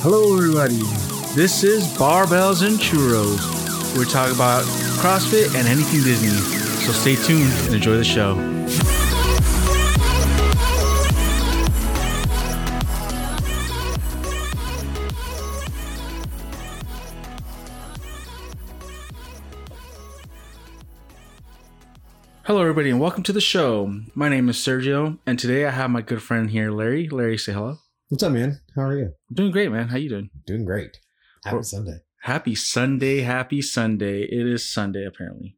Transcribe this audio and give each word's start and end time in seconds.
Hello, 0.00 0.36
everybody. 0.36 0.76
This 1.34 1.64
is 1.64 1.82
Barbells 1.98 2.64
and 2.64 2.78
Churros. 2.78 3.96
We're 3.96 4.04
talking 4.04 4.32
about 4.32 4.62
CrossFit 5.02 5.58
and 5.58 5.66
anything 5.66 6.04
Disney. 6.04 6.28
So 6.28 6.92
stay 6.92 7.16
tuned 7.16 7.52
and 7.66 7.74
enjoy 7.74 7.96
the 7.96 8.04
show. 8.04 8.36
Hello, 22.44 22.60
everybody, 22.60 22.90
and 22.90 23.00
welcome 23.00 23.24
to 23.24 23.32
the 23.32 23.40
show. 23.40 24.00
My 24.14 24.28
name 24.28 24.48
is 24.48 24.58
Sergio, 24.58 25.18
and 25.26 25.40
today 25.40 25.66
I 25.66 25.70
have 25.72 25.90
my 25.90 26.02
good 26.02 26.22
friend 26.22 26.50
here, 26.50 26.70
Larry. 26.70 27.08
Larry, 27.08 27.36
say 27.36 27.52
hello. 27.52 27.78
What's 28.08 28.22
up, 28.22 28.32
man? 28.32 28.60
How 28.74 28.82
are 28.82 28.98
you? 28.98 29.12
Doing 29.32 29.50
great, 29.50 29.70
man. 29.70 29.88
How 29.88 29.96
you 29.98 30.08
doing? 30.08 30.30
Doing 30.46 30.64
great. 30.64 30.98
Happy 31.44 31.56
Well- 31.56 31.62
Sunday. 31.62 31.98
Happy 32.22 32.54
Sunday, 32.56 33.20
happy 33.20 33.62
Sunday. 33.62 34.22
It 34.22 34.46
is 34.46 34.68
Sunday 34.72 35.06
apparently. 35.06 35.56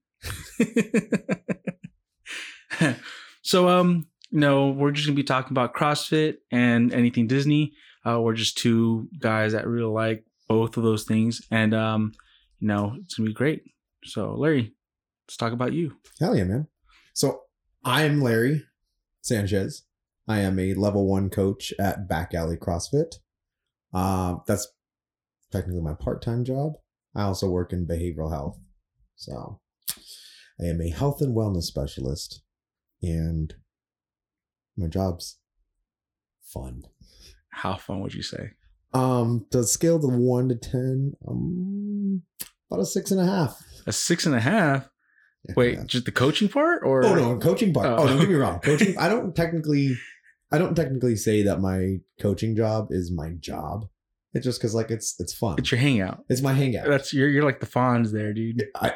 so 3.43 3.69
um, 3.69 4.09
you 4.31 4.41
know, 4.41 4.71
we're 4.71 4.91
just 4.91 5.07
gonna 5.07 5.17
be 5.17 5.23
talking 5.25 5.53
about 5.53 5.75
CrossFit 5.75 6.37
and 6.53 6.93
anything 6.93 7.27
Disney. 7.27 7.73
Uh, 8.07 8.21
we're 8.21 8.35
just 8.35 8.59
two 8.59 9.09
guys 9.19 9.53
that 9.53 9.67
really 9.67 9.91
like 9.91 10.25
both 10.49 10.77
of 10.77 10.83
those 10.83 11.05
things, 11.05 11.41
and 11.51 11.73
um, 11.73 12.13
you 12.59 12.69
know, 12.69 12.95
it's 13.03 13.15
gonna 13.15 13.29
be 13.31 13.35
great. 13.35 13.63
So, 14.05 14.35
Larry, 14.35 14.75
let's 15.27 15.39
talk 15.39 15.53
about 15.55 15.73
you. 15.73 15.97
Hell 16.21 16.37
yeah, 16.37 16.45
man. 16.45 16.69
So 17.15 17.41
I'm 17.85 18.21
Larry 18.21 18.65
Sanchez. 19.23 19.85
I 20.31 20.39
am 20.41 20.59
a 20.61 20.75
level 20.75 21.09
one 21.09 21.29
coach 21.29 21.73
at 21.81 22.09
Back 22.09 22.35
Alley 22.35 22.57
CrossFit. 22.57 23.17
Uh, 23.93 24.37
that's 24.47 24.69
technically 25.51 25.81
my 25.81 25.95
part-time 25.95 26.45
job. 26.45 26.75
I 27.17 27.23
also 27.23 27.49
work 27.49 27.73
in 27.73 27.87
behavioral 27.87 28.31
health. 28.31 28.59
So 29.17 29.61
I 30.61 30.67
am 30.67 30.81
a 30.81 30.91
health 30.91 31.21
and 31.21 31.37
wellness 31.37 31.65
specialist 31.65 32.43
and 33.03 33.55
my 34.77 34.87
job's 34.87 35.39
fun. 36.45 36.83
How 37.53 37.75
fun 37.77 38.01
would 38.01 38.15
you 38.15 38.23
say? 38.23 38.51
Um, 38.95 39.47
to 39.51 39.65
scale 39.65 39.99
to 40.01 40.07
one 40.07 40.49
to 40.49 40.55
ten, 40.55 41.15
um, 41.27 42.23
about 42.71 42.83
a 42.83 42.87
six 42.87 43.11
and 43.11 43.21
a 43.21 43.25
half. 43.27 43.61
A 43.87 43.93
six 43.93 44.27
and 44.27 44.35
a 44.35 44.41
half. 44.41 44.89
Wait, 45.57 45.75
Yeah. 45.79 45.85
just 45.87 46.05
the 46.05 46.13
coaching 46.13 46.49
part, 46.49 46.83
or 46.85 47.05
Oh 47.05 47.15
no, 47.15 47.39
coaching 47.39 47.73
part. 47.73 47.87
Oh. 47.87 47.97
Oh, 48.03 48.07
don't 48.07 48.19
get 48.21 48.29
me 48.29 48.35
wrong. 48.37 48.61
Coaching. 48.63 48.97
I 48.99 49.09
don't 49.09 49.35
technically, 49.35 49.97
I 50.53 50.59
don't 50.59 50.75
technically 50.75 51.17
say 51.17 51.43
that 51.43 51.61
my 51.61 51.99
coaching 52.21 52.57
job 52.57 52.89
is 52.91 53.11
my 53.11 53.31
job. 53.39 53.87
It's 54.33 54.45
just 54.45 54.61
because 54.61 54.75
like 54.75 54.91
it's 54.91 55.19
it's 55.19 55.33
fun. 55.35 55.57
it's 55.59 55.71
your 55.73 55.81
hangout. 55.81 56.25
It's 56.29 56.41
my 56.43 56.53
hangout. 56.53 56.87
That's 56.87 57.13
you're 57.13 57.29
you're 57.29 57.45
like 57.45 57.61
the 57.61 57.67
Fonz 57.67 58.13
there, 58.13 58.33
dude. 58.33 58.65
I, 58.77 58.95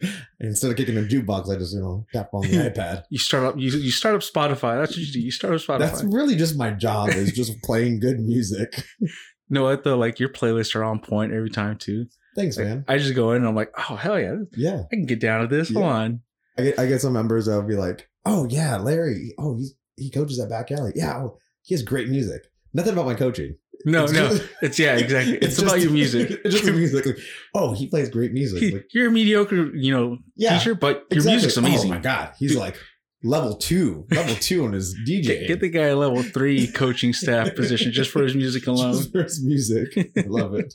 instead 0.40 0.70
of 0.70 0.76
kicking 0.76 0.96
a 0.96 1.02
jukebox, 1.02 1.50
I 1.50 1.56
just 1.58 1.74
you 1.74 1.80
know 1.80 2.06
tap 2.12 2.30
on 2.32 2.42
the 2.42 2.48
iPad. 2.70 3.04
You 3.10 3.18
start 3.18 3.44
up 3.44 3.54
you, 3.58 3.70
you 3.70 3.90
start 3.90 4.14
up 4.14 4.22
Spotify. 4.22 4.78
That's 4.80 4.92
what 4.92 4.98
you 4.98 5.12
do. 5.12 5.20
You 5.20 5.30
start 5.30 5.54
up 5.54 5.60
Spotify. 5.60 5.78
That's 5.78 6.04
really 6.04 6.36
just 6.36 6.56
my 6.58 6.70
job 6.70 7.10
is 7.10 7.32
just 7.32 7.60
playing 7.62 8.00
good 8.00 8.20
music. 8.20 8.84
you 9.00 9.08
know 9.48 9.64
what 9.64 9.84
though? 9.84 9.96
Like 9.96 10.20
your 10.20 10.30
playlists 10.30 10.74
are 10.74 10.84
on 10.84 11.00
point 11.00 11.32
every 11.32 11.50
time 11.50 11.76
too. 11.76 12.06
Thanks, 12.36 12.56
Like, 12.56 12.66
man. 12.66 12.84
I 12.86 12.98
just 12.98 13.14
go 13.14 13.32
in 13.32 13.38
and 13.38 13.48
I'm 13.48 13.56
like, 13.56 13.72
oh 13.76 13.96
hell 13.96 14.18
yeah, 14.18 14.36
Yeah, 14.56 14.82
I 14.92 14.94
can 14.94 15.06
get 15.06 15.20
down 15.20 15.40
to 15.42 15.46
this. 15.46 15.72
Hold 15.72 15.84
on. 15.84 16.20
I 16.58 16.62
get 16.62 16.78
I 16.78 16.86
get 16.86 17.00
some 17.00 17.12
members 17.12 17.46
that'll 17.46 17.62
be 17.62 17.76
like, 17.76 18.08
oh 18.24 18.46
yeah, 18.48 18.76
Larry. 18.76 19.34
Oh 19.38 19.56
he's 19.56 19.74
he 20.00 20.10
coaches 20.10 20.40
at 20.40 20.48
Back 20.48 20.70
Alley. 20.72 20.92
Yeah, 20.96 21.16
oh, 21.18 21.38
he 21.62 21.74
has 21.74 21.82
great 21.82 22.08
music. 22.08 22.42
Nothing 22.74 22.92
about 22.94 23.06
my 23.06 23.14
coaching. 23.14 23.56
No, 23.84 24.04
It's 24.04 24.12
no. 24.12 24.28
just- 24.28 24.48
It's 24.62 24.78
yeah, 24.78 24.96
exactly. 24.96 25.34
It's, 25.42 25.56
just- 25.56 25.62
about 25.62 25.80
your 25.80 25.90
music. 25.92 26.30
It's 26.44 26.54
just 26.54 26.64
the 26.66 26.72
music. 26.72 27.06
Like, 27.06 27.18
oh, 27.54 27.72
he 27.74 27.86
plays 27.88 28.08
great 28.10 28.32
music. 28.32 28.72
Like, 28.74 28.86
You're 28.92 29.08
a 29.08 29.10
mediocre, 29.10 29.74
you 29.76 29.92
know, 29.92 30.18
yeah, 30.36 30.58
teacher, 30.58 30.74
but 30.74 31.06
your 31.10 31.18
exactly. 31.18 31.32
music's 31.32 31.56
amazing. 31.56 31.90
Oh 31.92 31.94
my 31.94 32.00
god, 32.00 32.34
he's 32.38 32.50
Dude. 32.52 32.60
like 32.60 32.76
level 33.22 33.56
two, 33.56 34.06
level 34.10 34.34
two 34.36 34.64
on 34.64 34.72
his 34.72 34.94
DJ. 35.08 35.22
Get, 35.24 35.48
get 35.48 35.60
the 35.60 35.68
guy 35.70 35.86
a 35.86 35.96
level 35.96 36.22
three 36.22 36.66
coaching 36.68 37.12
staff 37.12 37.54
position 37.54 37.92
just 37.92 38.10
for 38.10 38.22
his 38.22 38.34
music 38.34 38.66
alone. 38.66 38.92
Just 38.94 39.12
for 39.12 39.22
his 39.22 39.42
music. 39.44 39.88
I 40.16 40.24
love 40.26 40.54
it. 40.54 40.74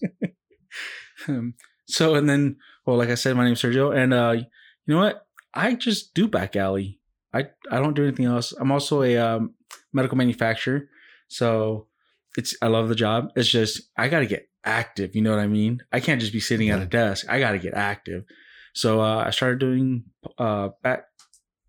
Um, 1.28 1.54
so 1.88 2.16
and 2.16 2.28
then, 2.30 2.58
well, 2.86 2.98
like 2.98 3.10
I 3.10 3.16
said, 3.16 3.36
my 3.38 3.46
name's 3.46 3.62
Sergio, 3.62 3.96
and 3.96 4.14
uh, 4.14 4.32
you 4.36 4.46
know 4.88 5.00
what? 5.00 5.26
I 5.54 5.76
just 5.76 6.14
do 6.14 6.28
back 6.28 6.56
alley. 6.56 7.00
I 7.36 7.48
I 7.70 7.80
don't 7.80 7.96
do 7.96 8.04
anything 8.04 8.26
else. 8.26 8.54
I'm 8.54 8.72
also 8.72 9.04
a 9.04 9.18
um, 9.18 9.56
medical 9.94 10.18
manufacturer, 10.18 10.88
so 11.28 11.88
it's 12.38 12.56
I 12.62 12.68
love 12.68 12.90
the 12.90 12.96
job. 12.96 13.32
It's 13.36 13.50
just 13.50 13.82
I 13.98 14.08
got 14.08 14.20
to 14.20 14.26
get 14.26 14.48
active. 14.64 15.16
You 15.16 15.22
know 15.22 15.32
what 15.32 15.40
I 15.40 15.48
mean? 15.48 15.82
I 15.92 16.00
can't 16.00 16.22
just 16.22 16.34
be 16.34 16.40
sitting 16.40 16.70
at 16.70 16.82
a 16.82 16.86
desk. 16.86 17.26
I 17.30 17.40
got 17.40 17.52
to 17.52 17.60
get 17.60 17.74
active. 17.74 18.24
So 18.74 19.02
uh, 19.02 19.24
I 19.28 19.30
started 19.32 19.60
doing 19.60 20.06
uh, 20.38 20.70
back 20.82 21.06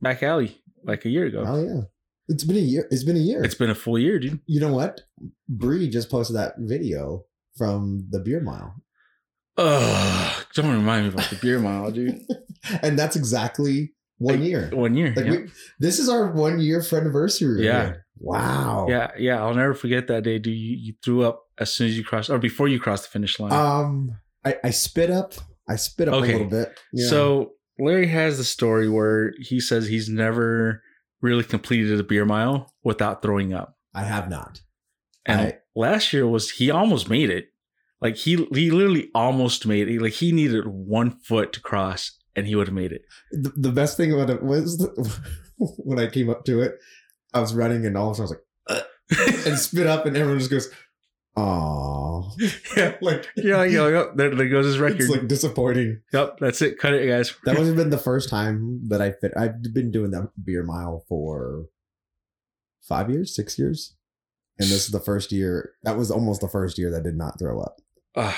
back 0.01 0.23
alley 0.23 0.63
like 0.85 1.05
a 1.05 1.11
year 1.11 1.27
ago. 1.27 1.45
Oh 1.47 1.63
yeah, 1.63 1.83
it's 2.29 2.45
been 2.45 2.57
a 2.57 2.61
year. 2.61 2.87
It's 2.91 3.05
been 3.05 3.17
a 3.17 3.21
year. 3.21 3.43
It's 3.45 3.55
been 3.55 3.71
a 3.71 3.75
full 3.75 3.99
year, 3.99 4.19
dude. 4.19 4.41
you 4.47 4.61
know 4.61 4.73
what? 4.73 5.03
Bree 5.49 5.91
just 5.91 6.11
posted 6.11 6.37
that 6.37 6.55
video 6.59 7.25
from 7.57 8.07
the 8.11 8.21
beer 8.21 8.41
mile, 8.41 8.75
Ugh, 9.59 10.45
don't 10.55 10.71
remind 10.71 11.07
me 11.07 11.13
about 11.13 11.31
the 11.31 11.37
beer 11.37 11.59
mile, 11.59 11.91
dude. 11.91 12.21
and 12.83 12.99
that's 12.99 13.17
exactly 13.17 13.95
one 14.19 14.41
Like, 14.41 14.49
year. 14.49 14.71
One 14.73 14.95
year. 14.97 15.13
Like 15.17 15.25
yeah. 15.27 15.31
we, 15.33 15.49
this 15.79 15.99
is 15.99 16.09
our 16.09 16.33
one 16.33 16.59
year 16.61 16.83
anniversary. 16.93 17.65
Yeah. 17.65 17.95
Wow. 18.19 18.87
Yeah, 18.89 19.11
yeah, 19.19 19.43
I'll 19.43 19.55
never 19.55 19.75
forget 19.75 20.07
that 20.09 20.23
day, 20.25 20.39
dude. 20.39 20.57
You, 20.57 20.77
you 20.79 20.95
threw 21.05 21.23
up 21.25 21.43
as 21.59 21.73
soon 21.75 21.89
as 21.89 21.99
you 21.99 22.05
crossed, 22.05 22.31
or 22.31 22.39
before 22.39 22.67
you 22.69 22.81
crossed 22.81 23.05
the 23.05 23.11
finish 23.11 23.39
line. 23.39 23.53
Um, 23.53 24.19
I, 24.45 24.57
I 24.65 24.71
spit 24.71 25.11
up. 25.11 25.35
I 25.69 25.77
spit 25.77 26.09
up 26.09 26.15
Okay. 26.15 26.31
a 26.31 26.33
little 26.33 26.49
bit. 26.49 26.79
Yeah. 26.95 27.09
So 27.11 27.53
Larry 27.79 28.07
has 28.07 28.39
the 28.39 28.45
story 28.45 28.89
where 28.89 29.33
he 29.39 29.61
says 29.61 29.87
he's 29.89 30.09
never 30.09 30.83
really 31.21 31.45
completed 31.45 31.99
a 32.01 32.05
beer 32.05 32.25
mile 32.25 32.73
without 32.85 33.21
throwing 33.21 33.53
up. 33.53 33.77
I 33.95 34.05
have 34.05 34.31
not. 34.31 34.61
And 35.27 35.41
I- 35.41 35.59
last 35.75 36.13
year 36.15 36.27
was 36.27 36.53
he 36.53 36.71
almost 36.71 37.11
made 37.11 37.29
it. 37.31 37.49
Like 38.01 38.17
he 38.17 38.47
he 38.55 38.71
literally 38.71 39.11
almost 39.15 39.67
made 39.67 39.89
it. 39.89 40.01
Like 40.01 40.13
he 40.13 40.31
needed 40.33 40.67
one 40.67 41.11
foot 41.11 41.53
to 41.55 41.61
cross, 41.61 42.13
and 42.37 42.47
he 42.47 42.55
would 42.55 42.69
have 42.69 42.75
made 42.75 42.93
it. 42.93 43.03
The, 43.33 43.53
the 43.57 43.73
best 43.73 43.97
thing 43.97 44.13
about 44.13 44.31
it 44.31 44.43
was 44.43 44.87
when 45.59 45.99
I 45.99 46.07
came 46.09 46.31
up 46.31 46.45
to 46.45 46.61
it, 46.61 46.77
I 47.35 47.41
was 47.41 47.55
running 47.55 47.85
and 47.87 47.97
all 47.97 48.11
of 48.11 48.19
a 48.21 48.27
sudden 48.29 48.37
I 48.69 48.73
was 48.75 48.83
like, 49.11 49.47
and 49.47 49.59
spit 49.59 49.87
up, 49.87 50.05
and 50.07 50.17
everyone 50.17 50.39
just 50.41 50.51
goes, 50.51 50.69
"Aww." 51.37 52.33
yeah, 52.77 52.97
like 53.01 53.29
yeah, 53.37 53.63
yeah. 53.65 53.81
Oh, 53.81 54.13
there, 54.17 54.35
there 54.35 54.49
goes 54.49 54.67
his 54.67 54.79
record. 54.79 55.01
It's 55.03 55.11
like 55.11 55.29
disappointing. 55.29 56.01
yep, 56.13 56.39
that's 56.41 56.61
it. 56.63 56.79
Cut 56.79 56.95
it, 56.95 57.09
guys. 57.09 57.35
That 57.45 57.57
have 57.57 57.77
been 57.77 57.91
the 57.91 57.99
first 57.99 58.29
time 58.29 58.81
that 58.89 59.01
I 59.01 59.13
fit. 59.13 59.33
I've 59.37 59.63
been 59.73 59.91
doing 59.91 60.11
that 60.11 60.31
beer 60.45 60.63
mile 60.65 61.05
for 61.09 61.67
five 62.83 63.11
years, 63.11 63.35
six 63.35 63.59
years, 63.59 63.95
and 64.59 64.69
this 64.69 64.87
is 64.87 64.91
the 64.91 65.01
first 65.01 65.31
year. 65.33 65.73
That 65.85 65.97
was 65.97 66.11
almost 66.11 66.41
the 66.41 66.49
first 66.49 66.79
year 66.79 66.91
that 66.91 67.01
I 67.01 67.03
did 67.03 67.17
not 67.17 67.39
throw 67.39 67.61
up. 67.61 67.77
Ugh, 68.17 68.35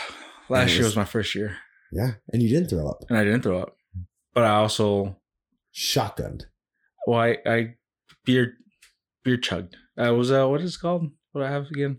last 0.50 0.70
it 0.70 0.74
year 0.74 0.78
was- 0.80 0.88
was 0.88 0.96
my 0.96 1.04
first 1.06 1.34
year, 1.34 1.56
Yeah, 1.92 2.12
and 2.32 2.42
you 2.42 2.48
didn't 2.50 2.68
throw 2.68 2.86
up. 2.88 3.04
and 3.08 3.16
I 3.18 3.24
didn't 3.24 3.42
throw 3.42 3.58
up. 3.60 3.76
But 4.38 4.44
I 4.46 4.54
also 4.54 5.16
Shotgunned. 5.74 6.42
Well, 7.08 7.18
I, 7.18 7.38
I 7.44 7.74
beer 8.24 8.54
beer 9.24 9.36
chugged. 9.36 9.76
Uh, 10.00 10.14
was 10.14 10.30
uh 10.30 10.46
what 10.46 10.60
is 10.60 10.76
it 10.76 10.80
called? 10.80 11.10
What 11.32 11.40
do 11.40 11.46
I 11.46 11.50
have 11.50 11.66
again? 11.70 11.98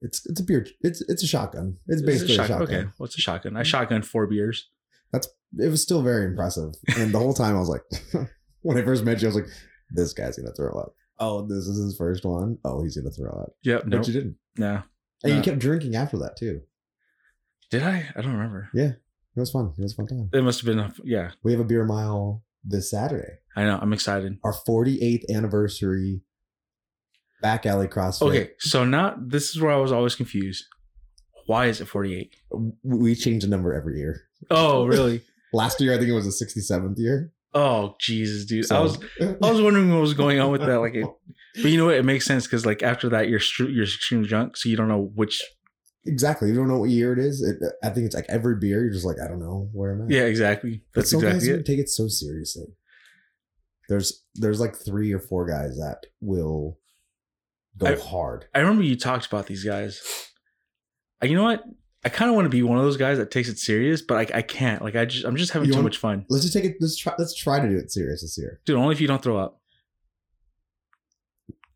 It's 0.00 0.24
it's 0.26 0.38
a 0.40 0.44
beer. 0.44 0.64
It's 0.82 1.00
it's 1.08 1.24
a 1.24 1.26
shotgun. 1.26 1.78
It's 1.88 2.00
It's 2.00 2.06
basically 2.06 2.34
a, 2.34 2.36
shot- 2.36 2.46
shotgun. 2.48 2.62
Okay, 2.76 2.88
what's 2.98 3.18
a 3.18 3.20
shotgun? 3.20 3.56
I 3.56 3.64
shotgun 3.64 4.02
four 4.02 4.28
beers. 4.28 4.68
That's 5.12 5.28
it 5.58 5.68
was 5.68 5.82
still 5.82 6.02
very 6.02 6.26
impressive, 6.26 6.74
and 6.96 7.12
the 7.12 7.18
whole 7.18 7.34
time 7.34 7.56
I 7.56 7.58
was 7.58 7.68
like, 7.68 7.82
when 8.62 8.78
I 8.78 8.82
first 8.84 9.02
met 9.04 9.20
you, 9.20 9.26
I 9.26 9.30
was 9.30 9.36
like, 9.36 9.50
this 9.90 10.12
guy's 10.12 10.36
gonna 10.38 10.54
throw 10.54 10.78
up. 10.78 10.94
Oh, 11.18 11.44
this 11.44 11.66
is 11.66 11.76
his 11.82 11.96
first 11.96 12.24
one. 12.24 12.58
Oh, 12.64 12.84
he's 12.84 12.96
gonna 12.96 13.10
throw 13.10 13.32
up. 13.32 13.50
Yep. 13.64 13.80
But 13.82 13.88
No. 13.90 13.96
you 14.02 14.12
didn't, 14.12 14.36
No. 14.56 14.82
and 15.24 15.32
No. 15.32 15.36
you 15.36 15.42
kept 15.42 15.58
drinking 15.58 15.96
after 15.96 16.18
that 16.18 16.36
too. 16.36 16.60
Did 17.72 17.82
I? 17.82 18.08
I 18.14 18.20
don't 18.20 18.34
remember. 18.34 18.70
It 19.38 19.40
was 19.40 19.52
fun. 19.52 19.72
It 19.78 19.82
was 19.82 19.92
a 19.92 19.96
fun 19.96 20.06
time. 20.08 20.30
It 20.32 20.42
must 20.42 20.60
have 20.60 20.66
been. 20.66 20.80
A, 20.80 20.92
yeah. 21.04 21.30
We 21.44 21.52
have 21.52 21.60
a 21.60 21.64
beer 21.64 21.84
mile 21.84 22.42
this 22.64 22.90
Saturday. 22.90 23.34
I 23.54 23.62
know. 23.62 23.78
I'm 23.80 23.92
excited. 23.92 24.36
our 24.44 24.52
48th 24.52 25.22
anniversary 25.32 26.22
back 27.40 27.64
alley 27.64 27.86
CrossFit. 27.86 28.28
Okay. 28.28 28.50
So 28.58 28.84
now 28.84 29.16
this 29.16 29.50
is 29.50 29.60
where 29.60 29.70
I 29.70 29.76
was 29.76 29.92
always 29.92 30.16
confused. 30.16 30.64
Why 31.46 31.66
is 31.66 31.80
it 31.80 31.86
48? 31.86 32.34
We 32.82 33.14
change 33.14 33.44
the 33.44 33.48
number 33.48 33.72
every 33.72 33.98
year. 33.98 34.22
Oh, 34.50 34.86
really? 34.86 35.22
Last 35.52 35.80
year, 35.80 35.94
I 35.94 35.98
think 35.98 36.08
it 36.08 36.14
was 36.14 36.26
the 36.26 36.44
67th 36.44 36.98
year. 36.98 37.32
oh, 37.54 37.94
Jesus, 38.00 38.44
dude. 38.44 38.70
I 38.72 38.80
was 38.80 38.98
I 39.20 39.36
was 39.40 39.62
wondering 39.62 39.92
what 39.92 40.00
was 40.00 40.14
going 40.14 40.40
on 40.40 40.50
with 40.50 40.62
that. 40.62 40.80
Like, 40.80 40.96
it, 40.96 41.06
but 41.54 41.70
you 41.70 41.78
know 41.78 41.86
what? 41.86 41.94
It 41.94 42.04
makes 42.04 42.26
sense 42.26 42.44
because 42.44 42.66
like 42.66 42.82
after 42.82 43.08
that, 43.10 43.28
you're 43.28 43.40
you're 43.60 43.84
extremely 43.84 44.28
drunk, 44.28 44.56
so 44.56 44.68
you 44.68 44.76
don't 44.76 44.88
know 44.88 45.12
which. 45.14 45.40
Exactly. 46.08 46.48
You 46.48 46.54
don't 46.56 46.66
know 46.68 46.78
what 46.78 46.90
year 46.90 47.12
it 47.12 47.18
is. 47.18 47.42
It, 47.42 47.58
I 47.82 47.90
think 47.90 48.06
it's 48.06 48.14
like 48.14 48.26
every 48.28 48.56
beer, 48.56 48.80
you're 48.82 48.92
just 48.92 49.04
like, 49.06 49.16
I 49.22 49.28
don't 49.28 49.38
know 49.38 49.68
where 49.72 49.92
I'm 49.92 50.02
at. 50.02 50.10
Yeah, 50.10 50.22
exactly. 50.22 50.82
But 50.92 51.02
That's 51.02 51.10
some 51.10 51.22
exactly 51.22 51.48
even 51.48 51.60
it. 51.60 51.66
take 51.66 51.78
it 51.78 51.88
so 51.88 52.08
seriously. 52.08 52.66
There's 53.88 54.24
there's 54.34 54.60
like 54.60 54.74
three 54.76 55.12
or 55.12 55.18
four 55.20 55.46
guys 55.46 55.76
that 55.78 56.06
will 56.20 56.78
Go 57.78 57.86
I- 57.86 57.96
hard. 57.96 58.46
I 58.54 58.58
remember 58.60 58.82
you 58.82 58.96
talked 58.96 59.26
about 59.26 59.46
these 59.46 59.64
guys. 59.64 60.02
Uh, 61.22 61.26
You 61.26 61.36
know 61.36 61.44
what? 61.44 61.62
I 62.04 62.10
kind 62.10 62.28
of 62.28 62.34
want 62.36 62.46
to 62.46 62.50
be 62.50 62.62
one 62.62 62.78
of 62.78 62.84
those 62.84 62.96
guys 62.96 63.18
that 63.18 63.30
takes 63.30 63.48
it 63.48 63.58
serious, 63.58 64.02
but 64.02 64.16
I, 64.32 64.38
I 64.38 64.42
can't. 64.42 64.82
Like 64.82 64.94
I 64.96 65.04
just 65.04 65.24
I'm 65.24 65.36
just 65.36 65.52
having 65.52 65.66
You 65.68 65.72
too 65.72 65.78
want- 65.78 65.84
much 65.86 65.98
fun, 65.98 66.26
Let's 66.28 66.44
just 66.44 66.54
take 66.54 66.64
it. 66.64 66.76
Let's 66.80 66.96
try. 66.96 67.14
Let's 67.18 67.34
try 67.34 67.60
to 67.60 67.68
do 67.68 67.76
it 67.76 67.90
serious 67.90 68.22
this 68.22 68.36
year. 68.38 68.60
dude. 68.66 68.76
Only 68.76 68.94
if 68.94 69.00
you 69.00 69.06
don't 69.08 69.22
throw 69.22 69.36
up. 69.38 69.60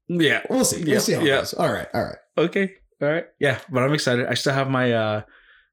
Yeah. 0.09 0.43
We'll 0.51 0.65
see. 0.65 0.81
Yeah, 0.83 0.93
We'll 0.93 1.01
see 1.01 1.13
how 1.15 1.21
yeah. 1.23 1.35
it 1.37 1.41
goes. 1.41 1.55
All 1.55 1.73
right. 1.73 1.89
All 1.95 2.03
right. 2.05 2.17
Okay. 2.37 2.75
All 3.03 3.09
right. 3.09 3.27
Yeah, 3.41 3.59
but 3.71 3.83
I'm 3.83 3.93
excited. 3.95 4.27
I 4.27 4.35
still 4.35 4.55
have 4.55 4.71
my 4.71 4.93
uh 4.93 5.23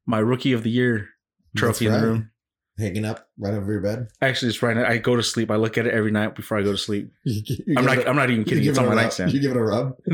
my 0.06 0.20
rookie 0.20 0.54
of 0.54 0.64
the 0.64 0.70
year 0.72 1.10
trophy 1.56 1.86
in 1.86 1.94
the 1.94 2.02
room. 2.02 2.32
Hanging 2.78 3.04
up 3.06 3.28
right 3.38 3.54
over 3.54 3.72
your 3.72 3.82
bed. 3.82 4.08
Actually, 4.22 4.50
it's 4.50 4.64
right 4.64 4.76
now. 4.76 4.86
I 4.86 4.98
go 4.98 5.16
to 5.18 5.22
sleep. 5.24 5.52
I 5.52 5.58
look 5.58 5.78
at 5.78 5.86
it 5.86 5.94
every 5.94 6.12
night 6.12 6.34
before 6.36 6.58
I 6.58 6.64
go 6.64 6.72
to 6.72 6.78
sleep. 6.78 7.12
You 7.26 7.42
you 7.68 7.76
I'm 7.78 7.86
not. 7.86 7.98
it- 7.98 8.08
I'm 8.08 8.16
not 8.16 8.30
even 8.30 8.46
kidding. 8.46 8.64
It's 8.66 8.78
it 8.78 8.82
on 8.82 8.86
my 8.88 8.94
rub. 8.96 9.04
nightstand. 9.04 9.34
You 9.34 9.42
give 9.42 9.52
it 9.52 9.58
a 9.58 9.62
rub. 9.64 9.96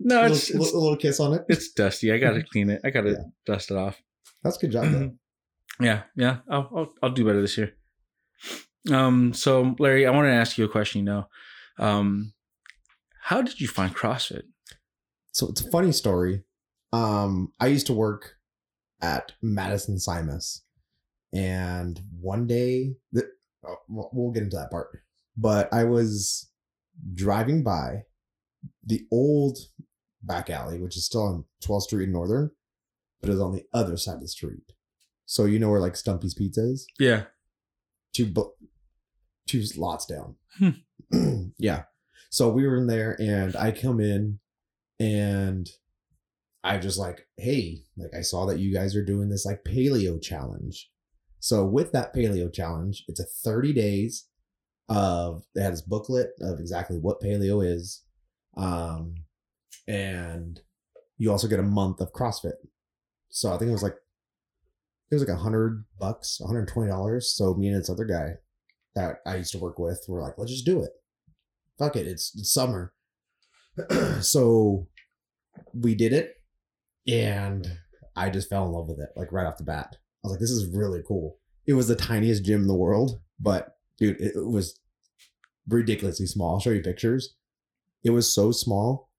no, 0.00 0.22
a, 0.22 0.26
it's, 0.30 0.50
little, 0.50 0.64
it's 0.64 0.72
a 0.74 0.78
little 0.78 0.96
kiss 0.96 1.20
on 1.20 1.34
it. 1.34 1.44
it's 1.48 1.70
dusty. 1.72 2.10
I 2.12 2.18
gotta 2.18 2.42
clean 2.42 2.70
it. 2.70 2.80
I 2.84 2.90
gotta 2.90 3.10
Yeah. 3.10 3.16
dust 3.46 3.70
it 3.70 3.76
off. 3.76 4.00
That's 4.42 4.56
a 4.56 4.60
good 4.60 4.72
job 4.72 4.90
though. 4.90 5.12
Yeah, 5.80 6.02
yeah. 6.16 6.38
I'll, 6.48 6.70
I'll 6.74 6.92
I'll 7.02 7.10
do 7.10 7.24
better 7.24 7.40
this 7.40 7.58
year. 7.58 7.74
Um. 8.90 9.32
So, 9.34 9.76
Larry, 9.78 10.06
I 10.06 10.10
want 10.10 10.26
to 10.26 10.32
ask 10.32 10.58
you 10.58 10.64
a 10.64 10.68
question. 10.68 11.00
You 11.00 11.04
know, 11.04 11.26
um, 11.78 12.32
how 13.22 13.42
did 13.42 13.60
you 13.60 13.68
find 13.68 13.94
CrossFit? 13.94 14.42
So 15.32 15.48
it's 15.48 15.60
a 15.62 15.70
funny 15.70 15.92
story. 15.92 16.44
Um, 16.92 17.52
I 17.58 17.68
used 17.68 17.86
to 17.86 17.92
work 17.92 18.36
at 19.00 19.32
Madison 19.42 19.96
Simis, 19.96 20.60
and 21.32 22.00
one 22.20 22.46
day, 22.46 22.94
th- 23.14 23.26
oh, 23.66 23.76
we'll 23.88 24.30
get 24.32 24.42
into 24.42 24.56
that 24.56 24.70
part. 24.70 24.88
But 25.36 25.72
I 25.72 25.84
was 25.84 26.50
driving 27.14 27.62
by 27.62 28.02
the 28.84 29.06
old 29.10 29.58
back 30.22 30.50
alley, 30.50 30.78
which 30.78 30.96
is 30.96 31.06
still 31.06 31.22
on 31.22 31.44
12th 31.64 31.82
Street 31.84 32.04
in 32.04 32.12
Northern, 32.12 32.50
but 33.20 33.28
it 33.30 33.32
was 33.32 33.40
on 33.40 33.52
the 33.52 33.64
other 33.72 33.96
side 33.96 34.16
of 34.16 34.20
the 34.20 34.28
street. 34.28 34.72
So 35.24 35.46
you 35.46 35.58
know 35.58 35.70
where 35.70 35.80
like 35.80 35.96
Stumpy's 35.96 36.34
Pizza 36.34 36.60
is? 36.62 36.86
Yeah. 36.98 37.24
two 38.12 38.26
bu- 38.26 38.52
two 39.48 39.64
lots 39.78 40.04
down. 40.04 40.36
Hmm. 40.58 40.70
yeah. 41.58 41.84
So 42.28 42.50
we 42.50 42.66
were 42.66 42.76
in 42.76 42.86
there 42.86 43.16
and 43.20 43.56
I 43.56 43.72
come 43.72 43.98
in 44.00 44.38
and 45.02 45.68
I 46.62 46.78
just 46.78 46.98
like, 46.98 47.26
hey, 47.36 47.82
like 47.96 48.14
I 48.16 48.20
saw 48.20 48.46
that 48.46 48.60
you 48.60 48.72
guys 48.72 48.94
are 48.94 49.04
doing 49.04 49.28
this 49.28 49.44
like 49.44 49.64
paleo 49.64 50.22
challenge. 50.22 50.90
So 51.40 51.64
with 51.64 51.90
that 51.90 52.14
paleo 52.14 52.52
challenge, 52.52 53.04
it's 53.08 53.18
a 53.18 53.24
30 53.24 53.72
days 53.72 54.28
of 54.88 55.42
they 55.54 55.62
had 55.62 55.72
this 55.72 55.82
booklet 55.82 56.30
of 56.40 56.60
exactly 56.60 56.98
what 56.98 57.20
paleo 57.20 57.66
is. 57.66 58.04
Um 58.56 59.14
and 59.88 60.60
you 61.18 61.32
also 61.32 61.48
get 61.48 61.58
a 61.58 61.64
month 61.64 62.00
of 62.00 62.12
CrossFit. 62.12 62.52
So 63.28 63.52
I 63.52 63.58
think 63.58 63.70
it 63.70 63.72
was 63.72 63.82
like 63.82 63.96
it 65.10 65.16
was 65.16 65.26
like 65.26 65.36
a 65.36 65.40
hundred 65.40 65.84
bucks, 65.98 66.38
one 66.40 66.48
hundred 66.48 66.68
twenty 66.68 66.90
dollars. 66.90 67.34
So 67.34 67.54
me 67.54 67.68
and 67.68 67.80
this 67.80 67.90
other 67.90 68.04
guy 68.04 68.34
that 68.94 69.16
I 69.26 69.36
used 69.36 69.52
to 69.52 69.58
work 69.58 69.80
with 69.80 70.04
were 70.06 70.22
like, 70.22 70.34
let's 70.38 70.52
just 70.52 70.66
do 70.66 70.80
it. 70.80 70.90
Fuck 71.76 71.96
it, 71.96 72.06
it's, 72.06 72.32
it's 72.36 72.52
summer. 72.52 72.92
so 74.20 74.86
we 75.74 75.94
did 75.94 76.12
it, 76.12 76.34
and 77.06 77.66
I 78.16 78.30
just 78.30 78.48
fell 78.48 78.66
in 78.66 78.72
love 78.72 78.88
with 78.88 79.00
it 79.00 79.10
like 79.16 79.32
right 79.32 79.46
off 79.46 79.58
the 79.58 79.64
bat. 79.64 79.96
I 80.24 80.28
was 80.28 80.32
like, 80.32 80.40
this 80.40 80.50
is 80.50 80.74
really 80.74 81.02
cool. 81.06 81.38
It 81.66 81.74
was 81.74 81.88
the 81.88 81.96
tiniest 81.96 82.44
gym 82.44 82.62
in 82.62 82.68
the 82.68 82.74
world, 82.74 83.20
but 83.40 83.76
dude, 83.98 84.20
it, 84.20 84.32
was 84.36 84.78
ridiculously 85.68 86.26
small. 86.26 86.54
I'll 86.54 86.60
show 86.60 86.70
you 86.70 86.82
pictures. 86.82 87.34
It 88.04 88.10
was 88.10 88.32
so 88.32 88.52
small, 88.52 89.10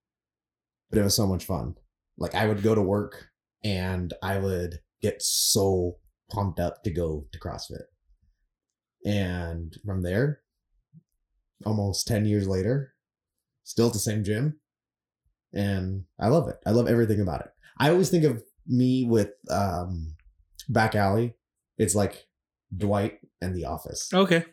but 0.89 0.99
it 0.99 1.03
was 1.03 1.15
so 1.15 1.27
much 1.27 1.45
fun. 1.45 1.75
Like 2.17 2.35
I 2.35 2.47
would 2.47 2.63
go 2.63 2.75
to 2.75 2.81
work 2.81 3.27
and 3.63 4.13
I 4.21 4.37
would 4.37 4.79
get 5.01 5.21
so 5.21 5.97
pumped 6.29 6.59
up 6.59 6.83
to 6.83 6.91
go 6.91 7.25
to 7.31 7.39
CrossFit. 7.39 7.83
And 9.05 9.75
from 9.85 10.01
there, 10.01 10.41
almost 11.65 12.07
10 12.07 12.25
years 12.25 12.47
later, 12.47 12.93
still 13.63 13.87
at 13.87 13.93
the 13.93 13.99
same 13.99 14.23
gym. 14.23 14.59
And 15.53 16.05
I 16.19 16.27
love 16.29 16.47
it. 16.47 16.57
I 16.65 16.71
love 16.71 16.87
everything 16.87 17.21
about 17.21 17.41
it. 17.41 17.51
I 17.77 17.89
always 17.89 18.09
think 18.09 18.23
of 18.23 18.43
me 18.67 19.05
with 19.07 19.31
um, 19.49 20.15
Back 20.69 20.95
Alley. 20.95 21.35
It's 21.77 21.95
like 21.95 22.25
Dwight 22.75 23.19
and 23.41 23.55
The 23.55 23.65
Office. 23.65 24.09
Okay. 24.13 24.45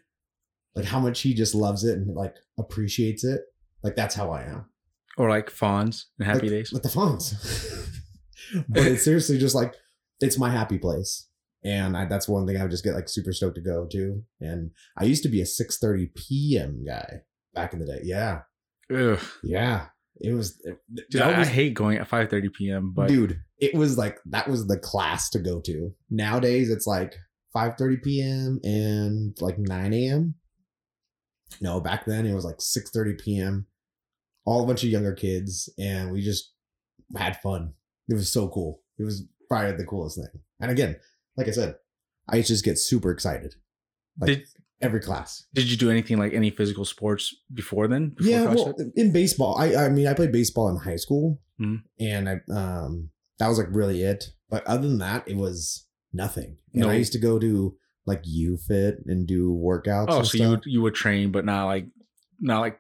Like 0.75 0.85
how 0.87 1.00
much 1.00 1.20
he 1.20 1.35
just 1.35 1.55
loves 1.55 1.85
it 1.85 1.99
and 1.99 2.14
like 2.14 2.37
appreciates 2.58 3.25
it. 3.25 3.43
Like 3.82 3.97
that's 3.97 4.14
how 4.14 4.31
I 4.31 4.43
am. 4.43 4.67
Or 5.17 5.29
like 5.29 5.50
Fonz 5.50 6.05
and 6.19 6.26
Happy 6.26 6.43
like, 6.43 6.50
Days. 6.50 6.73
with 6.73 6.82
the 6.82 6.88
Fonz. 6.88 7.35
but 8.69 8.87
it's 8.87 9.05
seriously 9.05 9.38
just 9.38 9.55
like 9.55 9.75
it's 10.20 10.38
my 10.38 10.50
happy 10.50 10.79
place, 10.79 11.29
and 11.64 11.96
I, 11.96 12.05
that's 12.05 12.29
one 12.29 12.46
thing 12.46 12.56
I 12.58 12.62
would 12.62 12.70
just 12.70 12.85
get 12.85 12.94
like 12.94 13.08
super 13.08 13.32
stoked 13.32 13.56
to 13.56 13.61
go 13.61 13.87
to. 13.91 14.23
And 14.41 14.70
I 14.96 15.05
used 15.05 15.23
to 15.25 15.29
be 15.29 15.41
a 15.41 15.46
six 15.46 15.79
thirty 15.79 16.11
p.m. 16.14 16.85
guy 16.87 17.23
back 17.55 17.73
in 17.73 17.81
the 17.81 17.87
day. 17.87 18.00
Yeah, 18.05 18.43
Ugh. 18.94 19.19
yeah, 19.43 19.87
it 20.20 20.32
was. 20.34 20.61
Dude, 21.11 21.22
I, 21.22 21.38
was- 21.38 21.49
hate 21.49 21.75
going 21.75 21.99
at 21.99 22.08
5:30 22.08 22.52
p.m. 22.52 22.93
But 22.94 23.08
dude, 23.08 23.40
it 23.58 23.75
was 23.75 23.96
like 23.99 24.19
that 24.26 24.49
was 24.49 24.67
the 24.67 24.78
class 24.78 25.31
to 25.31 25.38
go 25.38 25.61
to. 25.62 25.93
Nowadays, 26.11 26.70
it's 26.70 26.87
like 26.87 27.14
five 27.52 27.76
thirty 27.76 27.96
p.m. 27.96 28.61
and 28.62 29.37
like 29.40 29.58
nine 29.58 29.93
a.m. 29.93 30.34
No, 31.61 31.81
back 31.81 32.05
then 32.06 32.26
it 32.26 32.34
was 32.34 32.44
like 32.44 32.61
six 32.61 32.90
thirty 32.90 33.14
p.m. 33.14 33.67
All 34.44 34.62
a 34.64 34.67
bunch 34.67 34.82
of 34.84 34.90
younger 34.90 35.14
kids, 35.14 35.69
and 35.78 36.12
we 36.12 36.22
just 36.22 36.52
had 37.17 37.40
fun. 37.40 37.75
It 38.08 38.14
was 38.14 38.32
so 38.32 38.49
cool. 38.49 38.82
It 38.99 39.05
was 39.05 39.25
probably 39.49 39.72
the 39.72 39.84
coolest 39.84 40.17
thing. 40.17 40.40
And 40.61 40.70
again, 40.70 40.96
like 41.37 41.49
I 41.49 41.52
said, 41.52 41.75
I 42.28 42.40
just 42.43 42.64
get 42.64 42.78
super 42.78 43.11
excited. 43.11 43.55
Like 44.19 44.28
Did- 44.28 44.49
every 44.82 45.00
class. 45.00 45.44
did 45.55 45.71
you 45.71 45.77
do 45.77 45.91
anything 45.91 46.19
like 46.19 46.32
any 46.32 46.50
physical 46.50 46.85
sports 46.85 47.35
before 47.53 47.87
then? 47.88 48.11
Before 48.11 48.31
Yeah, 48.31 48.47
CrossFit? 48.47 48.55
well, 48.79 48.93
in 48.97 49.12
baseball, 49.12 49.56
I 49.59 49.75
I 49.87 49.88
mean, 49.88 50.06
I 50.06 50.15
played 50.15 50.32
baseball 50.32 50.69
in 50.69 50.77
high 50.77 50.97
school, 50.97 51.41
Mhm. 51.61 51.82
and 51.99 52.29
I 52.29 52.41
um 52.50 53.11
that 53.38 53.49
was 53.49 53.59
like 53.59 53.69
really 53.71 54.03
it. 54.03 54.25
But 54.49 54.67
other 54.67 54.87
than 54.88 54.99
that, 54.99 55.27
it 55.29 55.37
was 55.37 55.87
nothing. 56.12 56.59
And 56.75 56.82
No. 56.82 56.91
I 56.91 56.94
used 56.94 57.12
to 57.12 57.19
go 57.19 57.38
to 57.38 57.77
like 58.06 58.23
U 58.25 58.56
Fit 58.56 58.99
and 59.06 59.27
do 59.27 59.53
workouts. 59.53 60.06
oh, 60.08 60.22
so 60.22 60.37
you 60.37 60.44
stuff. 60.44 60.51
would 60.51 60.65
you 60.67 60.82
would 60.82 60.94
train, 60.94 61.31
but 61.32 61.44
not 61.44 61.67
like 61.67 61.87
not 62.41 62.60
like 62.60 62.79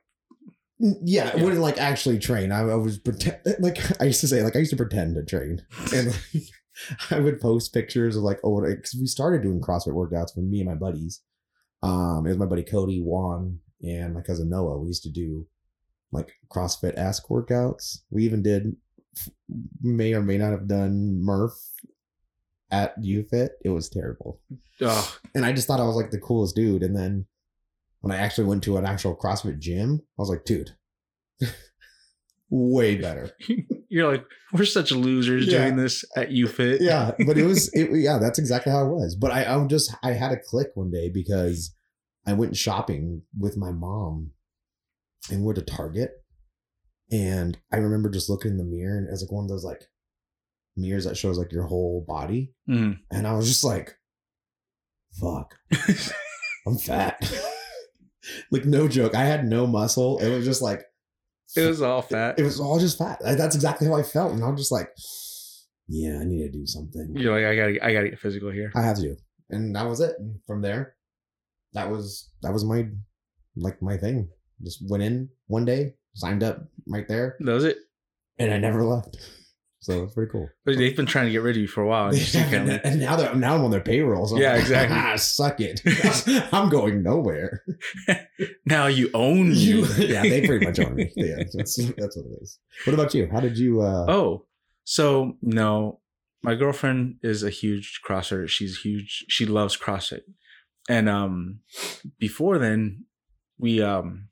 Mm, 0.82 0.94
yeah, 1.04 1.30
I 1.34 1.42
wouldn't 1.42 1.60
like 1.60 1.76
actually 1.78 2.18
train. 2.18 2.50
I, 2.52 2.60
I 2.60 2.74
was 2.74 2.98
pretend 2.98 3.36
like 3.60 3.78
I 4.00 4.04
used 4.04 4.22
to 4.22 4.28
say 4.28 4.42
like 4.42 4.56
I 4.56 4.60
used 4.60 4.70
to 4.70 4.78
pretend 4.78 5.14
to 5.14 5.22
train, 5.24 5.60
and 5.94 6.06
like, 6.08 6.44
I 7.10 7.20
would 7.20 7.38
post 7.38 7.74
pictures 7.74 8.16
of 8.16 8.22
like 8.22 8.40
oh 8.42 8.62
because 8.62 8.96
we 8.98 9.06
started 9.06 9.42
doing 9.42 9.60
CrossFit 9.60 9.92
workouts 9.92 10.34
with 10.34 10.46
me 10.46 10.60
and 10.60 10.68
my 10.70 10.74
buddies. 10.74 11.20
Um, 11.82 12.26
it 12.26 12.30
was 12.30 12.38
my 12.38 12.46
buddy 12.46 12.62
Cody 12.62 13.00
Juan 13.00 13.58
and 13.82 14.14
my 14.14 14.20
cousin 14.20 14.50
Noah. 14.50 14.78
We 14.78 14.88
used 14.88 15.02
to 15.04 15.10
do 15.10 15.46
like 16.12 16.32
CrossFit 16.52 16.96
ask 16.96 17.28
workouts. 17.28 18.00
We 18.10 18.24
even 18.24 18.42
did 18.42 18.76
may 19.82 20.14
or 20.14 20.22
may 20.22 20.38
not 20.38 20.52
have 20.52 20.68
done 20.68 21.20
Murph 21.20 21.58
at 22.70 23.00
UFit. 23.00 23.50
It 23.64 23.70
was 23.70 23.88
terrible 23.88 24.40
oh, 24.82 25.18
and 25.34 25.44
I 25.44 25.52
just 25.52 25.66
thought 25.66 25.80
I 25.80 25.86
was 25.86 25.96
like 25.96 26.10
the 26.10 26.18
coolest 26.18 26.56
dude. 26.56 26.82
And 26.82 26.96
then 26.96 27.26
when 28.00 28.12
I 28.12 28.16
actually 28.16 28.46
went 28.46 28.62
to 28.64 28.76
an 28.76 28.86
actual 28.86 29.16
CrossFit 29.16 29.58
gym, 29.58 30.00
I 30.02 30.22
was 30.22 30.30
like, 30.30 30.44
dude, 30.44 30.70
way 32.50 32.96
better. 33.00 33.30
you're 33.88 34.10
like 34.10 34.24
we're 34.52 34.64
such 34.64 34.90
losers 34.92 35.46
Yeah. 35.46 35.64
doing 35.64 35.76
this 35.76 36.04
at 36.16 36.30
UFit. 36.30 36.78
Yeah, 36.80 37.12
but 37.26 37.38
it 37.38 37.44
was, 37.44 37.68
it, 37.74 37.90
yeah, 37.92 38.18
that's 38.18 38.38
exactly 38.38 38.72
how 38.72 38.84
it 38.84 38.90
was. 38.90 39.14
But 39.14 39.30
I, 39.30 39.44
I'm 39.44 39.68
just, 39.68 39.94
I 40.02 40.12
had 40.12 40.32
a 40.32 40.36
click 40.38 40.68
one 40.74 40.90
day 40.90 41.08
because 41.08 41.74
I 42.26 42.32
went 42.32 42.56
shopping 42.56 43.22
with 43.38 43.56
my 43.56 43.70
mom 43.70 44.32
and 45.30 45.42
we're 45.42 45.54
to 45.54 45.62
Target. 45.62 46.10
And 47.12 47.58
I 47.72 47.76
remember 47.78 48.08
just 48.10 48.28
looking 48.30 48.52
in 48.52 48.58
the 48.58 48.64
mirror 48.64 48.96
and 48.98 49.06
it 49.08 49.10
was 49.12 49.22
like 49.22 49.32
one 49.32 49.44
of 49.44 49.50
those 49.50 49.64
like 49.64 49.82
mirrors 50.76 51.04
that 51.04 51.16
shows 51.16 51.38
like 51.38 51.52
your 51.52 51.64
whole 51.64 52.04
body. 52.06 52.52
Mhm. 52.68 52.98
And 53.10 53.26
I 53.26 53.32
was 53.34 53.48
just 53.48 53.64
like, 53.64 53.96
fuck, 55.20 55.56
I'm 56.66 56.76
fat. 56.78 57.32
like, 58.50 58.64
no 58.64 58.86
joke. 58.88 59.14
I 59.14 59.24
had 59.24 59.44
no 59.46 59.66
muscle. 59.66 60.18
It 60.18 60.28
was 60.28 60.44
just 60.44 60.62
like, 60.62 60.82
It 61.56 61.66
was 61.66 61.82
all 61.82 62.02
fat. 62.02 62.38
it 62.38 62.42
was 62.44 62.60
all 62.60 62.78
just 62.78 62.98
fat. 62.98 63.20
Like, 63.22 63.36
That's 63.38 63.54
exactly 63.54 63.86
how 63.88 63.94
I 63.96 64.02
felt. 64.02 64.32
And 64.32 64.42
I'm 64.44 64.56
just 64.56 64.70
like, 64.72 64.88
yeah, 65.88 66.18
I 66.20 66.24
need 66.24 66.42
to 66.42 66.50
do 66.50 66.66
something. 66.66 67.14
You're 67.16 67.34
like 67.34 67.44
I 67.46 67.56
gotta 67.56 67.84
I 67.84 67.92
gotta 67.92 68.10
get 68.10 68.18
physical 68.20 68.50
here. 68.50 68.70
I 68.76 68.82
have 68.82 68.98
to. 68.98 69.16
And 69.50 69.74
that 69.74 69.86
was 69.88 70.00
it. 70.00 70.14
And 70.18 70.36
from 70.46 70.62
there, 70.62 70.94
that 71.72 71.90
was 71.90 72.30
that 72.42 72.52
was 72.52 72.64
my 72.64 72.86
like 73.56 73.82
my 73.82 73.96
thing. 73.96 74.28
Just 74.62 74.84
went 74.88 75.02
in 75.02 75.28
one 75.48 75.64
day, 75.64 75.94
signed 76.14 76.42
up 76.44 76.60
right 76.86 77.08
there, 77.08 77.36
That 77.40 77.52
was 77.54 77.64
it. 77.64 77.78
and 78.38 78.52
I 78.52 78.58
never 78.58 78.84
left. 78.84 79.16
So 79.82 80.04
it's 80.04 80.12
pretty 80.14 80.30
cool. 80.30 80.46
But 80.66 80.76
they've 80.76 80.94
been 80.94 81.06
trying 81.06 81.24
to 81.26 81.32
get 81.32 81.40
rid 81.42 81.56
of 81.56 81.62
you 81.62 81.68
for 81.68 81.82
a 81.82 81.86
while. 81.88 82.08
And 82.10 82.70
and 82.84 83.00
now 83.00 83.16
they're 83.16 83.34
now 83.34 83.54
I'm 83.56 83.64
on 83.64 83.70
their 83.70 83.80
payroll. 83.80 84.26
So 84.26 84.36
Yeah, 84.38 84.52
like, 84.52 84.60
exactly. 84.60 84.96
"Ah, 84.98 85.16
suck 85.16 85.58
it. 85.60 85.80
I'm 86.52 86.68
going 86.68 87.02
nowhere. 87.02 87.62
now 88.66 88.86
you 88.88 89.10
own 89.14 89.52
You, 89.54 89.86
you. 89.86 90.06
yeah, 90.06 90.22
they 90.22 90.46
pretty 90.46 90.66
much 90.66 90.78
own 90.80 90.94
me. 90.96 91.10
Yeah, 91.16 91.36
that's, 91.54 91.76
that's 91.76 92.16
what 92.16 92.26
it 92.26 92.42
is. 92.42 92.58
What 92.84 92.94
about 92.94 93.14
you? 93.14 93.28
How 93.32 93.40
did 93.40 93.56
you? 93.58 93.80
uh 93.80 94.04
Oh, 94.08 94.46
so 94.84 95.36
no, 95.40 96.00
my 96.42 96.54
girlfriend 96.54 97.16
is 97.22 97.42
a 97.42 97.50
huge 97.50 98.00
crosser. 98.04 98.46
She's 98.48 98.80
huge. 98.80 99.24
She 99.28 99.46
loves 99.46 99.76
CrossFit. 99.78 100.22
And 100.88 101.08
um 101.08 101.60
before 102.18 102.58
then, 102.58 103.04
we 103.58 103.80
um 103.82 104.28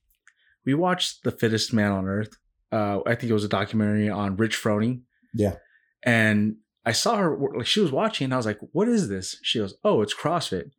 we 0.67 0.75
watched 0.75 1.25
The 1.25 1.31
Fittest 1.31 1.73
Man 1.73 1.93
on 1.93 2.07
Earth. 2.07 2.37
Uh 2.71 3.01
I 3.07 3.15
think 3.15 3.31
it 3.31 3.35
was 3.35 3.45
a 3.45 3.49
documentary 3.49 4.11
on 4.11 4.37
Rich 4.37 4.57
Froning. 4.63 5.03
Yeah. 5.35 5.57
And 6.03 6.57
I 6.85 6.93
saw 6.93 7.17
her 7.17 7.37
like 7.57 7.67
she 7.67 7.81
was 7.81 7.93
watching 7.93 8.27
and 8.27 8.35
I 8.35 8.39
was 8.39 8.47
like, 8.47 8.59
"What 8.73 8.89
is 8.89 9.09
this?" 9.09 9.39
She 9.43 9.59
goes, 9.59 9.75
"Oh, 9.85 10.01
it's 10.01 10.15
CrossFit." 10.15 10.71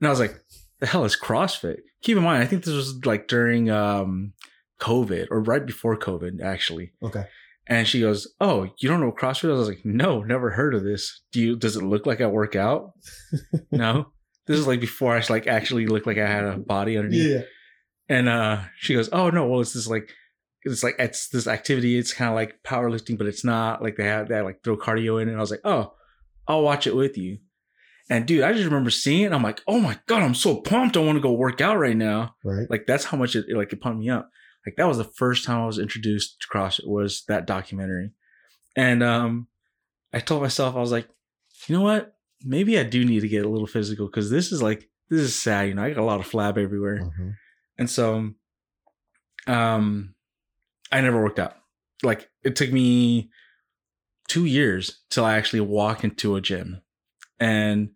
And 0.00 0.06
I 0.06 0.10
was 0.10 0.20
like, 0.20 0.34
"The 0.80 0.86
hell 0.86 1.04
is 1.04 1.16
CrossFit?" 1.16 1.78
Keep 2.02 2.16
in 2.16 2.24
mind, 2.24 2.42
I 2.42 2.46
think 2.46 2.64
this 2.64 2.74
was 2.74 3.04
like 3.04 3.28
during 3.28 3.70
um 3.70 4.32
COVID 4.80 5.28
or 5.30 5.40
right 5.40 5.64
before 5.64 5.96
COVID 5.96 6.42
actually. 6.42 6.92
Okay. 7.02 7.26
And 7.68 7.86
she 7.86 8.00
goes, 8.00 8.26
"Oh, 8.40 8.68
you 8.78 8.88
don't 8.88 9.00
know 9.00 9.12
CrossFit?" 9.12 9.44
is?" 9.44 9.50
I 9.50 9.52
was 9.52 9.68
like, 9.68 9.84
"No, 9.84 10.22
never 10.22 10.50
heard 10.50 10.74
of 10.74 10.82
this. 10.82 11.20
Do 11.30 11.40
you? 11.40 11.56
Does 11.56 11.76
it 11.76 11.84
look 11.84 12.06
like 12.06 12.20
I 12.20 12.26
work 12.26 12.56
out?" 12.56 12.94
no. 13.70 14.08
This 14.46 14.58
is 14.58 14.66
like 14.66 14.80
before 14.80 15.16
I 15.16 15.22
like 15.30 15.46
actually 15.46 15.86
looked 15.86 16.06
like 16.08 16.18
I 16.18 16.26
had 16.26 16.44
a 16.44 16.58
body 16.58 16.96
underneath. 16.96 17.30
Yeah. 17.30 17.42
And 18.08 18.28
uh, 18.28 18.62
she 18.76 18.94
goes, 18.94 19.08
"Oh 19.12 19.30
no, 19.30 19.46
well 19.46 19.60
it's 19.60 19.74
this 19.74 19.86
like, 19.86 20.10
it's 20.64 20.82
like 20.82 20.96
it's 20.98 21.28
this 21.28 21.46
activity. 21.46 21.98
It's 21.98 22.12
kind 22.12 22.28
of 22.30 22.34
like 22.34 22.62
powerlifting, 22.62 23.18
but 23.18 23.26
it's 23.26 23.44
not 23.44 23.82
like 23.82 23.96
they 23.96 24.04
have 24.04 24.28
that 24.28 24.44
like 24.44 24.62
throw 24.62 24.76
cardio 24.76 25.20
in." 25.20 25.28
And 25.28 25.36
I 25.36 25.40
was 25.40 25.50
like, 25.50 25.60
"Oh, 25.64 25.94
I'll 26.46 26.62
watch 26.62 26.86
it 26.86 26.96
with 26.96 27.16
you." 27.18 27.38
And 28.10 28.26
dude, 28.26 28.42
I 28.42 28.52
just 28.52 28.64
remember 28.64 28.90
seeing 28.90 29.22
it. 29.22 29.32
I'm 29.32 29.42
like, 29.42 29.62
"Oh 29.66 29.80
my 29.80 29.98
god, 30.06 30.22
I'm 30.22 30.34
so 30.34 30.60
pumped! 30.60 30.96
I 30.96 31.00
want 31.00 31.16
to 31.16 31.22
go 31.22 31.32
work 31.32 31.60
out 31.60 31.78
right 31.78 31.96
now." 31.96 32.34
Right. 32.44 32.70
Like 32.70 32.86
that's 32.86 33.04
how 33.04 33.16
much 33.16 33.34
it 33.36 33.46
like 33.54 33.72
it 33.72 33.80
pumped 33.80 34.00
me 34.00 34.10
up. 34.10 34.28
Like 34.66 34.76
that 34.76 34.86
was 34.86 34.98
the 34.98 35.04
first 35.04 35.44
time 35.44 35.60
I 35.60 35.66
was 35.66 35.78
introduced 35.78 36.40
to 36.40 36.46
CrossFit 36.48 36.86
was 36.86 37.24
that 37.28 37.46
documentary. 37.46 38.12
And 38.76 39.02
um 39.02 39.48
I 40.12 40.20
told 40.20 40.42
myself 40.42 40.76
I 40.76 40.80
was 40.80 40.92
like, 40.92 41.08
you 41.66 41.76
know 41.76 41.82
what? 41.82 42.14
Maybe 42.44 42.78
I 42.78 42.82
do 42.82 43.04
need 43.04 43.20
to 43.20 43.28
get 43.28 43.46
a 43.46 43.48
little 43.48 43.66
physical 43.66 44.06
because 44.06 44.30
this 44.30 44.52
is 44.52 44.62
like 44.62 44.88
this 45.10 45.20
is 45.20 45.40
sad, 45.40 45.68
you 45.68 45.74
know. 45.74 45.82
I 45.82 45.88
got 45.90 45.98
a 45.98 46.04
lot 46.04 46.20
of 46.20 46.28
flab 46.30 46.58
everywhere. 46.58 47.00
Mhm. 47.00 47.34
And 47.78 47.90
so 47.90 48.32
um 49.46 50.14
I 50.92 51.00
never 51.00 51.22
worked 51.22 51.38
out. 51.38 51.56
Like 52.02 52.28
it 52.42 52.56
took 52.56 52.72
me 52.72 53.30
2 54.28 54.44
years 54.44 55.00
till 55.10 55.24
I 55.24 55.36
actually 55.36 55.60
walk 55.60 56.04
into 56.04 56.36
a 56.36 56.40
gym. 56.40 56.82
And 57.40 57.90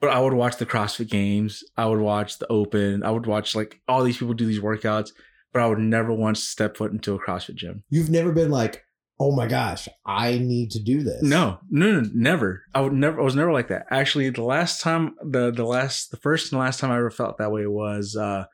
but 0.00 0.10
I 0.10 0.20
would 0.20 0.34
watch 0.34 0.56
the 0.56 0.66
CrossFit 0.66 1.08
games, 1.08 1.64
I 1.76 1.86
would 1.86 2.00
watch 2.00 2.38
the 2.38 2.46
open, 2.48 3.02
I 3.02 3.10
would 3.10 3.26
watch 3.26 3.54
like 3.54 3.80
all 3.88 4.04
these 4.04 4.18
people 4.18 4.34
do 4.34 4.46
these 4.46 4.60
workouts, 4.60 5.10
but 5.52 5.62
I 5.62 5.66
would 5.66 5.78
never 5.78 6.12
once 6.12 6.42
step 6.42 6.76
foot 6.76 6.92
into 6.92 7.14
a 7.14 7.18
CrossFit 7.18 7.54
gym. 7.54 7.82
You've 7.88 8.10
never 8.10 8.32
been 8.32 8.50
like, 8.50 8.84
oh 9.18 9.34
my 9.34 9.46
gosh, 9.46 9.88
I 10.04 10.38
need 10.38 10.70
to 10.72 10.82
do 10.82 11.02
this. 11.02 11.22
No, 11.22 11.58
no, 11.70 12.00
no, 12.00 12.10
never. 12.14 12.62
I 12.74 12.80
would 12.82 12.92
never. 12.92 13.20
I 13.20 13.24
was 13.24 13.36
never 13.36 13.52
like 13.52 13.68
that. 13.68 13.86
Actually, 13.90 14.30
the 14.30 14.42
last 14.42 14.80
time, 14.80 15.14
the 15.22 15.50
the 15.50 15.64
last, 15.64 16.10
the 16.10 16.18
first 16.18 16.52
and 16.52 16.60
last 16.60 16.80
time 16.80 16.90
I 16.90 16.98
ever 16.98 17.10
felt 17.10 17.38
that 17.38 17.52
way 17.52 17.66
was 17.66 18.16
uh 18.16 18.44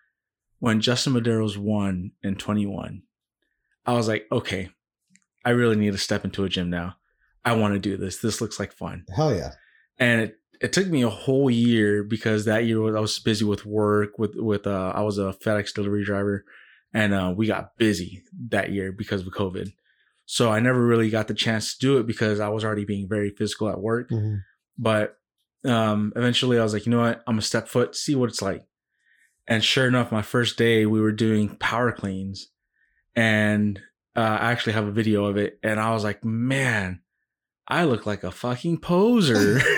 when 0.61 0.80
Justin 0.80 1.14
Medeiros 1.14 1.56
won 1.56 2.12
in 2.22 2.37
twenty 2.37 2.66
one. 2.66 3.02
I 3.86 3.92
was 3.94 4.08
like, 4.08 4.26
okay, 4.30 4.70
I 5.44 5.50
really 5.50 5.76
need 5.76 5.92
to 5.92 5.98
step 5.98 6.24
into 6.24 6.44
a 6.44 6.48
gym 6.48 6.70
now. 6.70 6.96
I 7.44 7.54
want 7.54 7.74
to 7.74 7.80
do 7.80 7.96
this. 7.96 8.18
This 8.18 8.40
looks 8.40 8.60
like 8.60 8.72
fun, 8.72 9.04
Hell 9.14 9.34
yeah. 9.34 9.52
and 9.98 10.20
it 10.22 10.36
it 10.60 10.72
took 10.72 10.86
me 10.86 11.02
a 11.02 11.08
whole 11.10 11.50
year 11.50 12.04
because 12.04 12.44
that 12.44 12.66
year 12.66 12.96
I 12.96 13.00
was 13.00 13.18
busy 13.18 13.44
with 13.44 13.66
work 13.66 14.16
with 14.18 14.34
with 14.36 14.66
uh 14.66 14.92
I 14.94 15.02
was 15.02 15.18
a 15.18 15.34
FedEx 15.44 15.74
delivery 15.74 16.04
driver, 16.04 16.44
and 16.94 17.12
uh 17.12 17.34
we 17.36 17.48
got 17.48 17.76
busy 17.76 18.22
that 18.50 18.70
year 18.70 18.92
because 18.92 19.22
of 19.22 19.32
COVID. 19.32 19.72
So 20.24 20.52
I 20.52 20.60
never 20.60 20.86
really 20.86 21.10
got 21.10 21.26
the 21.26 21.34
chance 21.34 21.76
to 21.76 21.80
do 21.80 21.98
it 21.98 22.06
because 22.06 22.38
I 22.38 22.48
was 22.48 22.64
already 22.64 22.84
being 22.84 23.08
very 23.08 23.30
physical 23.30 23.68
at 23.68 23.80
work. 23.80 24.08
Mhm. 24.10 24.42
But 24.78 25.16
um, 25.64 26.12
eventually 26.16 26.58
I 26.58 26.62
was 26.62 26.72
like, 26.72 26.86
you 26.86 26.90
know 26.90 27.00
what? 27.00 27.22
I'm 27.26 27.34
gonna 27.34 27.42
step 27.42 27.68
foot, 27.68 27.96
see 27.96 28.14
what 28.14 28.30
it's 28.30 28.40
like. 28.42 28.62
And 29.48 29.62
sure 29.64 29.88
enough, 29.88 30.12
my 30.12 30.22
first 30.22 30.56
day 30.56 30.86
we 30.86 31.00
were 31.00 31.12
doing 31.12 31.56
power 31.56 31.90
cleans, 31.90 32.48
and 33.14 33.81
uh, 34.16 34.21
I 34.21 34.52
actually 34.52 34.75
have 34.75 34.87
a 34.87 34.92
video 34.92 35.25
of 35.26 35.37
it. 35.37 35.59
And 35.62 35.81
I 35.81 35.92
was 35.92 36.04
like, 36.04 36.25
man, 36.25 37.00
I 37.69 37.85
look 37.85 38.07
like 38.07 38.25
a 38.25 38.31
fucking 38.31 38.81
poser. 38.81 39.61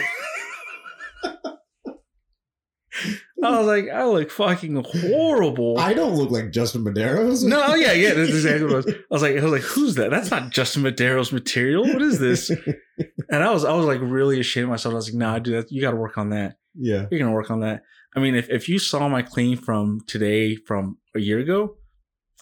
I 3.42 3.58
was 3.58 3.66
like, 3.66 3.90
I 3.90 4.04
look 4.06 4.30
fucking 4.30 4.82
horrible. 4.82 5.78
I 5.78 5.92
don't 5.92 6.14
look 6.14 6.30
like 6.30 6.50
Justin 6.50 6.82
Medeiros. 6.82 7.44
no, 7.44 7.62
oh, 7.62 7.74
yeah, 7.74 7.92
yeah, 7.92 8.14
that's 8.14 8.30
exactly 8.30 8.64
what 8.64 8.72
it 8.72 8.86
was. 8.86 8.86
I 8.94 9.02
was 9.10 9.22
like, 9.22 9.36
I 9.36 9.42
was 9.42 9.52
like, 9.52 9.62
who's 9.62 9.96
that? 9.96 10.10
That's 10.10 10.30
not 10.30 10.48
Justin 10.50 10.82
Medeiros 10.82 11.30
material. 11.30 11.82
What 11.82 12.00
is 12.00 12.18
this? 12.18 12.50
And 13.28 13.42
I 13.42 13.50
was, 13.50 13.64
I 13.64 13.74
was 13.74 13.84
like 13.84 14.00
really 14.00 14.40
ashamed 14.40 14.64
of 14.64 14.70
myself. 14.70 14.94
I 14.94 14.96
was 14.96 15.08
like, 15.08 15.18
nah, 15.18 15.38
dude, 15.40 15.64
that, 15.64 15.72
you 15.72 15.82
got 15.82 15.90
to 15.90 15.96
work 15.96 16.16
on 16.16 16.30
that. 16.30 16.56
yeah. 16.74 17.06
You're 17.10 17.20
gonna 17.20 17.32
work 17.32 17.50
on 17.50 17.60
that. 17.60 17.82
I 18.16 18.20
mean, 18.20 18.34
if 18.34 18.48
if 18.48 18.68
you 18.68 18.78
saw 18.78 19.08
my 19.08 19.22
clean 19.22 19.56
from 19.56 20.00
today, 20.06 20.56
from 20.56 20.98
a 21.14 21.20
year 21.20 21.38
ago, 21.40 21.76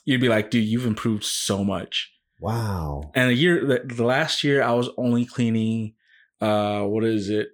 you'd 0.05 0.21
be 0.21 0.29
like, 0.29 0.51
dude, 0.51 0.65
you've 0.65 0.87
improved 0.87 1.25
so 1.25 1.65
much. 1.65 2.13
Wow. 2.41 3.13
And 3.15 3.31
a 3.31 3.35
year, 3.35 3.65
the, 3.65 3.95
the 3.95 4.05
last 4.05 4.43
year, 4.43 4.63
I 4.63 4.73
was 4.73 4.89
only 4.97 5.25
cleaning, 5.25 5.95
uh, 6.41 6.83
what 6.83 7.05
is 7.05 7.29
it, 7.29 7.51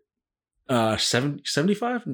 uh, 0.68 0.96
70, 0.96 1.42
75, 1.44 2.08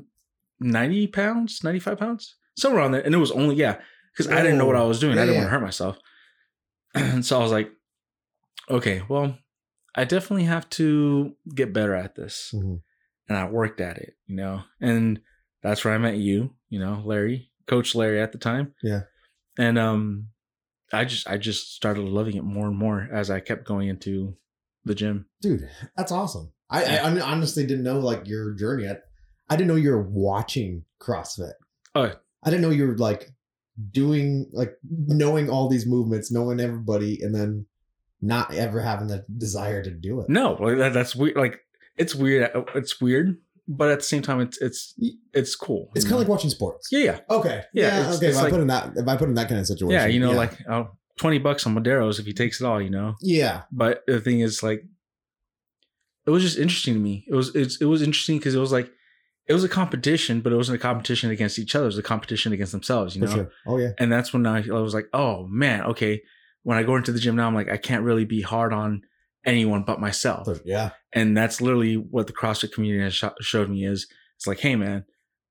90 0.60 1.06
pounds, 1.08 1.62
95 1.62 1.98
pounds, 1.98 2.36
somewhere 2.56 2.80
around 2.80 2.92
there. 2.92 3.02
And 3.02 3.14
it 3.14 3.18
was 3.18 3.30
only, 3.30 3.56
yeah, 3.56 3.76
because 4.12 4.30
I 4.30 4.42
didn't 4.42 4.58
know 4.58 4.66
what 4.66 4.76
I 4.76 4.82
was 4.84 4.98
doing. 4.98 5.16
Yeah, 5.16 5.22
I 5.22 5.26
didn't 5.26 5.34
yeah. 5.34 5.40
want 5.42 5.48
to 5.48 5.58
hurt 5.58 5.62
myself. 5.62 5.98
and 6.94 7.24
so 7.26 7.38
I 7.38 7.42
was 7.42 7.52
like, 7.52 7.70
okay, 8.70 9.02
well, 9.08 9.38
I 9.94 10.04
definitely 10.04 10.44
have 10.44 10.68
to 10.70 11.36
get 11.54 11.72
better 11.72 11.94
at 11.94 12.14
this. 12.16 12.52
Mhm. 12.54 12.80
And 13.28 13.38
I 13.38 13.48
worked 13.48 13.80
at 13.80 13.98
it, 13.98 14.14
you 14.26 14.36
know, 14.36 14.62
and 14.80 15.20
that's 15.62 15.84
where 15.84 15.94
I 15.94 15.98
met 15.98 16.16
you, 16.16 16.54
you 16.68 16.78
know, 16.78 17.02
Larry, 17.06 17.50
Coach 17.66 17.94
Larry 17.94 18.20
at 18.20 18.32
the 18.32 18.38
time. 18.38 18.74
Yeah. 18.82 19.02
And, 19.58 19.78
um, 19.78 20.28
I 20.92 21.04
just, 21.04 21.28
I 21.28 21.38
just 21.38 21.74
started 21.74 22.02
loving 22.02 22.36
it 22.36 22.44
more 22.44 22.66
and 22.66 22.76
more 22.76 23.08
as 23.12 23.30
I 23.30 23.40
kept 23.40 23.64
going 23.64 23.88
into 23.88 24.36
the 24.84 24.94
gym. 24.94 25.26
Dude, 25.40 25.68
that's 25.96 26.12
awesome. 26.12 26.52
I, 26.70 26.84
I 26.84 26.96
hon- 26.98 27.20
honestly 27.20 27.66
didn't 27.66 27.84
know 27.84 27.98
like 27.98 28.26
your 28.26 28.52
journey. 28.54 28.88
I, 28.88 28.96
I 29.48 29.56
didn't 29.56 29.68
know 29.68 29.74
you 29.74 29.90
were 29.90 30.02
watching 30.02 30.84
CrossFit. 31.00 31.52
Oh. 31.94 32.12
I 32.42 32.50
didn't 32.50 32.62
know 32.62 32.70
you 32.70 32.86
were 32.86 32.96
like 32.98 33.30
doing 33.90 34.48
like 34.52 34.76
knowing 34.88 35.50
all 35.50 35.68
these 35.68 35.86
movements, 35.86 36.30
knowing 36.30 36.60
everybody, 36.60 37.20
and 37.22 37.34
then 37.34 37.66
not 38.20 38.54
ever 38.54 38.80
having 38.80 39.08
the 39.08 39.24
desire 39.36 39.82
to 39.82 39.90
do 39.90 40.20
it. 40.20 40.28
No, 40.28 40.52
like 40.54 40.78
that, 40.78 40.92
that's 40.92 41.16
weird. 41.16 41.36
Like 41.36 41.60
it's 41.96 42.14
weird. 42.14 42.50
It's 42.74 43.00
weird, 43.00 43.38
but 43.66 43.88
at 43.90 43.98
the 43.98 44.04
same 44.04 44.22
time, 44.22 44.40
it's 44.40 44.58
it's 44.60 44.94
it's 45.32 45.54
cool. 45.56 45.90
It's 45.94 46.04
kind 46.04 46.14
of 46.14 46.20
like 46.20 46.28
watching 46.28 46.50
sports. 46.50 46.88
yeah, 46.92 47.00
yeah, 47.04 47.20
Okay. 47.30 47.62
Yeah, 47.72 47.86
Yeah. 47.88 48.00
it's- 48.00 48.16
okay. 48.18 48.26
it's 48.28 48.38
if 48.38 48.44
I 48.44 48.50
put 48.50 48.60
in 48.60 48.66
that, 48.68 48.92
if 48.96 49.08
I 49.08 49.16
put 49.16 49.28
in 49.28 49.34
that 49.34 49.48
kind 49.48 49.60
of 49.60 49.66
situation, 49.66 49.90
yeah. 50.00 50.06
You 50.06 50.20
know, 50.20 50.32
like 50.32 50.52
oh, 50.68 50.88
20 51.18 51.38
bucks 51.38 51.66
on 51.66 51.74
Medeiros 51.74 52.18
if 52.18 52.26
he 52.26 52.32
takes 52.32 52.60
it 52.60 52.66
all. 52.66 52.80
You 52.80 52.90
know, 52.90 53.14
yeah, 53.22 53.62
but 53.72 54.02
the 54.06 54.20
thing 54.20 54.40
is, 54.40 54.62
like, 54.62 54.84
it 56.26 56.30
was 56.30 56.42
just 56.42 56.58
interesting 56.58 56.94
to 56.94 57.00
me. 57.00 57.24
It 57.28 57.34
was 57.34 57.54
it's, 57.54 57.80
it 57.80 57.84
was 57.86 58.02
interesting 58.02 58.38
because 58.38 58.54
it 58.54 58.58
was 58.60 58.72
like 58.72 58.90
it 59.46 59.52
was 59.52 59.64
a 59.64 59.68
competition, 59.68 60.40
but 60.40 60.52
it 60.52 60.56
wasn't 60.56 60.76
a 60.76 60.80
competition 60.82 61.30
against 61.30 61.58
each 61.58 61.74
other. 61.74 61.84
It 61.84 61.88
was 61.94 61.98
a 61.98 62.02
competition 62.02 62.52
against 62.52 62.72
themselves. 62.72 63.14
You 63.14 63.22
know, 63.22 63.30
sure. 63.34 63.50
Oh 63.66 63.78
yeah. 63.78 63.90
and 63.98 64.10
that's 64.10 64.32
when 64.32 64.46
I, 64.46 64.58
I 64.66 64.80
was 64.80 64.94
like, 64.94 65.08
oh 65.12 65.46
man, 65.46 65.82
okay. 65.82 66.22
When 66.62 66.78
I 66.78 66.82
go 66.82 66.96
into 66.96 67.12
the 67.12 67.18
gym 67.20 67.36
now, 67.36 67.46
I'm 67.46 67.54
like, 67.54 67.68
I 67.70 67.76
can't 67.76 68.04
really 68.04 68.24
be 68.24 68.40
hard 68.40 68.72
on 68.72 69.02
anyone 69.44 69.82
but 69.82 70.00
myself. 70.00 70.48
Yeah. 70.64 70.90
And 71.12 71.36
that's 71.36 71.60
literally 71.60 71.96
what 71.96 72.26
the 72.26 72.32
CrossFit 72.32 72.72
community 72.72 73.02
has 73.04 73.14
sho- 73.14 73.34
showed 73.40 73.70
me 73.70 73.84
is 73.84 74.06
it's 74.36 74.46
like, 74.46 74.60
hey 74.60 74.76
man, 74.76 75.04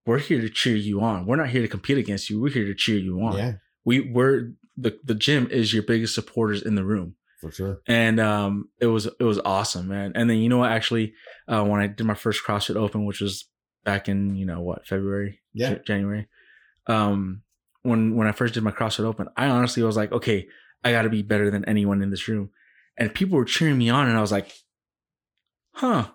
we're 0.06 0.20
here 0.20 0.42
to 0.42 0.50
cheer 0.50 0.76
you 0.76 1.02
on. 1.02 1.26
We're 1.26 1.36
not 1.38 1.50
here 1.50 1.62
to 1.62 1.68
compete 1.68 1.98
against 1.98 2.30
you. 2.30 2.42
We're 2.42 2.52
here 2.52 2.66
to 2.66 2.76
cheer 2.76 2.98
you 2.98 3.22
on. 3.22 3.38
Yeah. 3.38 3.54
We 3.86 4.02
we're 4.02 4.52
the 4.78 4.98
the 5.04 5.16
gym 5.16 5.48
is 5.52 5.74
your 5.74 5.84
biggest 5.84 6.16
supporters 6.16 6.62
in 6.64 6.76
the 6.76 6.84
room. 6.84 7.16
For 7.40 7.52
sure. 7.52 7.80
And 7.88 8.20
um 8.20 8.70
it 8.80 8.88
was 8.88 9.06
it 9.06 9.24
was 9.24 9.40
awesome, 9.40 9.88
man. 9.88 10.14
And 10.16 10.30
then 10.30 10.38
you 10.38 10.50
know 10.50 10.60
what 10.60 10.72
actually 10.72 11.14
uh 11.48 11.64
when 11.64 11.80
I 11.82 11.88
did 11.88 12.06
my 12.06 12.14
first 12.16 12.42
CrossFit 12.46 12.76
Open, 12.76 13.06
which 13.06 13.22
was 13.22 13.48
back 13.86 14.08
in, 14.10 14.36
you 14.36 14.46
know, 14.46 14.62
what, 14.62 14.88
February, 14.88 15.42
Yeah. 15.54 15.76
J- 15.76 15.82
January. 15.86 16.28
Um 16.88 17.44
when 17.84 18.16
when 18.16 18.28
I 18.28 18.32
first 18.32 18.54
did 18.54 18.64
my 18.64 18.72
CrossFit 18.72 19.04
Open, 19.06 19.28
I 19.38 19.48
honestly 19.48 19.84
was 19.84 19.98
like, 19.98 20.12
okay, 20.12 20.48
I 20.84 20.92
got 20.92 21.02
to 21.04 21.10
be 21.10 21.22
better 21.22 21.50
than 21.52 21.66
anyone 21.66 22.02
in 22.02 22.10
this 22.10 22.28
room. 22.28 22.50
And 22.98 23.14
people 23.14 23.38
were 23.38 23.46
cheering 23.46 23.78
me 23.78 23.90
on 23.90 24.08
and 24.08 24.18
I 24.18 24.22
was 24.22 24.32
like, 24.32 24.52
"Huh. 25.76 26.10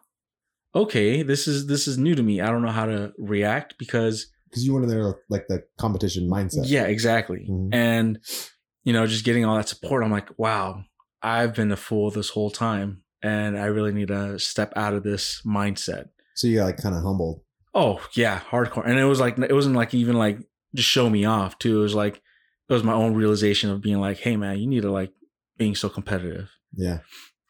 Okay, 0.75 1.23
this 1.23 1.49
is 1.49 1.66
this 1.66 1.88
is 1.88 1.99
new 1.99 2.14
to 2.14 2.23
me. 2.23 2.40
I 2.40 2.47
don't 2.50 2.62
know 2.62 2.70
how 2.70 2.87
to 2.87 3.12
react 3.18 3.75
because 3.78 4.26
Because 4.49 4.64
you 4.64 4.73
went 4.73 4.85
in 4.85 4.90
there 4.90 5.16
like 5.28 5.47
the 5.49 5.64
competition 5.78 6.28
mindset. 6.28 6.64
yeah, 6.66 6.85
exactly. 6.85 7.47
Mhm. 7.50 7.75
And 7.75 8.18
you 8.85 8.92
know, 8.92 9.06
just 9.06 9.25
getting 9.25 9.44
all 9.44 9.56
that 9.56 9.68
support, 9.68 10.02
I'm 10.04 10.11
like, 10.11 10.38
wow, 10.38 10.85
I've 11.23 11.54
been 11.54 11.73
a 11.73 11.76
fool 11.76 12.11
this 12.11 12.30
whole 12.30 12.50
time. 12.50 13.02
and 13.20 13.58
I 13.58 13.64
really 13.64 13.92
need 13.92 14.08
to 14.08 14.38
step 14.38 14.73
out 14.76 14.94
of 14.94 15.02
this 15.02 15.42
mindset. 15.44 16.04
So 16.37 16.47
you 16.47 16.58
got 16.58 16.66
like 16.66 16.76
kind 16.76 16.94
of 16.94 17.02
humbled. 17.02 17.40
Oh 17.75 18.00
yeah, 18.14 18.38
hardcore. 18.49 18.87
And 18.87 18.97
it 18.97 19.04
was 19.06 19.18
like 19.18 19.37
it 19.40 19.52
wasn't 19.52 19.75
like 19.75 19.92
even 19.92 20.14
like 20.16 20.38
just 20.73 20.88
show 20.88 21.11
me 21.11 21.25
off 21.25 21.58
too. 21.58 21.80
It 21.80 21.82
was 21.82 21.94
like 21.97 22.23
it 22.68 22.73
was 22.73 22.85
my 22.85 22.92
own 22.92 23.14
realization 23.14 23.70
of 23.70 23.80
being 23.82 23.99
like, 24.00 24.18
hey 24.18 24.37
man, 24.37 24.61
you 24.61 24.68
need 24.68 24.82
to 24.82 24.92
like 24.92 25.12
being 25.56 25.75
so 25.75 25.88
competitive. 25.88 26.49
Yeah. 26.75 26.98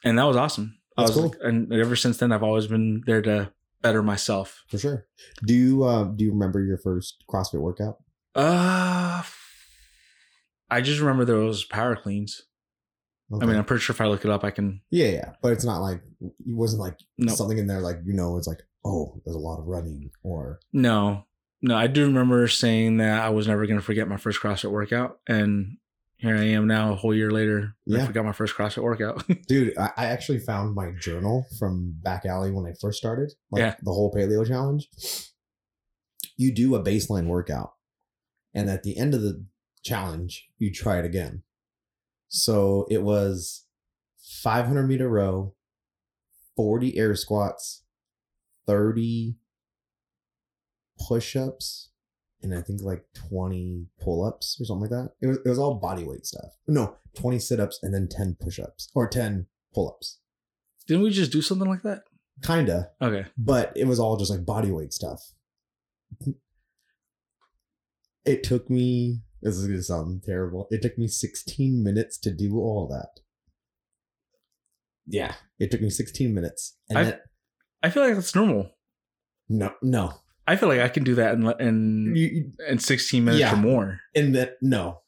And 0.05 0.19
that 0.19 0.25
was 0.25 0.37
awesome. 0.37 0.79
I 0.97 1.03
That's 1.03 1.17
was 1.17 1.21
cool. 1.21 1.29
like- 1.31 1.39
and 1.43 1.73
ever 1.73 1.97
since 1.97 2.17
then 2.19 2.33
I've 2.33 2.43
always 2.43 2.67
been 2.67 3.03
there 3.07 3.23
to 3.23 3.53
better 3.83 4.03
myself. 4.03 4.65
For 4.69 4.79
sure. 4.79 5.07
Do 5.47 5.55
you 5.55 5.85
uh 5.85 6.05
do 6.05 6.25
you 6.25 6.33
remember 6.33 6.61
your 6.63 6.79
first 6.79 7.25
CrossFit 7.31 7.61
workout? 7.61 7.99
Uh 8.35 9.23
I 10.71 10.81
just 10.81 11.01
remember 11.01 11.25
there 11.25 11.37
was 11.37 11.65
power 11.65 11.97
cleans. 11.97 12.43
I 13.43 13.45
mean, 13.45 13.57
I'm 13.57 13.65
pretty 13.65 13.83
sure 13.83 13.93
if 13.93 14.01
I 14.01 14.07
look 14.07 14.25
it 14.25 14.31
up, 14.31 14.43
I 14.43 14.51
can. 14.51 14.81
yeah, 14.91 15.09
yeah. 15.09 15.33
But 15.43 15.53
it's 15.53 15.65
not 15.65 15.81
like 15.81 16.01
it 16.21 16.33
wasn't 16.47 16.81
like 16.81 16.99
No, 17.19 17.35
something 17.35 17.59
in 17.59 17.67
there 17.67 17.81
like 17.81 17.99
you 18.07 18.15
know, 18.15 18.39
it's 18.39 18.47
like, 18.47 18.63
oh, 18.87 19.21
there's 19.25 19.37
a 19.37 19.39
lot 19.41 19.59
of 19.61 19.67
running 19.67 20.11
or 20.23 20.61
no, 20.73 21.27
no. 21.61 21.77
I 21.77 21.89
do 21.89 22.07
remember 22.07 22.49
saying 22.49 22.97
that 22.99 23.21
I 23.23 23.29
was 23.29 23.47
never 23.47 23.67
going 23.67 23.79
to 23.79 23.85
forget 23.85 24.09
my 24.09 24.17
first 24.17 24.41
CrossFit 24.41 24.71
workout, 24.71 25.21
and 25.29 25.77
here 26.19 26.37
I 26.37 26.45
am 26.49 26.67
now, 26.67 26.93
a 26.93 26.97
whole 26.97 27.15
year 27.15 27.31
later. 27.31 27.75
Yeah. 27.87 28.03
I 28.03 28.07
forgot 28.07 28.25
my 28.25 28.33
first 28.33 28.55
CrossFit 28.55 28.83
workout. 28.83 29.25
dude, 29.49 29.77
I, 29.79 29.91
I 29.97 30.05
actually 30.07 30.41
found 30.41 30.75
my 30.75 30.91
journal 31.01 31.47
from 31.59 31.95
back 32.03 32.27
alley 32.27 32.51
when 32.51 32.67
I 32.67 32.75
first 32.81 32.99
started. 32.99 33.33
Like 33.51 33.61
Yeah. 33.61 33.75
the 33.83 33.93
whole 33.93 34.13
paleo 34.13 34.47
challenge. 34.47 34.89
You 36.37 36.53
do 36.55 36.75
a 36.75 36.83
baseline 36.83 37.27
workout. 37.27 37.73
And 38.55 38.69
at 38.69 38.83
the 38.83 38.97
end 38.97 39.15
of 39.15 39.23
the 39.23 39.45
challenge, 39.85 40.49
you 40.59 40.73
try 40.73 40.99
it 40.99 41.05
again. 41.05 41.43
So 42.29 42.87
it 42.91 43.03
was 43.03 43.65
500 44.43 44.87
meter 44.87 45.09
row, 45.09 45.55
40 46.57 46.99
air 46.99 47.15
squats, 47.15 47.85
30 48.67 49.37
push 51.09 51.37
ups, 51.37 51.88
and 52.43 52.55
I 52.55 52.61
think 52.63 52.83
like 52.83 53.05
20 53.31 53.87
pull 54.01 54.25
ups 54.25 54.59
or 54.61 54.65
something 54.65 54.83
like 54.83 54.91
that. 54.91 55.13
It 55.21 55.27
was, 55.27 55.39
it 55.45 55.49
was 55.49 55.59
all 55.59 55.75
body 55.75 56.05
weight 56.05 56.25
stuff. 56.27 56.57
No, 56.67 56.97
20 57.15 57.39
sit 57.39 57.59
ups 57.61 57.81
and 57.83 57.93
then 57.93 58.09
10 58.09 58.37
push 58.41 58.59
ups 58.59 58.91
or 58.95 59.09
10 59.09 59.47
pull 59.75 59.89
ups. 59.89 60.19
Didn't 60.87 61.03
we 61.03 61.11
just 61.11 61.33
do 61.33 61.43
something 61.43 61.69
like 61.69 61.83
that? 61.83 62.03
Kinda, 62.43 62.91
Okay. 63.03 63.27
but 63.37 63.73
it 63.77 63.87
was 63.87 63.99
all 63.99 64.17
just 64.17 64.31
like 64.31 64.47
body 64.47 64.71
weight 64.71 64.93
stuff. 64.93 65.33
It 68.25 68.43
took 68.43 68.69
me, 68.69 69.23
this 69.43 69.57
is 69.57 69.67
going 69.67 69.79
to 69.79 69.83
sound 69.83 70.23
terrible. 70.23 70.69
It 70.71 70.83
took 70.83 70.99
me 70.99 71.09
16 71.09 71.83
minutes 71.83 72.19
to 72.19 72.31
do 72.31 72.59
all 72.59 72.87
that. 72.89 73.21
Yeah, 75.07 75.35
it 75.59 75.71
took 75.71 75.81
me 75.81 75.89
16 75.91 76.35
minutes. 76.35 76.77
And 76.91 76.99
then, 77.07 77.19
I 77.83 77.91
feel 77.91 78.05
like 78.05 78.15
that's 78.15 78.35
normal. 78.35 78.71
no, 79.49 79.73
no. 79.83 80.21
I 80.51 80.57
feel 80.57 80.69
like 80.69 80.81
I 80.81 80.89
can 80.89 81.05
do 81.05 81.15
that 81.17 81.35
in 81.35 81.47
in, 81.61 82.13
You, 82.17 82.53
in 82.69 82.79
16 82.79 83.25
minutes 83.25 83.41
Yeah. 83.41 83.55
or 83.55 83.57
more. 83.57 84.01
and 84.15 84.35
that, 84.35 84.57
no. 84.63 85.01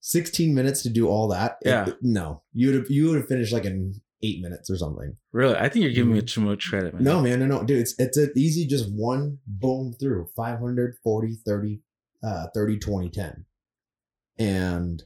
16 0.00 0.54
minutes 0.54 0.82
to 0.82 0.90
do 0.90 1.08
all 1.08 1.28
that? 1.28 1.58
it- 1.62 1.68
Yeah. 1.68 1.92
no. 2.02 2.42
You 2.52 2.68
would 2.68 2.74
have, 2.76 2.90
you 2.90 3.08
would 3.08 3.16
have 3.18 3.28
finished 3.28 3.52
like 3.52 3.64
in 3.64 3.94
eight 4.24 4.40
minutes 4.40 4.70
or 4.70 4.76
something. 4.76 5.16
Really, 5.32 5.56
I 5.56 5.68
think 5.68 5.84
you're 5.84 5.92
giving 5.94 6.12
me 6.12 6.22
too 6.22 6.40
much 6.40 6.68
credit, 6.68 6.92
man. 6.94 7.02
Mm-hmm. 7.02 7.04
No, 7.04 7.22
man, 7.22 7.38
no, 7.40 7.46
no, 7.46 7.64
dude. 7.64 7.80
It's 7.80 7.94
it's 7.98 8.18
easy, 8.36 8.66
just 8.66 8.88
one 8.92 9.38
boom 9.46 9.94
through 9.98 10.28
500, 10.36 10.96
40, 11.02 11.36
30, 11.46 11.80
uh, 12.22 12.46
30, 12.54 12.78
20, 12.78 13.10
10. 13.10 13.44
And 14.38 15.02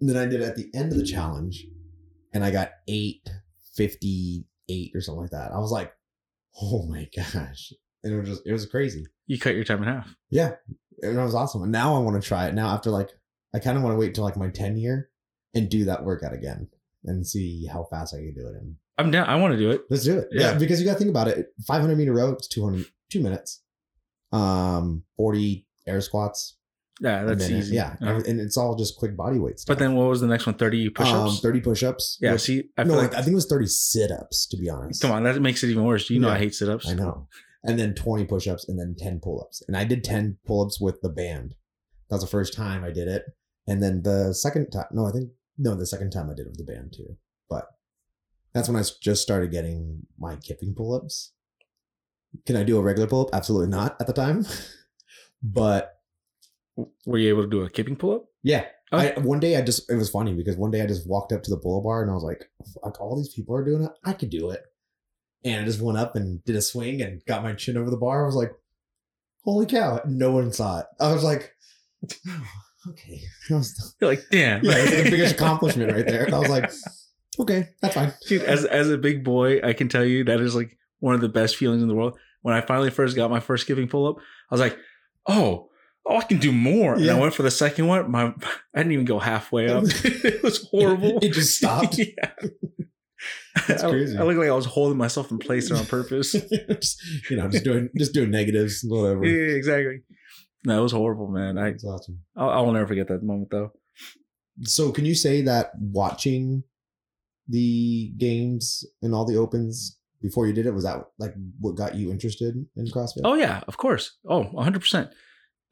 then 0.00 0.16
I 0.16 0.26
did 0.26 0.40
it 0.40 0.44
at 0.48 0.56
the 0.56 0.70
end 0.74 0.92
of 0.92 0.98
the 0.98 1.04
challenge 1.04 1.66
and 2.32 2.44
I 2.44 2.50
got 2.50 2.70
858 2.88 4.90
or 4.94 5.00
something 5.00 5.22
like 5.22 5.30
that. 5.30 5.52
I 5.52 5.58
was 5.58 5.70
like, 5.72 5.92
oh 6.60 6.86
my 6.86 7.08
gosh. 7.16 7.72
And 8.04 8.14
it 8.14 8.18
was 8.20 8.28
just, 8.28 8.46
it 8.46 8.52
was 8.52 8.66
crazy. 8.66 9.06
you 9.26 9.38
cut 9.38 9.54
your 9.56 9.64
time 9.64 9.82
in 9.82 9.88
half. 9.88 10.14
Yeah. 10.30 10.52
And 11.02 11.18
it 11.18 11.22
was 11.22 11.34
awesome. 11.34 11.62
And 11.62 11.72
now 11.72 11.96
I 11.96 11.98
want 11.98 12.20
to 12.22 12.26
try 12.26 12.46
it. 12.46 12.54
Now, 12.54 12.68
after 12.68 12.90
like, 12.90 13.08
I 13.54 13.58
kind 13.58 13.76
of 13.76 13.82
want 13.82 13.94
to 13.94 13.98
wait 13.98 14.14
till 14.14 14.24
like 14.24 14.36
my 14.36 14.48
10 14.50 14.76
year 14.76 15.08
and 15.54 15.68
do 15.68 15.84
that 15.86 16.04
workout 16.04 16.32
again 16.34 16.68
and 17.04 17.26
see 17.26 17.66
how 17.66 17.84
fast 17.90 18.14
I 18.14 18.18
can 18.18 18.34
do 18.34 18.46
it 18.46 18.54
in. 18.60 18.76
I'm 18.98 19.10
down. 19.10 19.26
I 19.28 19.36
want 19.36 19.52
to 19.52 19.58
do 19.58 19.70
it. 19.70 19.82
Let's 19.90 20.04
do 20.04 20.18
it. 20.18 20.28
Yeah, 20.30 20.52
Yeah. 20.52 20.58
because 20.58 20.78
you 20.80 20.86
got 20.86 20.92
to 20.94 20.98
think 20.98 21.10
about 21.10 21.28
it. 21.28 21.46
500 21.66 21.96
meter 21.96 22.12
row, 22.12 22.30
it's 22.32 22.46
200, 22.48 22.86
two 23.10 23.20
minutes. 23.20 23.62
Um, 24.32 25.04
40 25.16 25.66
air 25.86 26.00
squats. 26.00 26.56
Yeah, 27.00 27.24
that's 27.24 27.50
easy. 27.50 27.74
Yeah, 27.74 27.96
Uh, 28.00 28.20
and 28.26 28.40
it's 28.40 28.56
all 28.56 28.76
just 28.76 28.96
quick 28.96 29.16
body 29.16 29.38
weight 29.40 29.58
stuff. 29.58 29.76
but 29.76 29.80
then 29.82 29.94
what 29.96 30.08
was 30.08 30.20
the 30.20 30.28
next 30.28 30.46
one? 30.46 30.54
30 30.54 30.90
push-ups. 30.90 31.32
um, 31.32 31.36
30 31.38 31.60
push-ups. 31.60 32.18
yeah. 32.20 32.32
With- 32.32 32.40
See, 32.42 32.70
I 32.78 32.84
no, 32.84 32.94
like 32.94 33.14
I 33.14 33.18
think 33.18 33.32
it 33.32 33.34
was 33.34 33.46
30 33.46 33.66
sit-ups. 33.66 34.46
To 34.46 34.56
be 34.56 34.70
honest, 34.70 35.02
come 35.02 35.10
on, 35.10 35.24
that 35.24 35.40
makes 35.42 35.64
it 35.64 35.70
even 35.70 35.84
worse. 35.84 36.08
You 36.08 36.20
know, 36.20 36.28
Yeah. 36.28 36.34
I 36.34 36.38
hate 36.38 36.54
sit-ups. 36.54 36.88
I 36.88 36.94
know. 36.94 37.26
And 37.66 37.78
then 37.78 37.94
20 37.94 38.24
push-ups, 38.26 38.68
and 38.68 38.78
then 38.78 38.94
10 38.98 39.20
pull-ups. 39.20 39.62
And 39.66 39.76
I 39.76 39.84
did 39.84 40.04
10 40.04 40.36
pull-ups 40.46 40.80
with 40.80 41.00
the 41.00 41.08
band. 41.08 41.54
That 42.10 42.16
was 42.16 42.24
the 42.24 42.30
first 42.30 42.52
time 42.54 42.84
I 42.84 42.90
did 42.90 43.08
it. 43.08 43.24
And 43.66 43.82
then 43.82 44.02
the 44.02 44.34
second 44.34 44.70
time, 44.70 44.84
no, 44.92 45.06
I 45.06 45.12
think 45.12 45.30
no, 45.56 45.74
the 45.74 45.86
second 45.86 46.10
time 46.10 46.28
I 46.28 46.34
did 46.34 46.46
it 46.46 46.50
with 46.50 46.58
the 46.58 46.70
band 46.70 46.92
too. 46.94 47.16
But 47.48 47.66
that's 48.52 48.68
when 48.68 48.76
i 48.76 48.84
just 49.00 49.22
started 49.22 49.50
getting 49.50 50.02
my 50.18 50.36
kipping 50.36 50.74
pull-ups. 50.74 51.32
Can 52.44 52.56
I 52.56 52.64
do 52.64 52.76
a 52.76 52.82
regular 52.82 53.08
pull-up? 53.08 53.30
Absolutely 53.32 53.68
not 53.68 53.96
at 54.00 54.06
the 54.06 54.12
time. 54.12 54.44
but 55.42 56.00
Were 57.06 57.18
you 57.18 57.30
able 57.30 57.44
to 57.44 57.48
do 57.48 57.62
a 57.62 57.70
kipping 57.70 57.96
pull-up? 57.96 58.26
yeah, 58.42 58.66
Okay. 58.92 59.14
I, 59.14 59.20
one 59.20 59.40
day 59.40 59.56
I 59.56 59.62
just 59.62 59.90
it 59.90 59.96
was 59.96 60.10
funny 60.10 60.34
because 60.34 60.56
one 60.56 60.70
day 60.70 60.82
I 60.82 60.86
just 60.86 61.08
walked 61.08 61.32
up 61.32 61.42
to 61.44 61.50
the 61.50 61.56
pull-up 61.56 61.84
bar 61.84 62.02
and 62.02 62.10
I 62.10 62.14
was 62.14 62.22
like, 62.22 62.44
"Fuck, 62.74 63.00
all 63.00 63.16
these 63.16 63.32
people 63.34 63.56
are 63.56 63.64
doing 63.64 63.82
it. 63.84 63.90
I 64.04 64.12
could 64.12 64.30
do 64.30 64.50
it." 64.50 64.62
And 65.44 65.60
I 65.62 65.64
just 65.64 65.80
went 65.80 65.98
up 65.98 66.16
and 66.16 66.42
did 66.44 66.56
a 66.56 66.62
swing 66.62 67.02
and 67.02 67.22
got 67.26 67.42
my 67.42 67.52
chin 67.52 67.76
over 67.76 67.90
the 67.90 67.96
bar. 67.96 68.22
I 68.22 68.26
was 68.26 68.34
like, 68.36 68.52
"Holy 69.44 69.66
cow!" 69.66 70.00
No 70.06 70.32
one 70.32 70.52
saw 70.52 70.80
it. 70.80 70.86
I 71.00 71.12
was 71.12 71.22
like, 71.22 71.54
oh, 72.28 72.46
"Okay." 72.88 73.20
That 73.50 73.56
was, 73.56 73.94
You're 74.00 74.10
like, 74.10 74.22
damn. 74.30 74.64
yeah, 74.64 74.72
it's 74.76 75.04
the 75.04 75.10
biggest 75.10 75.34
accomplishment 75.38 75.92
right 75.92 76.06
there. 76.06 76.24
And 76.24 76.34
I 76.34 76.38
was 76.38 76.48
like, 76.48 76.72
"Okay, 77.38 77.68
that's 77.82 77.94
fine." 77.94 78.12
Dude, 78.26 78.42
as 78.42 78.64
as 78.64 78.90
a 78.90 78.96
big 78.96 79.22
boy, 79.24 79.60
I 79.62 79.72
can 79.74 79.88
tell 79.88 80.04
you 80.04 80.24
that 80.24 80.40
is 80.40 80.54
like 80.54 80.78
one 81.00 81.14
of 81.14 81.20
the 81.20 81.28
best 81.28 81.56
feelings 81.56 81.82
in 81.82 81.88
the 81.88 81.94
world. 81.94 82.18
When 82.42 82.54
I 82.54 82.60
finally 82.62 82.90
first 82.90 83.16
got 83.16 83.30
my 83.30 83.40
first 83.40 83.66
kipping 83.66 83.88
pull 83.88 84.06
up, 84.06 84.16
I 84.50 84.54
was 84.54 84.60
like, 84.60 84.78
"Oh, 85.26 85.68
oh, 86.06 86.16
I 86.16 86.22
can 86.22 86.38
do 86.38 86.52
more." 86.52 86.94
And 86.94 87.10
I 87.10 87.18
went 87.18 87.34
for 87.34 87.42
the 87.42 87.50
second 87.50 87.86
one. 87.86 88.10
My 88.10 88.32
I 88.74 88.78
didn't 88.78 88.92
even 88.92 89.04
go 89.04 89.18
halfway 89.18 89.68
up. 89.68 89.84
it 89.86 90.42
was 90.42 90.66
horrible. 90.70 91.18
It 91.20 91.32
just 91.32 91.56
stopped. 91.58 91.98
yeah, 91.98 92.32
That's 93.68 93.84
I- 93.84 93.90
crazy. 93.90 94.16
I, 94.18 94.22
looked 94.22 94.38
like 94.38 94.48
I 94.48 94.52
was 94.52 94.66
holding 94.66 94.98
myself 94.98 95.30
in 95.30 95.38
place 95.38 95.70
on 95.70 95.84
purpose. 95.86 96.34
You 97.30 97.36
know, 97.36 97.48
just 97.48 97.64
doing 97.64 97.88
just 97.96 98.12
doing 98.12 98.30
negatives, 98.30 98.84
whatever. 98.86 99.24
yeah, 99.24 99.54
exactly. 99.56 100.02
No, 100.66 100.80
it 100.80 100.82
was 100.82 100.92
horrible, 100.92 101.28
man. 101.28 101.58
I 101.58 101.70
That's 101.70 101.84
awesome. 101.84 102.20
I, 102.36 102.44
I 102.46 102.60
will 102.60 102.72
never 102.72 102.86
forget 102.86 103.08
that 103.08 103.22
moment 103.22 103.50
though. 103.50 103.72
So, 104.62 104.92
can 104.92 105.04
you 105.04 105.14
say 105.14 105.42
that 105.42 105.72
watching 105.78 106.62
the 107.48 108.12
games 108.16 108.84
and 109.02 109.14
all 109.14 109.24
the 109.26 109.36
opens 109.36 109.98
before 110.22 110.46
you 110.46 110.52
did 110.54 110.66
it 110.66 110.72
was 110.72 110.84
that 110.84 111.04
like 111.18 111.34
what 111.60 111.76
got 111.76 111.94
you 111.94 112.10
interested 112.10 112.54
in 112.76 112.86
CrossFit? 112.86 113.20
Oh 113.24 113.34
yeah, 113.34 113.62
of 113.68 113.76
course. 113.76 114.16
Oh, 114.26 114.44
100%. 114.44 115.10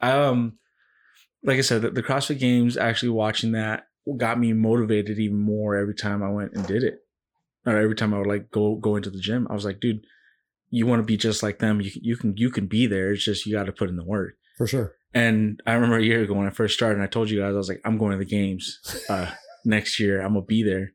Um 0.01 0.59
like 1.45 1.59
I 1.59 1.63
said, 1.63 1.83
the, 1.83 1.91
the 1.91 2.03
CrossFit 2.03 2.39
games 2.39 2.77
actually 2.77 3.09
watching 3.11 3.53
that 3.53 3.85
got 4.17 4.39
me 4.39 4.53
motivated 4.53 5.19
even 5.19 5.39
more 5.39 5.77
every 5.77 5.95
time 5.95 6.23
I 6.23 6.31
went 6.31 6.53
and 6.55 6.67
did 6.67 6.83
it. 6.85 6.99
Or 7.65 7.77
every 7.77 7.95
time 7.95 8.13
I 8.13 8.19
would 8.19 8.27
like 8.27 8.51
go 8.51 8.75
go 8.77 8.97
into 8.97 9.11
the 9.11 9.21
gym. 9.21 9.47
I 9.51 9.55
was 9.55 9.65
like, 9.65 9.81
dude, 9.81 10.05
you 10.71 10.87
want 10.87 11.01
to 11.01 11.07
be 11.07 11.17
just 11.17 11.43
like 11.43 11.59
them. 11.59 11.81
You 11.81 11.91
can 11.91 12.03
you 12.05 12.17
can 12.17 12.37
you 12.37 12.51
can 12.51 12.67
be 12.67 12.87
there. 12.87 13.13
It's 13.13 13.25
just 13.25 13.47
you 13.47 13.55
got 13.55 13.65
to 13.67 13.73
put 13.73 13.89
in 13.89 13.97
the 13.97 14.05
work. 14.05 14.35
for 14.59 14.67
sure. 14.67 14.95
And 15.15 15.61
I 15.67 15.75
remember 15.75 15.99
a 15.99 16.03
year 16.03 16.23
ago 16.23 16.35
when 16.35 16.47
I 16.47 16.51
first 16.51 16.75
started, 16.75 16.95
and 16.95 17.03
I 17.05 17.07
told 17.07 17.29
you 17.31 17.41
guys 17.41 17.53
I 17.55 17.59
was 17.59 17.69
like, 17.69 17.83
I'm 17.85 17.99
going 17.99 18.13
to 18.13 18.19
the 18.19 18.25
games 18.25 18.81
uh, 19.11 19.31
next 19.65 20.01
year. 20.01 20.23
I'm 20.23 20.33
gonna 20.33 20.47
be 20.47 20.63
there. 20.63 20.93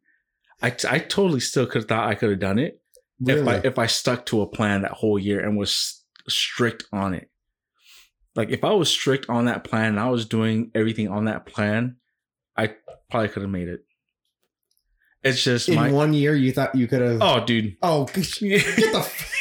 I, 0.62 0.76
I 0.90 0.98
totally 1.00 1.40
still 1.40 1.68
could 1.68 1.82
have 1.84 1.88
thought 1.88 2.10
I 2.10 2.16
could 2.16 2.32
have 2.32 2.40
done 2.40 2.58
it 2.58 2.82
Really? 3.22 3.42
if 3.42 3.48
I 3.48 3.56
if 3.68 3.80
I 3.80 3.86
stuck 3.86 4.26
to 4.28 4.42
a 4.42 4.48
plan 4.48 4.82
that 4.82 4.92
whole 4.94 5.20
year 5.20 5.40
and 5.40 5.56
was 5.58 6.04
strict 6.28 6.86
on 6.92 7.14
it. 7.14 7.30
Like 8.36 8.50
if 8.50 8.64
I 8.64 8.72
was 8.72 8.90
strict 8.90 9.30
on 9.30 9.46
that 9.46 9.64
plan 9.64 9.90
and 9.90 10.00
I 10.00 10.10
was 10.10 10.26
doing 10.26 10.72
everything 10.76 11.08
on 11.10 11.26
that 11.26 11.46
plan, 11.46 11.98
I 12.56 12.74
probably 13.10 13.30
could 13.30 13.44
have 13.44 13.52
made 13.52 13.68
it. 13.68 13.82
It's 15.24 15.44
just 15.44 15.68
in 15.70 15.76
my 15.76 15.92
one 15.92 16.14
year, 16.14 16.36
you 16.36 16.52
thought 16.52 16.76
you 16.76 16.88
could 16.88 17.02
have. 17.02 17.20
oh, 17.22 17.44
dude. 17.46 17.76
Oh, 17.82 18.06
get 18.14 18.24
the. 18.32 18.94
f- 18.96 19.34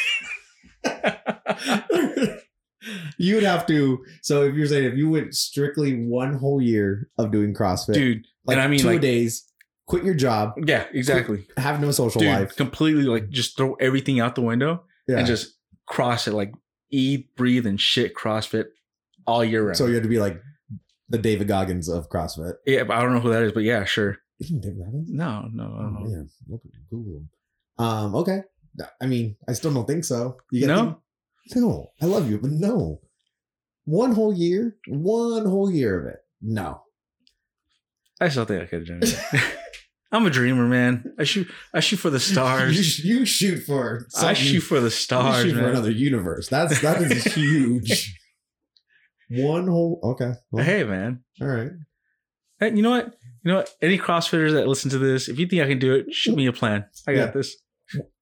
You'd 3.17 3.43
have 3.43 3.65
to. 3.67 4.03
So 4.21 4.43
if 4.43 4.55
you're 4.55 4.67
saying 4.67 4.85
if 4.85 4.93
you 4.95 5.09
went 5.09 5.33
strictly 5.35 6.05
one 6.05 6.35
whole 6.35 6.61
year 6.61 7.09
of 7.17 7.31
doing 7.31 7.53
CrossFit, 7.53 7.93
dude. 7.93 8.25
like 8.45 8.57
I 8.57 8.67
mean, 8.67 8.79
two 8.79 8.87
like- 8.87 9.01
days, 9.01 9.45
quit 9.87 10.03
your 10.03 10.13
job, 10.13 10.53
Yeah, 10.65 10.85
exactly. 10.93 11.47
have 11.57 11.81
no 11.81 11.91
social 11.91 12.19
Dude, 12.21 12.29
life, 12.29 12.55
completely 12.55 13.03
like 13.03 13.29
just 13.29 13.57
throw 13.57 13.73
everything 13.75 14.19
out 14.19 14.35
the 14.35 14.41
window 14.41 14.83
yeah. 15.07 15.17
and 15.17 15.27
just 15.27 15.55
cross 15.85 16.27
it 16.27 16.33
like 16.33 16.53
eat, 16.91 17.35
breathe, 17.35 17.65
and 17.65 17.79
shit 17.81 18.13
CrossFit 18.15 18.65
all 19.25 19.43
year 19.43 19.65
round. 19.65 19.77
so 19.77 19.85
you 19.87 19.95
had 19.95 20.03
to 20.03 20.09
be 20.09 20.19
like 20.19 20.39
the 21.09 21.17
David 21.17 21.47
Goggins 21.47 21.89
of 21.89 22.09
CrossFit. 22.09 22.53
yeah, 22.65 22.83
but 22.83 22.95
I 22.97 23.01
don't 23.01 23.13
know 23.13 23.19
who 23.19 23.31
that 23.31 23.43
is, 23.43 23.51
but 23.53 23.63
yeah, 23.63 23.83
sure. 23.85 24.17
Isn't 24.39 24.61
Goggins? 24.61 25.09
No, 25.11 25.47
no, 25.51 25.63
I 25.63 25.65
Oh 25.65 25.81
don't 25.83 25.93
know. 25.93 26.09
man, 26.09 26.29
look 26.47 26.61
at 26.65 26.71
Google. 26.89 27.17
him. 27.17 27.29
Um, 27.79 28.15
okay. 28.15 28.41
I 29.01 29.07
mean, 29.07 29.35
I 29.47 29.53
still 29.53 29.73
don't 29.73 29.87
think 29.87 30.05
so. 30.05 30.37
You 30.51 30.67
No? 30.67 31.01
no, 31.55 31.87
I 32.01 32.05
love 32.05 32.29
you, 32.29 32.37
but 32.37 32.51
no. 32.51 33.01
One 33.85 34.11
whole 34.11 34.33
year, 34.33 34.75
one 34.87 35.45
whole 35.45 35.71
year 35.71 35.99
of 35.99 36.13
it. 36.13 36.19
No. 36.41 36.81
I 38.19 38.29
still 38.29 38.45
think 38.45 38.61
I 38.63 38.65
could 38.65 38.87
have 38.87 38.99
done 38.99 39.09
it. 39.09 39.43
I'm 40.11 40.25
a 40.25 40.29
dreamer, 40.29 40.67
man. 40.67 41.13
I 41.19 41.23
shoot. 41.23 41.47
I 41.73 41.79
shoot 41.81 41.97
for 41.97 42.09
the 42.09 42.19
stars. 42.19 42.75
sh- 42.77 43.03
you 43.03 43.25
shoot 43.25 43.63
for. 43.63 44.07
I 44.17 44.33
shoot 44.33 44.61
for 44.61 44.79
the 44.79 44.85
you 44.85 44.89
stars, 44.91 45.43
shoot 45.45 45.55
for 45.55 45.67
another 45.67 45.91
universe. 45.91 46.47
That's 46.47 46.79
that 46.81 47.01
is 47.01 47.23
huge. 47.33 48.17
One 49.29 49.67
whole. 49.67 49.99
Okay. 50.03 50.33
well, 50.51 50.63
Hey, 50.63 50.83
man. 50.83 51.23
All 51.41 51.47
right. 51.47 51.71
Hey, 52.59 52.73
you 52.73 52.81
know 52.81 52.91
what? 52.91 53.13
You 53.47 53.53
know 53.53 53.59
what? 53.59 53.69
Any 53.81 53.97
CrossFitters 53.97 54.51
that 54.51 54.67
listen 54.67 54.91
to 54.91 54.97
this, 54.97 55.29
if 55.29 55.39
you 55.39 55.47
think 55.47 55.61
I 55.61 55.67
can 55.67 55.79
do 55.79 55.95
it, 55.95 56.13
shoot 56.13 56.35
me 56.35 56.47
a 56.47 56.51
plan. 56.51 56.83
I 57.07 57.13
got 57.13 57.27
Yeah. 57.27 57.31
this. 57.31 57.55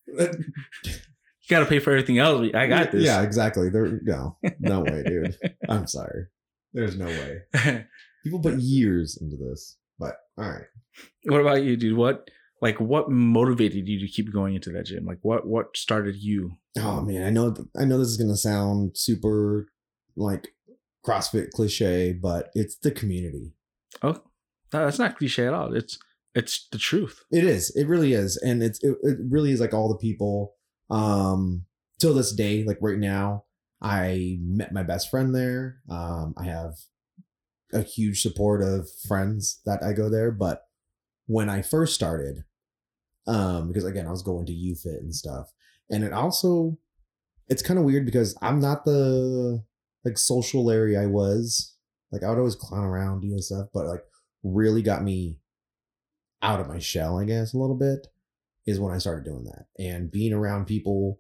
You 0.06 1.50
got 1.50 1.62
to 1.62 1.66
pay 1.66 1.80
for 1.80 1.90
everything 1.90 2.20
else. 2.20 2.48
I 2.54 2.68
got 2.68 2.92
this. 2.92 3.04
Yeah, 3.04 3.24
exactly. 3.24 3.70
There. 3.70 4.00
No. 4.04 4.38
No 4.60 4.82
way, 4.88 5.02
dude. 5.04 5.36
I'm 5.68 5.88
sorry. 5.88 6.26
There's 6.74 6.96
no 6.96 7.08
way. 7.08 7.42
People 8.24 8.40
put 8.40 8.60
years 8.60 9.18
into 9.20 9.36
this, 9.36 9.78
but 9.98 10.16
all 10.38 10.48
right. 10.48 10.66
what 11.24 11.42
about 11.42 11.64
you, 11.64 11.76
dude? 11.76 11.98
What 11.98 12.30
like 12.62 12.80
what 12.80 13.10
motivated 13.10 13.88
you 13.88 14.00
to 14.00 14.08
keep 14.08 14.32
going 14.32 14.54
into 14.54 14.70
that 14.74 14.86
gym? 14.86 15.06
Like 15.06 15.20
what 15.24 15.48
what 15.48 15.76
started 15.76 16.18
you? 16.18 16.58
Oh 16.78 17.02
man, 17.02 17.26
I 17.26 17.32
know 17.32 17.56
I 17.76 17.86
know 17.86 17.98
this 17.98 18.10
is 18.10 18.18
gonna 18.18 18.38
sound 18.38 18.96
super 18.96 19.68
like 20.16 20.50
CrossFit 21.04 21.50
cliche, 21.50 22.14
but 22.14 22.50
it's 22.54 22.76
the 22.78 22.92
community. 22.92 23.54
Oh, 24.04 24.22
that- 24.72 24.86
that's 24.86 25.00
not 25.00 25.18
cliche 25.18 25.48
at 25.48 25.54
all. 25.54 25.74
It's 25.74 25.98
it's 26.34 26.68
the 26.70 26.78
truth. 26.78 27.24
It 27.32 27.46
is. 27.46 27.74
It 27.76 27.88
really 27.88 28.12
is, 28.14 28.36
and 28.38 28.62
it's 28.62 28.84
it, 28.84 28.98
it 29.04 29.18
really 29.30 29.52
is 29.52 29.62
like 29.62 29.74
all 29.74 29.88
the 29.90 29.98
people. 29.98 30.54
Um, 30.90 31.66
till 32.00 32.14
this 32.14 32.34
day, 32.34 32.64
like 32.66 32.78
right 32.82 32.98
now, 33.00 33.46
I 33.82 34.38
met 34.42 34.74
my 34.74 34.84
best 34.84 35.10
friend 35.10 35.34
there. 35.34 35.78
Um, 35.90 36.34
I 36.38 36.44
have 36.44 36.74
a 37.74 37.82
huge 37.82 38.22
support 38.22 38.62
of 38.62 38.90
friends 39.08 39.62
that 39.66 39.82
I 39.82 39.94
go 39.94 40.10
there, 40.10 40.30
but 40.32 40.64
when 41.26 41.50
I 41.50 41.62
first 41.62 41.96
started, 41.96 42.44
um, 43.28 43.70
because 43.70 43.86
again, 43.86 44.06
I 44.08 44.12
was 44.12 44.22
going 44.22 44.46
to 44.46 44.54
UFit 44.54 45.00
and 45.00 45.16
stuff, 45.16 45.52
and 45.90 46.04
it 46.04 46.14
also, 46.14 46.78
it's 47.48 47.64
kind 47.64 47.80
of 47.80 47.86
weird 47.86 48.06
because 48.06 48.38
I'm 48.42 48.60
not 48.60 48.86
the 48.86 49.64
like 50.04 50.18
social 50.18 50.66
Larry 50.66 50.98
I 50.98 51.06
was. 51.06 51.74
Like 52.12 52.24
I 52.24 52.30
would 52.30 52.38
always 52.38 52.56
clown 52.56 52.84
around 52.84 53.22
doing 53.22 53.40
stuff, 53.40 53.68
but 53.74 53.86
like 53.88 54.04
really 54.46 54.82
got 54.82 55.04
me 55.04 55.40
out 56.42 56.60
of 56.60 56.68
my 56.68 56.80
shell, 56.80 57.18
I 57.20 57.26
guess, 57.26 57.54
a 57.54 57.58
little 57.58 57.76
bit, 57.76 58.08
is 58.66 58.80
when 58.80 58.94
I 58.94 59.00
started 59.00 59.26
doing 59.26 59.46
that. 59.46 59.66
And 59.78 60.12
being 60.12 60.34
around 60.34 60.66
people 60.66 61.20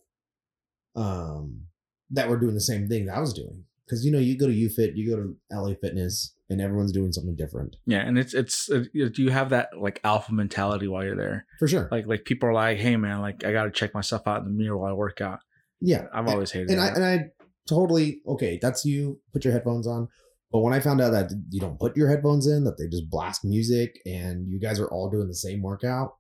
um 0.95 1.63
that 2.11 2.29
were 2.29 2.39
doing 2.39 2.53
the 2.53 2.61
same 2.61 2.88
thing 2.88 3.05
that 3.07 3.17
I 3.17 3.19
was 3.19 3.33
doing. 3.33 3.65
Because 3.85 4.05
you 4.05 4.11
know, 4.11 4.19
you 4.19 4.38
go 4.38 4.47
to 4.47 4.53
UFit, 4.53 4.95
you 4.95 5.09
go 5.09 5.17
to 5.17 5.35
LA 5.51 5.73
Fitness, 5.79 6.33
and 6.49 6.61
everyone's 6.61 6.91
doing 6.91 7.11
something 7.11 7.35
different. 7.35 7.75
Yeah, 7.85 7.99
and 7.99 8.17
it's 8.17 8.33
it's 8.33 8.69
uh, 8.69 8.83
you 8.93 9.29
have 9.29 9.49
that 9.49 9.69
like 9.79 9.99
alpha 10.03 10.33
mentality 10.33 10.88
while 10.88 11.03
you're 11.03 11.15
there. 11.15 11.45
For 11.59 11.67
sure. 11.67 11.88
Like 11.91 12.07
like 12.07 12.25
people 12.25 12.49
are 12.49 12.53
like, 12.53 12.77
hey 12.77 12.95
man, 12.95 13.21
like 13.21 13.43
I 13.43 13.51
got 13.51 13.65
to 13.65 13.71
check 13.71 13.93
myself 13.93 14.27
out 14.27 14.39
in 14.39 14.45
the 14.45 14.51
mirror 14.51 14.77
while 14.77 14.91
I 14.91 14.93
work 14.93 15.21
out. 15.21 15.39
yeah. 15.81 16.05
I've 16.13 16.27
always 16.27 16.51
hated 16.51 16.71
and 16.71 16.79
I 16.79 16.88
that. 16.88 16.95
and 16.95 17.05
I 17.05 17.25
totally 17.67 18.21
okay, 18.27 18.59
that's 18.61 18.85
you, 18.85 19.19
put 19.33 19.43
your 19.43 19.53
headphones 19.53 19.88
on. 19.88 20.07
But 20.55 20.61
when 20.61 20.71
I 20.73 20.79
found 20.79 21.01
out 21.01 21.11
that 21.11 21.31
you 21.49 21.59
don't 21.59 21.77
put 21.77 21.97
your 21.97 22.07
headphones 22.07 22.47
in, 22.47 22.63
that 22.63 22.77
they 22.77 22.87
just 22.87 23.09
blast 23.09 23.43
music 23.43 23.99
and 24.05 24.47
you 24.47 24.57
guys 24.57 24.79
are 24.79 24.87
all 24.87 25.09
doing 25.09 25.27
the 25.27 25.35
same 25.35 25.61
workout 25.61 26.15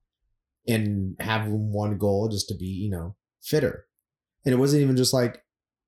and 0.67 1.15
have 1.21 1.47
one 1.47 1.97
goal 1.97 2.27
just 2.27 2.49
to 2.49 2.55
be, 2.55 2.65
you 2.65 2.89
know, 2.89 3.15
fitter. 3.41 3.85
And 4.43 4.53
it 4.53 4.57
wasn't 4.57 4.81
even 4.83 4.97
just 4.97 5.13
like 5.13 5.41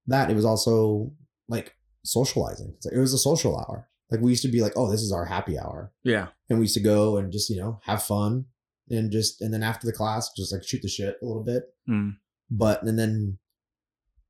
that, 0.05 0.31
it 0.31 0.35
was 0.35 0.45
also 0.45 1.11
like 1.49 1.75
socializing. 2.05 2.73
Like, 2.85 2.93
it 2.93 2.99
was 2.99 3.11
a 3.13 3.17
social 3.17 3.57
hour. 3.57 3.89
Like 4.09 4.21
we 4.21 4.29
used 4.31 4.43
to 4.43 4.47
be 4.51 4.61
like, 4.61 4.73
oh, 4.77 4.89
this 4.89 5.01
is 5.01 5.11
our 5.11 5.25
happy 5.25 5.59
hour. 5.59 5.91
yeah, 6.03 6.27
And 6.49 6.57
we 6.59 6.63
used 6.63 6.75
to 6.75 6.79
go 6.79 7.17
and 7.17 7.29
just, 7.33 7.49
you 7.49 7.59
know, 7.59 7.81
have 7.83 8.01
fun 8.03 8.45
and 8.89 9.11
just 9.11 9.41
and 9.41 9.53
then 9.53 9.61
after 9.63 9.85
the 9.85 9.91
class, 9.91 10.31
just 10.37 10.53
like 10.53 10.63
shoot 10.63 10.81
the 10.81 10.87
shit 10.87 11.17
a 11.21 11.25
little 11.25 11.43
bit 11.43 11.63
Mm. 11.89 12.13
but 12.49 12.81
and 12.83 12.97
then 12.97 13.39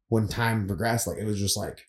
when 0.07 0.27
time 0.27 0.65
progressed 0.65 1.05
like 1.05 1.19
it 1.19 1.25
was 1.25 1.39
just 1.39 1.55
like 1.57 1.81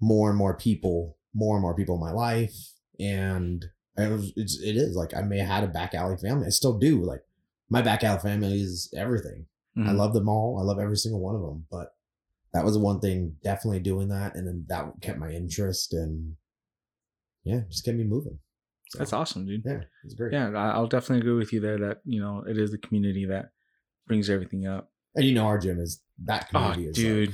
more 0.00 0.28
and 0.28 0.36
more 0.38 0.54
people 0.56 1.16
more 1.34 1.56
and 1.56 1.62
more 1.62 1.74
people 1.74 1.94
in 1.94 2.00
my 2.00 2.12
life 2.12 2.54
and 2.98 3.66
it 3.96 4.10
was 4.10 4.32
it's, 4.36 4.58
it 4.60 4.76
is 4.76 4.96
like 4.96 5.14
i 5.14 5.22
may 5.22 5.38
have 5.38 5.48
had 5.48 5.64
a 5.64 5.68
back 5.68 5.94
alley 5.94 6.16
family 6.16 6.46
i 6.46 6.50
still 6.50 6.78
do 6.78 7.02
like 7.02 7.22
my 7.68 7.80
back 7.82 8.02
alley 8.04 8.18
family 8.20 8.60
is 8.60 8.92
everything 8.96 9.46
i 9.76 9.80
Mhm. 9.80 9.96
love 9.96 10.12
them 10.12 10.28
all 10.28 10.58
i 10.58 10.62
love 10.62 10.78
every 10.80 10.96
single 10.96 11.20
one 11.20 11.34
of 11.36 11.42
them 11.42 11.66
but 11.70 11.94
that 12.52 12.64
was 12.64 12.76
one 12.76 12.98
thing 13.00 13.36
definitely 13.44 13.78
doing 13.80 14.08
that 14.08 14.34
and 14.34 14.46
then 14.46 14.64
that 14.68 14.92
kept 15.00 15.18
my 15.18 15.30
interest 15.30 15.92
and 15.92 16.34
yeah 17.44 17.60
just 17.68 17.84
kept 17.84 17.96
me 17.96 18.04
moving 18.04 18.38
So, 18.88 18.98
that's 18.98 19.12
awesome, 19.12 19.46
dude. 19.46 19.62
yeah 19.64 19.82
it's 20.04 20.14
great 20.14 20.32
Yeah, 20.32 20.48
I- 20.50 20.72
I'll 20.72 20.86
definitely 20.88 21.20
agree 21.20 21.38
with 21.38 21.52
you 21.52 21.60
there. 21.60 21.78
That 21.78 22.00
you 22.04 22.20
know, 22.20 22.42
it 22.46 22.58
is 22.58 22.70
the 22.72 22.78
community 22.78 23.24
that 23.26 23.52
brings 24.08 24.28
everything 24.28 24.66
up. 24.66 24.90
and 25.14 25.24
you 25.24 25.34
know 25.34 25.46
our 25.46 25.58
gym 25.58 25.78
is 25.78 26.02
that 26.24 26.46
Oh, 26.46 26.58
community 26.58 26.86
is 26.88 26.96
dude, 26.96 27.30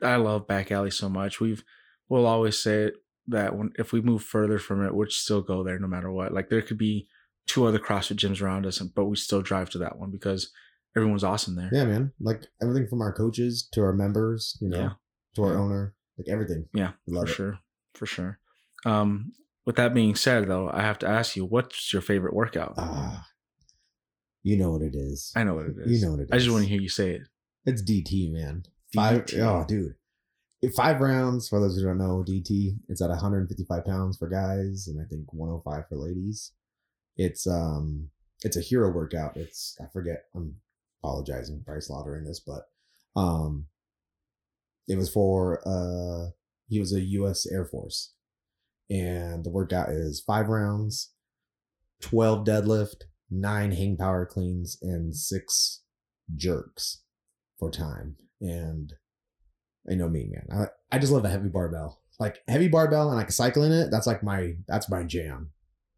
like, 0.00 0.12
I 0.12 0.16
love 0.16 0.46
back 0.46 0.70
alley 0.70 0.90
so 0.92 1.08
much. 1.08 1.40
We've 1.40 1.64
we'll 2.08 2.26
always 2.26 2.56
say 2.62 2.84
it 2.84 2.94
that 3.28 3.56
when 3.56 3.70
if 3.78 3.92
we 3.92 4.00
move 4.00 4.22
further 4.22 4.58
from 4.58 4.84
it, 4.84 4.94
we'd 4.94 5.10
still 5.12 5.42
go 5.42 5.62
there 5.62 5.78
no 5.78 5.86
matter 5.88 6.10
what. 6.10 6.32
Like 6.32 6.48
there 6.50 6.62
could 6.62 6.78
be 6.78 7.08
two 7.46 7.64
other 7.66 7.78
CrossFit 7.78 8.16
gyms 8.16 8.40
around 8.42 8.66
us, 8.66 8.78
but 8.78 9.04
we 9.06 9.16
still 9.16 9.42
drive 9.42 9.70
to 9.70 9.78
that 9.78 9.98
one 9.98 10.10
because 10.10 10.50
everyone's 10.96 11.24
awesome 11.24 11.56
there. 11.56 11.70
Yeah, 11.72 11.84
man. 11.84 12.12
Like 12.20 12.42
everything 12.60 12.86
from 12.88 13.00
our 13.00 13.12
coaches 13.12 13.68
to 13.72 13.80
our 13.82 13.92
members, 13.92 14.56
you 14.60 14.68
know, 14.68 14.78
Yeah. 14.78 14.90
to 15.36 15.42
our 15.44 15.52
Yeah. 15.54 15.58
owner, 15.60 15.94
like 16.18 16.28
everything. 16.28 16.66
Yeah, 16.74 16.92
for 17.08 17.24
it. 17.24 17.28
sure, 17.28 17.58
for 17.94 18.06
sure. 18.06 18.38
Um, 18.84 19.32
with 19.64 19.76
that 19.76 19.94
being 19.94 20.14
said, 20.16 20.48
though, 20.48 20.68
I 20.68 20.82
have 20.82 20.98
to 21.00 21.08
ask 21.08 21.36
you, 21.36 21.44
what's 21.44 21.92
your 21.92 22.02
favorite 22.02 22.34
workout? 22.34 22.74
Ah, 22.76 23.26
you 24.42 24.56
know 24.56 24.70
what 24.72 24.82
it 24.82 24.94
is. 24.94 25.32
I 25.36 25.44
know 25.44 25.54
what 25.54 25.66
it 25.66 25.76
is. 25.78 26.00
You 26.00 26.06
know 26.06 26.12
what 26.12 26.20
it 26.20 26.24
is. 26.24 26.30
I 26.32 26.38
just 26.38 26.50
want 26.50 26.64
to 26.64 26.68
hear 26.68 26.80
you 26.80 26.88
say 26.88 27.12
it. 27.12 27.22
It's 27.64 27.80
DT, 27.82 28.32
man. 28.32 28.64
Five. 28.94 29.26
DT. 29.26 29.38
Oh, 29.40 29.64
dude. 29.66 29.94
Five 30.76 31.00
rounds 31.00 31.48
for 31.48 31.58
those 31.58 31.76
who 31.76 31.84
don't 31.84 31.98
know 31.98 32.24
DT. 32.26 32.76
It's 32.88 33.02
at 33.02 33.10
155 33.10 33.84
pounds 33.84 34.16
for 34.16 34.28
guys, 34.28 34.86
and 34.86 35.00
I 35.00 35.04
think 35.04 35.32
105 35.32 35.88
for 35.88 35.96
ladies. 35.96 36.52
It's 37.16 37.48
um, 37.48 38.10
it's 38.42 38.56
a 38.56 38.60
hero 38.60 38.90
workout. 38.90 39.36
It's 39.36 39.76
I 39.80 39.86
forget. 39.92 40.24
I'm 40.36 40.56
apologizing, 41.02 41.62
probably 41.64 41.80
slaughtering 41.80 42.24
this, 42.24 42.40
but 42.40 42.62
um, 43.16 43.66
it 44.86 44.96
was 44.96 45.10
for 45.10 45.66
uh, 45.66 46.30
he 46.68 46.78
was 46.78 46.92
a 46.92 47.00
U.S. 47.00 47.44
Air 47.50 47.64
Force, 47.64 48.12
and 48.88 49.44
the 49.44 49.50
workout 49.50 49.88
is 49.88 50.22
five 50.24 50.48
rounds, 50.48 51.12
12 52.02 52.46
deadlift, 52.46 53.02
nine 53.30 53.72
hang 53.72 53.96
power 53.96 54.26
cleans, 54.26 54.78
and 54.80 55.16
six 55.16 55.82
jerks 56.34 57.02
for 57.58 57.70
time. 57.70 58.16
And 58.40 58.94
I 59.90 59.94
know 59.94 60.08
me, 60.08 60.28
man. 60.30 60.46
I, 60.90 60.96
I 60.96 60.98
just 60.98 61.12
love 61.12 61.24
a 61.24 61.28
heavy 61.30 61.48
barbell. 61.48 62.00
Like 62.20 62.38
heavy 62.46 62.68
barbell 62.68 63.10
and 63.10 63.18
I 63.18 63.24
like 63.24 63.56
in 63.64 63.72
it, 63.72 63.90
that's 63.90 64.06
like 64.06 64.22
my 64.22 64.54
that's 64.68 64.88
my 64.88 65.02
jam. 65.02 65.50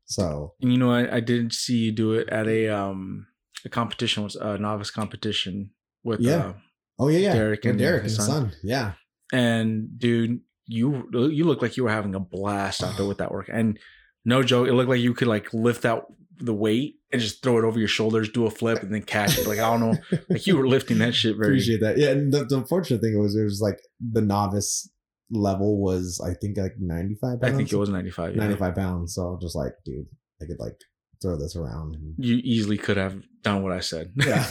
So 0.07 0.55
And 0.61 0.73
you 0.73 0.79
know, 0.79 0.91
I, 0.93 1.17
I 1.17 1.21
did 1.21 1.53
see 1.53 1.79
you 1.79 1.93
do 1.93 2.13
it 2.13 2.29
at 2.29 2.47
a 2.47 2.69
um 2.69 3.27
a 3.65 3.69
competition, 3.69 4.23
was 4.25 4.37
a 4.37 4.59
novice 4.59 4.91
competition 4.91 5.71
with 6.03 6.21
Yeah. 6.21 6.37
uh, 6.37 6.53
oh 6.99 7.09
yeah, 7.09 7.19
yeah. 7.19 7.33
Derek 7.35 7.65
With 7.65 7.71
and 7.71 7.79
Derek 7.79 8.03
and 8.03 8.05
his 8.05 8.17
his 8.17 8.27
son. 8.27 8.51
son. 8.51 8.53
Yeah. 8.63 8.93
and 9.33 9.99
dude, 9.99 10.41
you 10.67 11.09
you 11.13 11.45
look 11.45 11.61
like 11.63 11.77
you 11.77 11.85
were 11.85 11.91
having 11.91 12.15
a 12.15 12.21
blast 12.21 12.83
out 12.83 12.97
there 12.97 13.07
with 13.07 13.19
that 13.19 13.33
work. 13.33 13.51
And 13.53 13.79
no 14.25 14.43
joke, 14.43 14.69
it 14.69 14.73
looked 14.73 14.89
like 14.89 15.01
you 15.01 15.13
could 15.15 15.29
like 15.29 15.53
lift 15.53 15.85
out 15.85 16.07
the 16.39 16.55
weight 16.55 16.97
and 17.13 17.21
just 17.21 17.43
throw 17.43 17.59
it 17.59 17.65
over 17.65 17.79
your 17.79 17.89
shoulders, 17.89 18.29
do 18.29 18.47
a 18.47 18.51
flip, 18.51 18.83
and 18.83 18.93
then 18.93 19.03
catch 19.03 19.39
it. 19.39 19.47
Like 19.47 19.59
I 19.59 19.71
don't 19.71 19.81
know, 19.81 20.19
like 20.29 20.47
you 20.47 20.57
were 20.57 20.67
lifting 20.67 20.99
that 20.99 21.15
shit 21.15 21.37
very. 21.37 21.49
Appreciate 21.49 21.81
that. 21.81 21.99
Yeah. 21.99 22.11
And 22.11 22.33
the, 22.33 22.45
the 22.45 22.57
unfortunate 22.57 23.01
thing 23.01 23.19
was 23.19 23.37
it 23.37 23.45
was 23.45 23.61
like 23.61 23.81
the 24.01 24.21
novice 24.21 24.91
level 25.31 25.81
was 25.81 26.21
I 26.25 26.35
think 26.35 26.59
like 26.59 26.75
95 26.79 27.39
I 27.43 27.53
think 27.53 27.73
it 27.73 27.77
was 27.77 27.89
ninety 27.89 28.11
five. 28.11 28.35
Yeah. 28.35 28.43
95 28.43 28.75
pounds. 28.75 29.15
So 29.15 29.23
I'm 29.23 29.41
just 29.41 29.57
like, 29.57 29.73
dude, 29.85 30.07
I 30.43 30.47
could 30.47 30.59
like 30.59 30.77
throw 31.23 31.37
this 31.37 31.57
around. 31.57 31.95
And, 31.97 32.15
You 32.19 32.37
easily 32.45 32.77
could 32.77 32.97
have 32.97 33.23
done 33.43 33.63
what 33.63 33.73
I 33.73 33.81
said. 33.81 34.13
yeah. 34.17 34.49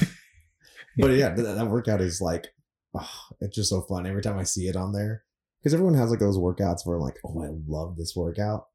but 0.98 1.12
yeah, 1.12 1.30
that, 1.30 1.41
that 1.41 1.67
workout 1.67 2.02
is 2.02 2.22
like, 2.22 2.48
oh, 2.96 3.10
it's 3.41 3.56
just 3.56 3.69
so 3.69 3.82
fun 3.82 4.08
every 4.08 4.22
time 4.22 4.39
I 4.39 4.43
see 4.43 4.67
it 4.67 4.76
on 4.76 4.91
there. 4.91 5.24
Because 5.60 5.74
everyone 5.74 5.96
has 5.96 6.10
like 6.10 6.19
those 6.19 6.38
workouts 6.38 6.86
where 6.86 6.98
I'm 6.98 7.02
like, 7.04 7.19
oh, 7.26 7.43
I 7.43 7.50
love 7.67 7.96
this 7.96 8.13
workout. 8.15 8.67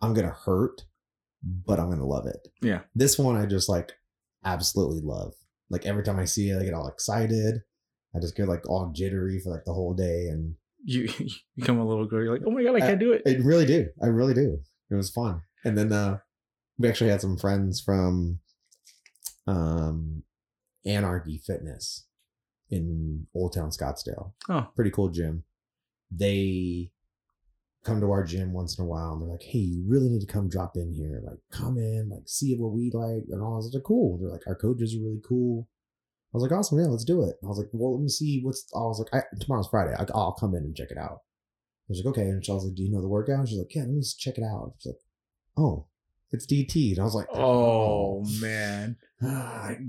I'm 0.00 0.14
gonna 0.14 0.36
hurt, 0.44 0.82
but 1.42 1.78
I'm 1.78 1.90
gonna 1.90 2.06
love 2.06 2.26
it. 2.26 2.48
Yeah. 2.62 2.80
This 2.94 3.18
one 3.18 3.36
I 3.36 3.46
just 3.46 3.68
like 3.68 3.92
absolutely 4.44 5.00
love. 5.02 5.34
Like 5.70 5.86
every 5.86 6.02
time 6.02 6.18
I 6.18 6.24
see 6.24 6.50
it, 6.50 6.60
I 6.60 6.64
get 6.64 6.74
all 6.74 6.88
excited. 6.88 7.62
I 8.14 8.20
just 8.20 8.36
get 8.36 8.48
like 8.48 8.68
all 8.68 8.90
jittery 8.94 9.40
for 9.40 9.50
like 9.50 9.64
the 9.64 9.74
whole 9.74 9.94
day, 9.94 10.28
and 10.28 10.54
you 10.84 11.08
you 11.18 11.28
become 11.56 11.78
a 11.78 11.86
little 11.86 12.06
girl. 12.06 12.24
You're 12.24 12.32
like, 12.32 12.42
oh 12.46 12.50
my 12.50 12.62
god, 12.62 12.76
I 12.76 12.80
can't 12.80 13.00
do 13.00 13.12
it. 13.12 13.22
I 13.26 13.36
really 13.42 13.66
do. 13.66 13.88
I 14.02 14.06
really 14.06 14.34
do. 14.34 14.58
It 14.90 14.94
was 14.94 15.10
fun. 15.10 15.42
And 15.64 15.76
then 15.76 15.92
uh 15.92 16.18
we 16.78 16.88
actually 16.88 17.10
had 17.10 17.20
some 17.20 17.36
friends 17.36 17.80
from 17.80 18.38
um 19.46 20.22
Anarchy 20.86 21.38
Fitness 21.38 22.06
in 22.70 23.26
Old 23.34 23.54
Town 23.54 23.70
Scottsdale. 23.70 24.32
Oh. 24.48 24.68
pretty 24.74 24.90
cool 24.90 25.08
gym. 25.08 25.44
They 26.10 26.92
come 27.84 28.00
to 28.00 28.10
our 28.10 28.24
gym 28.24 28.52
once 28.52 28.78
in 28.78 28.84
a 28.84 28.88
while 28.88 29.12
and 29.12 29.22
they're 29.22 29.28
like, 29.28 29.42
"Hey, 29.42 29.58
you 29.60 29.84
really 29.86 30.08
need 30.08 30.20
to 30.20 30.32
come 30.32 30.48
drop 30.48 30.76
in 30.76 30.92
here. 30.92 31.22
Like, 31.24 31.38
come 31.50 31.78
in, 31.78 32.08
like, 32.10 32.24
see 32.26 32.56
what 32.56 32.72
we 32.72 32.90
like." 32.92 33.24
And 33.30 33.40
all. 33.40 33.54
I 33.54 33.56
was 33.56 33.72
like, 33.72 33.82
"Cool." 33.84 34.18
They're 34.18 34.30
like, 34.30 34.46
"Our 34.46 34.54
coaches 34.56 34.94
are 34.94 35.00
really 35.02 35.20
cool." 35.26 35.68
I 36.34 36.36
was 36.36 36.42
like, 36.42 36.52
"Awesome, 36.52 36.78
yeah, 36.78 36.86
let's 36.86 37.04
do 37.04 37.22
it." 37.22 37.36
I 37.42 37.46
was 37.46 37.58
like, 37.58 37.70
"Well, 37.72 37.94
let 37.94 38.02
me 38.02 38.08
see 38.08 38.40
what's." 38.42 38.66
I 38.74 38.80
was 38.80 38.98
like, 38.98 39.14
I, 39.14 39.24
"Tomorrow's 39.40 39.68
Friday. 39.68 39.94
I, 39.98 40.04
I'll 40.14 40.32
come 40.32 40.54
in 40.54 40.64
and 40.64 40.76
check 40.76 40.90
it 40.90 40.98
out." 40.98 41.22
I 41.22 41.90
was 41.90 41.98
like, 41.98 42.06
"Okay." 42.06 42.28
And 42.28 42.44
she 42.44 42.52
was 42.52 42.64
like, 42.64 42.74
"Do 42.74 42.82
you 42.82 42.90
know 42.90 43.00
the 43.00 43.08
workout?" 43.08 43.48
She's 43.48 43.58
like, 43.58 43.74
"Yeah, 43.74 43.82
let 43.82 43.90
me 43.90 44.00
just 44.00 44.20
check 44.20 44.38
it 44.38 44.44
out." 44.44 44.74
She's 44.78 44.92
like, 44.92 45.00
"Oh, 45.56 45.86
it's 46.30 46.46
DT." 46.46 46.92
And 46.92 47.00
I 47.00 47.04
was 47.04 47.14
like, 47.14 47.28
Oh 47.32 48.24
man. 48.40 48.57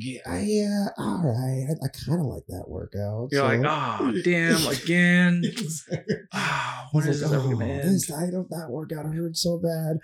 Ah, 0.02 0.06
yeah, 0.06 0.20
I- 0.26 0.40
yeah, 0.40 0.88
all 0.98 1.22
right. 1.24 1.66
I, 1.70 1.86
I 1.86 1.88
kind 1.90 2.20
of 2.22 2.28
like 2.28 2.46
that 2.48 2.66
workout. 2.68 3.30
You're 3.32 3.44
like, 3.44 3.62
so- 3.62 3.98
oh 4.02 4.14
damn, 4.24 4.68
again. 4.68 5.44
Ah, 6.34 6.84
I 6.86 6.88
when 6.92 7.08
was 7.08 7.22
is 7.22 7.32
like, 7.32 7.42
this 7.42 7.52
oh, 7.52 7.82
this 7.84 8.12
I 8.12 8.30
don't 8.32 8.50
that 8.50 8.68
workout 8.70 9.06
hurt 9.14 9.36
so 9.38 9.58
bad. 9.60 9.98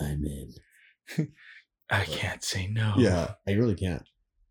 I'm 0.00 0.24
in. 0.24 0.52
I 1.90 2.04
can't 2.04 2.42
say 2.42 2.68
no. 2.68 2.94
Yeah, 2.96 3.34
I 3.46 3.52
really 3.52 3.74
can't. 3.74 4.02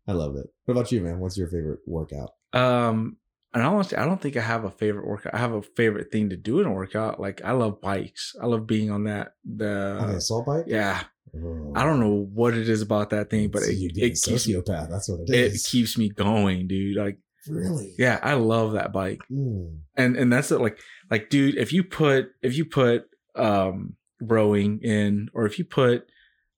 I 0.06 0.12
love 0.12 0.36
it. 0.36 0.46
What 0.64 0.72
about 0.72 0.92
you, 0.92 1.00
man? 1.00 1.18
What's 1.18 1.36
your 1.36 1.48
favorite 1.48 1.80
workout? 1.86 2.30
Um, 2.52 3.16
and 3.54 3.62
honestly, 3.62 3.98
I 3.98 4.04
don't 4.04 4.20
think 4.20 4.36
I 4.36 4.40
have 4.40 4.64
a 4.64 4.70
favorite 4.70 5.06
workout. 5.06 5.34
I 5.34 5.38
have 5.38 5.52
a 5.52 5.62
favorite 5.62 6.10
thing 6.12 6.30
to 6.30 6.36
do 6.36 6.60
in 6.60 6.66
a 6.66 6.72
workout. 6.72 7.20
Like 7.20 7.42
I 7.44 7.52
love 7.52 7.80
bikes. 7.80 8.34
I 8.40 8.46
love 8.46 8.66
being 8.66 8.90
on 8.90 9.04
that. 9.04 9.32
The 9.44 9.98
okay, 10.02 10.14
assault 10.16 10.46
bike. 10.46 10.64
yeah. 10.68 11.02
Oh. 11.34 11.72
I 11.74 11.84
don't 11.84 12.00
know 12.00 12.28
what 12.34 12.54
it 12.54 12.68
is 12.68 12.82
about 12.82 13.10
that 13.10 13.30
thing, 13.30 13.48
but 13.50 13.62
So 13.62 13.70
it, 13.70 13.92
it 13.96 14.20
keeps 14.22 14.46
me. 14.46 14.60
That's 14.66 15.08
what 15.08 15.20
it 15.20 15.30
it 15.30 15.34
is. 15.52 15.64
It 15.64 15.68
keeps 15.70 15.96
me 15.96 16.10
going, 16.10 16.68
dude. 16.68 16.96
Like 16.96 17.18
really. 17.48 17.94
yeah, 17.98 18.18
I 18.22 18.34
love 18.34 18.72
that 18.72 18.92
bike. 18.92 19.20
Mm. 19.30 19.78
and 19.96 20.16
and 20.16 20.32
that's 20.32 20.50
it 20.50 20.60
like 20.60 20.78
like 21.10 21.30
dude 21.30 21.56
if 21.56 21.72
you 21.72 21.84
put 21.84 22.28
if 22.42 22.56
you 22.56 22.64
put 22.64 23.04
um 23.34 23.96
rowing 24.20 24.78
in 24.82 25.28
or 25.34 25.46
if 25.46 25.58
you 25.58 25.64
put 25.64 26.06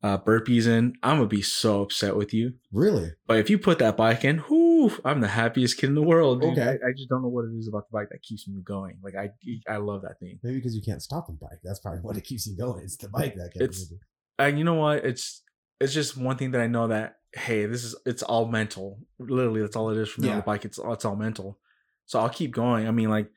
uh 0.03 0.19
burpees 0.19 0.67
in 0.67 0.93
i'm 1.03 1.17
gonna 1.17 1.27
be 1.27 1.41
so 1.41 1.83
upset 1.83 2.15
with 2.15 2.35
you 2.35 2.53
Really? 2.73 3.13
but 3.27 3.39
if 3.39 3.49
you 3.49 3.59
put 3.59 3.79
that 3.79 3.97
bike 3.97 4.23
in 4.25 4.39
whoo 4.51 4.91
i'm 5.05 5.21
the 5.21 5.29
happiest 5.29 5.79
kid 5.79 5.87
in 5.89 5.95
the 5.95 6.03
world 6.03 6.43
dude. 6.43 6.59
Okay. 6.59 6.63
I, 6.85 6.89
I 6.89 6.93
just 6.95 7.09
don't 7.09 7.23
know 7.23 7.29
what 7.29 7.47
it 7.47 7.57
is 7.57 7.69
about 7.69 7.89
the 7.89 7.93
bike 7.93 8.09
that 8.11 8.23
keeps 8.23 8.47
me 8.47 8.61
going 8.63 8.99
like 9.03 9.15
i 9.15 9.31
i 9.73 9.79
love 9.79 10.03
that 10.03 10.19
thing 10.21 10.39
Maybe 10.43 10.57
because 10.57 10.75
you 10.77 10.83
can't 10.83 11.01
stop 11.01 11.29
a 11.31 11.33
bike. 11.33 11.61
That's 11.63 11.79
probably 11.81 12.01
what 12.03 12.17
it 12.19 12.25
keeps 12.25 12.47
you 12.47 12.57
going. 12.57 12.83
It's 12.85 12.97
the 12.99 13.09
bike 13.09 13.35
that 13.37 13.53
keeps 13.55 13.65
It's- 13.65 13.91
you. 13.91 13.99
And 14.39 14.59
you 14.59 14.65
know 14.65 14.75
what? 14.75 15.05
It's 15.05 15.43
it's 15.81 15.93
just 15.93 16.17
one 16.17 16.37
thing 16.37 16.53
that 16.53 16.61
i 16.61 16.67
know 16.69 16.87
that 16.89 17.17
hey 17.33 17.67
this 17.67 17.83
is 17.85 17.95
it's 18.07 18.23
all 18.23 18.47
mental. 18.47 18.99
Literally 19.19 19.61
that's 19.61 19.77
all 19.77 19.91
it 19.91 19.99
is 19.99 20.09
for 20.09 20.21
me 20.21 20.29
on 20.31 20.37
the 20.37 20.43
bike. 20.43 20.65
It's 20.65 20.79
it's 20.83 21.05
all 21.05 21.17
mental. 21.17 21.59
So 22.07 22.21
i'll 22.21 22.29
keep 22.29 22.53
going. 22.53 22.87
I 22.87 22.91
mean 22.91 23.11
like 23.11 23.31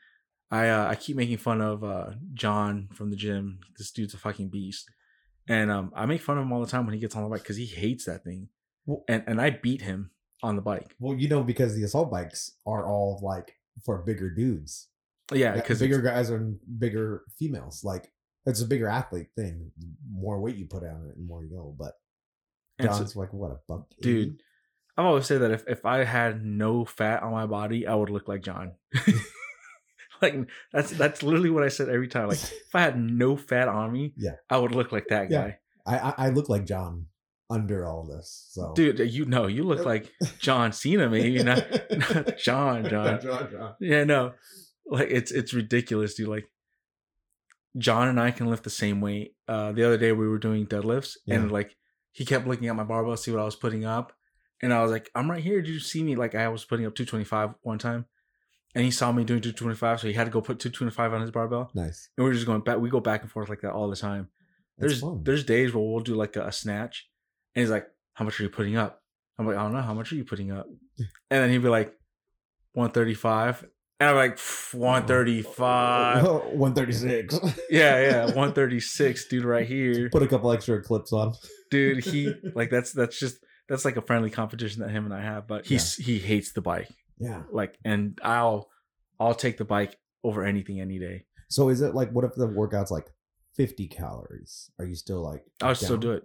i 0.51 0.69
uh, 0.69 0.87
i 0.87 0.95
keep 0.95 1.17
making 1.17 1.37
fun 1.37 1.59
of 1.61 1.83
uh 1.83 2.11
john 2.33 2.89
from 2.93 3.09
the 3.09 3.15
gym. 3.15 3.59
This 3.77 3.91
dude's 3.91 4.13
a 4.13 4.17
fucking 4.17 4.49
beast. 4.49 4.89
And 5.49 5.71
um 5.71 5.91
i 5.95 6.05
make 6.05 6.21
fun 6.21 6.37
of 6.37 6.43
him 6.43 6.51
all 6.53 6.61
the 6.61 6.71
time 6.71 6.85
when 6.85 6.93
he 6.93 6.99
gets 7.01 7.15
on 7.15 7.23
the 7.23 7.29
bike 7.29 7.41
because 7.43 7.57
he 7.57 7.65
hates 7.65 8.05
that 8.05 8.23
thing. 8.23 8.49
Well- 8.85 9.03
and 9.09 9.23
and 9.27 9.41
i 9.41 9.49
beat 9.49 9.81
him 9.81 10.11
on 10.43 10.55
the 10.55 10.61
bike. 10.61 10.95
Well, 10.99 11.17
you 11.17 11.27
know, 11.27 11.41
because 11.43 11.73
the 11.75 11.83
assault 11.83 12.11
bikes 12.11 12.51
are 12.67 12.85
all 12.85 13.19
like 13.23 13.55
for 13.83 14.03
bigger 14.03 14.29
dudes. 14.29 14.87
yeah 15.33 15.37
Yeah, 15.39 15.53
because 15.55 15.79
bigger 15.79 16.01
guys 16.01 16.29
are 16.29 16.39
bigger 16.77 17.23
females. 17.39 17.83
Like 17.83 18.11
it's 18.47 18.61
a 18.61 18.65
bigger 18.65 18.87
athlete 18.87 19.27
thing. 19.35 19.71
The 19.77 19.87
more 20.11 20.39
weight 20.41 20.55
you 20.55 20.65
put 20.65 20.83
on 20.83 21.07
it, 21.09 21.17
the 21.17 21.23
more 21.23 21.43
you 21.43 21.49
go. 21.51 21.75
But 21.77 21.93
and 22.79 22.89
so- 22.91 22.97
John's 22.99 23.15
like 23.15 23.31
what 23.33 23.51
a 23.69 23.79
Dude. 24.01 24.27
80? 24.29 24.37
I've 24.99 25.05
always 25.05 25.27
said 25.27 25.41
that 25.41 25.51
if, 25.51 25.63
if 25.67 25.85
I 25.85 26.03
had 26.03 26.43
no 26.43 26.83
fat 26.83 27.21
on 27.21 27.31
my 27.31 27.45
body, 27.45 27.85
I 27.85 27.93
would 27.93 28.09
look 28.09 28.27
like 28.27 28.41
John. 28.41 28.71
like 30.21 30.35
that's 30.73 30.91
that's 30.91 31.21
literally 31.21 31.49
what 31.51 31.63
I 31.63 31.67
said 31.67 31.89
every 31.89 32.07
time. 32.07 32.27
Like 32.29 32.41
if 32.43 32.73
I 32.73 32.81
had 32.81 32.99
no 32.99 33.37
fat 33.37 33.67
on 33.67 33.91
me, 33.91 34.13
Yeah. 34.17 34.35
I 34.49 34.57
would 34.57 34.71
look 34.71 34.91
like 34.91 35.07
that 35.09 35.29
Yeah. 35.29 35.41
guy. 35.49 35.59
I, 35.85 35.97
I 35.99 36.13
I 36.17 36.29
look 36.29 36.49
like 36.49 36.65
John 36.65 37.07
under 37.49 37.85
all 37.85 38.05
this. 38.05 38.47
So 38.49 38.73
Dude, 38.75 38.99
you 39.13 39.25
know, 39.25 39.47
you 39.47 39.63
look 39.63 39.85
like 39.85 40.11
John 40.39 40.73
Cena, 40.73 41.09
maybe 41.09 41.41
not, 41.43 41.63
not 41.91 42.37
John, 42.37 42.89
John. 42.89 43.21
John, 43.21 43.47
John. 43.51 43.75
Yeah, 43.79 44.03
no, 44.03 44.33
like 44.85 45.09
it's 45.09 45.31
it's 45.31 45.53
ridiculous, 45.53 46.15
dude. 46.15 46.27
Like 46.27 46.45
John 47.77 48.07
and 48.07 48.19
I 48.19 48.31
can 48.31 48.47
lift 48.47 48.63
the 48.63 48.69
same 48.69 49.01
weight. 49.01 49.35
Uh, 49.47 49.71
the 49.71 49.83
other 49.83 49.97
day 49.97 50.11
we 50.11 50.27
were 50.27 50.39
doing 50.39 50.65
deadlifts, 50.67 51.17
and 51.27 51.51
like 51.51 51.75
he 52.11 52.25
kept 52.25 52.47
looking 52.47 52.67
at 52.67 52.75
my 52.75 52.83
barbell, 52.83 53.17
see 53.17 53.31
what 53.31 53.41
I 53.41 53.45
was 53.45 53.55
putting 53.55 53.85
up, 53.85 54.13
and 54.61 54.73
I 54.73 54.81
was 54.81 54.91
like, 54.91 55.09
"I'm 55.15 55.29
right 55.29 55.43
here. 55.43 55.61
Did 55.61 55.73
you 55.73 55.79
see 55.79 56.03
me?" 56.03 56.15
Like 56.15 56.33
I 56.35 56.47
was 56.49 56.65
putting 56.65 56.85
up 56.85 56.95
225 56.95 57.55
one 57.61 57.77
time, 57.77 58.05
and 58.75 58.83
he 58.85 58.91
saw 58.91 59.11
me 59.11 59.23
doing 59.23 59.41
225, 59.41 59.99
so 59.99 60.07
he 60.07 60.13
had 60.13 60.25
to 60.25 60.31
go 60.31 60.41
put 60.41 60.59
225 60.59 61.13
on 61.13 61.21
his 61.21 61.31
barbell, 61.31 61.69
Nice. 61.75 62.09
and 62.17 62.23
we 62.25 62.31
are 62.31 62.33
just 62.33 62.45
going 62.47 62.61
back. 62.61 62.77
We 62.79 62.89
go 62.89 62.99
back 62.99 63.21
and 63.21 63.31
forth 63.31 63.49
like 63.49 63.61
that 63.61 63.73
all 63.73 63.89
the 63.89 63.95
time. 63.95 64.29
That's 64.77 64.93
There's 64.93 65.01
fun. 65.01 65.21
there's 65.23 65.43
days 65.43 65.73
where 65.73 65.83
we'll 65.83 65.99
do 66.03 66.15
like 66.15 66.35
a, 66.35 66.47
a 66.47 66.51
snatch, 66.51 67.07
and 67.55 67.61
he's 67.61 67.69
like, 67.71 67.87
"How 68.13 68.25
much 68.25 68.39
are 68.39 68.43
you 68.43 68.49
putting 68.49 68.75
up?" 68.77 69.01
I'm 69.37 69.45
like, 69.45 69.57
"I 69.57 69.61
don't 69.63 69.73
know. 69.73 69.81
How 69.81 69.93
much 69.93 70.11
are 70.11 70.15
you 70.15 70.25
putting 70.25 70.51
up?" 70.51 70.65
And 71.29 71.43
then 71.43 71.49
he'd 71.51 71.59
be 71.61 71.69
like, 71.69 71.93
"135," 72.73 73.65
and 73.99 74.09
I'm 74.09 74.15
like, 74.15 74.37
"135." 74.73 76.23
136. 76.23 77.39
Yeah, 77.69 78.01
yeah, 78.01 78.25
136, 78.25 79.27
dude, 79.27 79.43
right 79.45 79.67
here, 79.67 80.09
Put 80.09 80.23
a 80.23 80.27
couple 80.27 80.51
extra 80.51 80.81
clips 80.81 81.11
on. 81.13 81.33
dude. 81.69 82.03
He 82.03 82.33
like 82.55 82.69
that's 82.69 82.91
that's 82.93 83.19
just 83.19 83.37
that's 83.67 83.85
like 83.85 83.97
a 83.97 84.01
friendly 84.01 84.29
competition 84.29 84.81
that 84.81 84.89
him 84.91 85.05
and 85.05 85.13
I 85.13 85.21
have, 85.21 85.47
but 85.47 85.65
he's 85.65 85.95
he 85.95 86.19
hates 86.19 86.53
the 86.53 86.61
bike, 86.61 86.89
Yeah. 87.17 87.43
like, 87.51 87.77
and 87.83 88.19
I'll 88.23 88.69
I'll 89.19 89.35
take 89.35 89.57
the 89.57 89.65
bike 89.65 89.97
over 90.23 90.43
anything 90.43 90.79
any 90.79 90.99
day. 90.99 91.25
So 91.49 91.69
is 91.69 91.81
it 91.81 91.93
like 91.95 92.11
what 92.11 92.23
if 92.25 92.33
the 92.35 92.47
workout's 92.47 92.91
like 92.91 93.07
50 93.55 93.87
calories? 93.87 94.69
Are 94.79 94.85
you 94.85 94.95
still 94.95 95.21
like 95.21 95.43
I 95.61 95.69
would 95.69 95.77
still 95.77 95.97
do 95.97 96.11
it. 96.13 96.23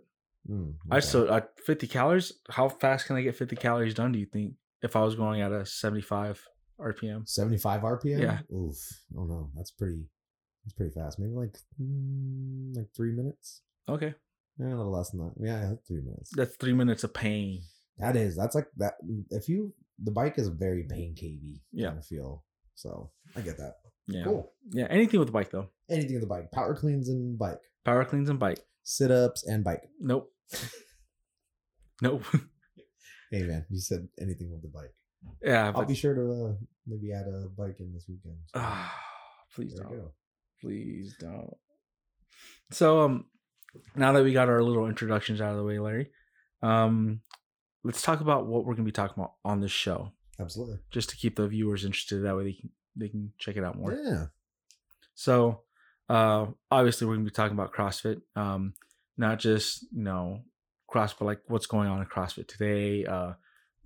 Mm, 0.51 0.75
I 0.91 1.01
still 1.01 1.33
uh, 1.33 1.41
50 1.67 1.87
calories. 1.87 2.33
How 2.51 2.69
fast 2.69 3.07
can 3.07 3.17
I 3.17 3.23
get 3.23 3.37
50 3.37 3.55
calories 3.57 3.95
done? 3.95 4.11
Do 4.13 4.19
you 4.19 4.27
think 4.27 4.55
if 4.83 4.97
I 4.97 5.03
was 5.03 5.15
going 5.15 5.41
at 5.41 5.53
a 5.53 5.65
75 5.65 6.45
RPM? 6.81 7.29
75 7.29 7.81
RPM? 7.83 8.21
Yeah. 8.21 8.39
Oof. 8.55 8.77
Oh 9.17 9.25
no, 9.25 9.51
that's 9.57 9.71
pretty 9.71 10.05
that's 10.65 10.75
pretty 10.75 10.93
fast. 10.95 11.19
Maybe 11.19 11.33
like 11.33 11.57
mm, 11.81 12.77
like 12.77 12.89
3 12.97 13.13
minutes. 13.13 13.63
Okay, 13.89 14.15
Yeah, 14.59 14.67
a 14.69 14.77
little 14.77 14.93
less 14.93 15.11
than 15.11 15.21
that. 15.21 15.33
Yeah, 15.41 15.73
3 15.89 16.01
minutes. 16.03 16.31
that's 16.35 16.57
three 16.57 16.73
minutes 16.73 17.03
of 17.05 17.13
pain. 17.15 17.63
That 17.99 18.17
is. 18.17 18.37
That's 18.37 18.55
like 18.55 18.67
that 18.79 18.95
if 19.31 19.49
you 19.49 19.73
the 20.03 20.11
bike 20.13 20.39
is 20.39 20.49
very 20.49 20.85
pain 20.89 21.15
cavey 21.21 21.61
Yeah. 21.73 21.89
kind 21.89 21.99
of 21.99 22.07
feel. 22.07 22.45
So, 22.75 23.11
I 23.37 23.41
get 23.43 23.59
that. 23.59 23.75
Yeah, 24.09 24.25
Cool. 24.25 24.53
yeah. 24.73 24.87
Anything 24.91 25.21
with 25.21 25.29
the 25.29 25.33
bike 25.33 25.51
though. 25.51 25.69
Anything 25.91 26.15
with 26.15 26.23
the 26.23 26.27
bike. 26.29 26.51
Power 26.53 26.75
cleans 26.75 27.09
and 27.09 27.39
bike. 27.39 27.61
Power 27.85 28.05
cleans 28.05 28.29
and 28.31 28.39
bike. 28.39 28.61
Sit-ups 28.83 29.47
and 29.47 29.63
bike. 29.63 29.83
Nope. 30.01 30.33
nope. 32.03 32.25
Hey 33.31 33.43
man, 33.45 33.65
you 33.71 33.79
said 33.79 34.09
anything 34.21 34.51
with 34.51 34.63
the 34.63 34.69
bike. 34.69 34.95
Yeah, 35.43 35.67
I'll 35.67 35.73
but 35.73 35.89
be 35.89 35.95
sure 35.95 36.15
to 36.15 36.33
uh, 36.33 36.55
maybe 36.87 37.13
add 37.13 37.27
a 37.27 37.49
bike 37.49 37.77
in 37.81 37.93
this 37.93 38.07
weekend. 38.09 38.37
So, 38.55 38.61
please 39.55 39.75
there 39.75 39.85
don't. 39.85 40.11
Please 40.61 41.17
don't. 41.19 41.57
So 42.71 43.01
um 43.01 43.27
now 43.97 44.13
that 44.13 44.25
we 44.25 44.33
got 44.33 44.49
our 44.49 44.63
little 44.63 44.87
introductions 44.87 45.41
out 45.41 45.51
of 45.53 45.57
the 45.57 45.65
way, 45.65 45.79
Larry, 45.79 46.11
um 46.63 47.21
let's 47.85 48.03
talk 48.03 48.21
about 48.21 48.47
what 48.47 48.65
we're 48.65 48.75
gonna 48.75 48.85
be 48.85 48.93
talking 48.93 49.15
about 49.17 49.35
on 49.45 49.61
this 49.61 49.73
show. 49.73 50.13
Absolutely. 50.39 50.79
Just 50.91 51.11
to 51.11 51.17
keep 51.17 51.37
the 51.37 51.49
viewers 51.49 51.85
interested. 51.85 52.23
That 52.23 52.37
way 52.37 52.45
they 52.45 52.53
can 52.53 52.71
they 52.97 53.09
can 53.09 53.33
check 53.39 53.57
it 53.57 53.65
out 53.65 53.79
more. 53.79 53.93
Yeah. 53.93 54.27
So 55.15 55.63
uh 56.09 56.47
obviously 56.71 57.07
we're 57.07 57.15
gonna 57.15 57.25
be 57.25 57.31
talking 57.31 57.57
about 57.57 57.73
CrossFit. 57.73 58.21
Um 58.37 58.75
not 59.17 59.39
just, 59.39 59.83
you 59.93 60.03
know, 60.03 60.43
CrossFit, 60.91 61.23
like 61.23 61.41
what's 61.47 61.67
going 61.67 61.89
on 61.89 62.01
in 62.01 62.07
CrossFit 62.07 62.49
today, 62.49 63.05
uh 63.05 63.33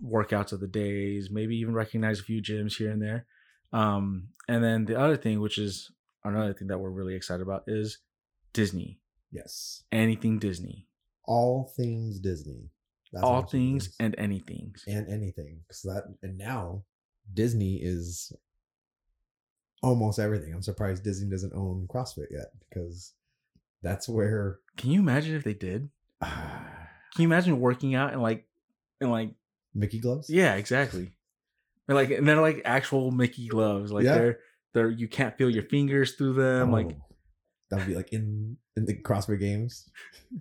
workouts 0.04 0.52
of 0.52 0.60
the 0.60 0.66
days, 0.66 1.30
maybe 1.30 1.56
even 1.56 1.74
recognize 1.74 2.20
a 2.20 2.24
few 2.24 2.42
gyms 2.42 2.76
here 2.76 2.90
and 2.90 3.02
there. 3.02 3.26
Um 3.72 4.28
and 4.48 4.62
then 4.62 4.84
the 4.84 4.98
other 4.98 5.16
thing, 5.16 5.40
which 5.40 5.58
is 5.58 5.90
another 6.24 6.52
thing 6.54 6.68
that 6.68 6.78
we're 6.78 6.90
really 6.90 7.14
excited 7.14 7.42
about, 7.42 7.64
is 7.66 7.98
Disney. 8.52 9.00
Yes. 9.30 9.82
Anything 9.92 10.38
Disney. 10.38 10.86
All 11.24 11.72
things 11.76 12.20
Disney. 12.20 12.70
That's 13.12 13.24
All 13.24 13.42
things 13.42 13.94
and 14.00 14.14
anything. 14.18 14.74
and 14.86 15.08
anything. 15.08 15.60
Because 15.66 15.82
that 15.82 16.04
and 16.22 16.36
now 16.38 16.84
Disney 17.32 17.76
is 17.82 18.32
almost 19.82 20.18
everything. 20.18 20.52
I'm 20.54 20.62
surprised 20.62 21.04
Disney 21.04 21.28
doesn't 21.30 21.54
own 21.54 21.86
CrossFit 21.88 22.26
yet 22.30 22.46
because 22.68 23.12
that's 23.82 24.08
where 24.08 24.58
Can 24.76 24.90
you 24.90 25.00
imagine 25.00 25.34
if 25.36 25.44
they 25.44 25.54
did? 25.54 25.88
Can 26.22 27.22
you 27.22 27.28
imagine 27.28 27.60
working 27.60 27.94
out 27.94 28.12
and 28.12 28.22
like 28.22 28.46
and 29.00 29.10
like 29.10 29.30
Mickey 29.76 30.00
gloves. 30.00 30.28
Yeah, 30.30 30.54
exactly. 30.54 31.12
They're 31.86 31.96
like 31.96 32.10
and 32.10 32.26
they're 32.26 32.40
like 32.40 32.62
actual 32.64 33.10
Mickey 33.10 33.48
gloves. 33.48 33.92
Like 33.92 34.04
Yeah. 34.04 34.14
they're 34.14 34.38
they're 34.74 34.90
you 34.90 35.08
can't 35.08 35.36
feel 35.36 35.50
your 35.50 35.62
fingers 35.64 36.14
through 36.14 36.34
them. 36.34 36.72
Like 36.72 36.88
Oh, 36.90 37.04
that 37.70 37.78
would 37.78 37.86
be 37.86 37.94
like 37.94 38.12
in 38.12 38.56
in 38.76 38.86
the 38.86 38.94
CrossFit 38.94 39.40
games. 39.40 39.88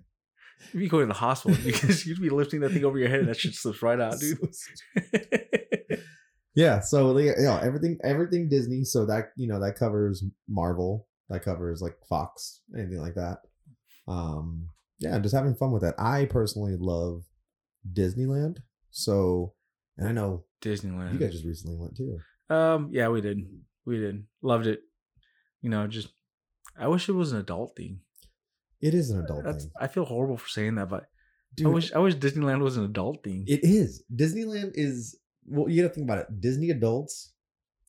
If 0.72 0.80
you 0.80 0.88
go 0.88 1.00
to 1.00 1.06
the 1.06 1.12
hospital, 1.14 1.56
because 1.62 2.06
you'd 2.06 2.20
be 2.20 2.30
lifting 2.30 2.60
that 2.60 2.72
thing 2.72 2.84
over 2.84 2.98
your 2.98 3.08
head 3.08 3.20
and 3.20 3.28
that 3.28 3.36
shit 3.36 3.54
slips 3.54 3.82
right 3.82 4.00
out, 4.00 4.18
dude. 4.18 4.38
yeah 6.56 6.80
so 6.80 7.10
like, 7.12 7.36
you 7.36 7.44
know 7.44 7.58
everything 7.62 7.98
everything 8.02 8.48
disney 8.48 8.82
so 8.82 9.04
that 9.06 9.26
you 9.36 9.46
know 9.46 9.60
that 9.60 9.76
covers 9.76 10.24
marvel 10.48 11.06
that 11.28 11.44
covers 11.44 11.82
like 11.82 11.94
fox 12.08 12.62
anything 12.76 13.00
like 13.00 13.14
that 13.14 13.38
um 14.08 14.68
yeah 14.98 15.16
just 15.18 15.34
having 15.34 15.54
fun 15.54 15.70
with 15.70 15.82
that 15.82 15.94
i 15.98 16.24
personally 16.24 16.74
love 16.78 17.22
disneyland 17.92 18.56
so 18.96 19.52
and 19.98 20.08
i 20.08 20.12
know 20.12 20.44
Disneyland. 20.62 21.12
you 21.12 21.18
guys 21.18 21.32
just 21.32 21.44
recently 21.44 21.76
went 21.76 21.94
too 21.96 22.18
Um, 22.48 22.88
yeah, 22.92 23.08
we 23.08 23.20
did. 23.20 23.38
We 23.84 23.98
did. 23.98 24.24
Loved 24.40 24.66
it. 24.66 24.80
You 25.62 25.68
know, 25.70 25.86
just 25.86 26.08
I 26.78 26.86
wish 26.88 27.08
it 27.08 27.12
was 27.22 27.32
an 27.32 27.38
adult 27.46 27.70
thing. 27.76 28.00
it 28.80 28.94
is 28.94 29.10
an 29.10 29.18
adult 29.24 29.44
That's 29.44 29.64
thing 29.64 29.72
I 29.84 29.86
feel 29.94 30.04
horrible 30.12 30.38
for 30.38 30.48
saying 30.48 30.74
that, 30.76 30.88
but 30.88 31.04
Dude, 31.56 31.66
I 31.66 31.70
wish 31.70 31.92
I 31.92 31.98
wish 31.98 32.14
Disneyland 32.16 32.60
was 32.68 32.76
an 32.78 32.84
adult 32.84 33.22
thing. 33.24 33.44
it 33.46 33.60
is 33.80 33.90
disneyland 34.22 34.70
is 34.86 34.98
well 35.54 35.68
you 35.70 35.82
gotta 35.82 35.94
think 35.94 36.06
about 36.08 36.18
it 36.22 36.40
disney 36.46 36.70
adults 36.70 37.14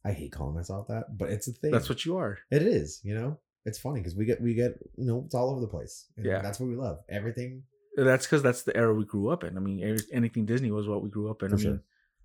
i 0.05 0.11
hate 0.19 0.31
calling 0.37 0.55
myself 0.59 0.87
that 0.93 1.05
but 1.19 1.29
it's 1.35 1.47
a 1.47 1.53
thing 1.59 1.71
That's 1.75 1.89
what 1.89 2.01
you 2.05 2.13
are. 2.17 2.37
it 2.57 2.63
is 2.79 2.99
you 3.07 3.15
know 3.17 3.29
it's 3.65 3.79
funny 3.85 3.99
because 4.01 4.15
we 4.19 4.25
get 4.29 4.39
we 4.47 4.53
get 4.63 4.73
you 5.01 5.05
know 5.09 5.23
it's 5.25 5.35
all 5.37 5.49
over 5.51 5.61
the 5.65 5.73
place 5.77 5.95
and 6.17 6.25
Yeah. 6.25 6.41
that's 6.45 6.59
what 6.59 6.69
we 6.69 6.75
love 6.87 6.97
everything 7.19 7.51
That's 7.97 8.25
because 8.25 8.43
that's 8.43 8.61
the 8.63 8.77
era 8.77 8.93
we 8.93 9.03
grew 9.05 9.29
up 9.29 9.43
in. 9.43 9.57
I 9.57 9.59
mean, 9.59 9.97
anything 10.13 10.45
Disney 10.45 10.71
was 10.71 10.87
what 10.87 11.01
we 11.03 11.09
grew 11.09 11.29
up 11.31 11.41
in. 11.43 11.49
For 11.49 11.55
I 11.55 11.57
mean, 11.57 11.81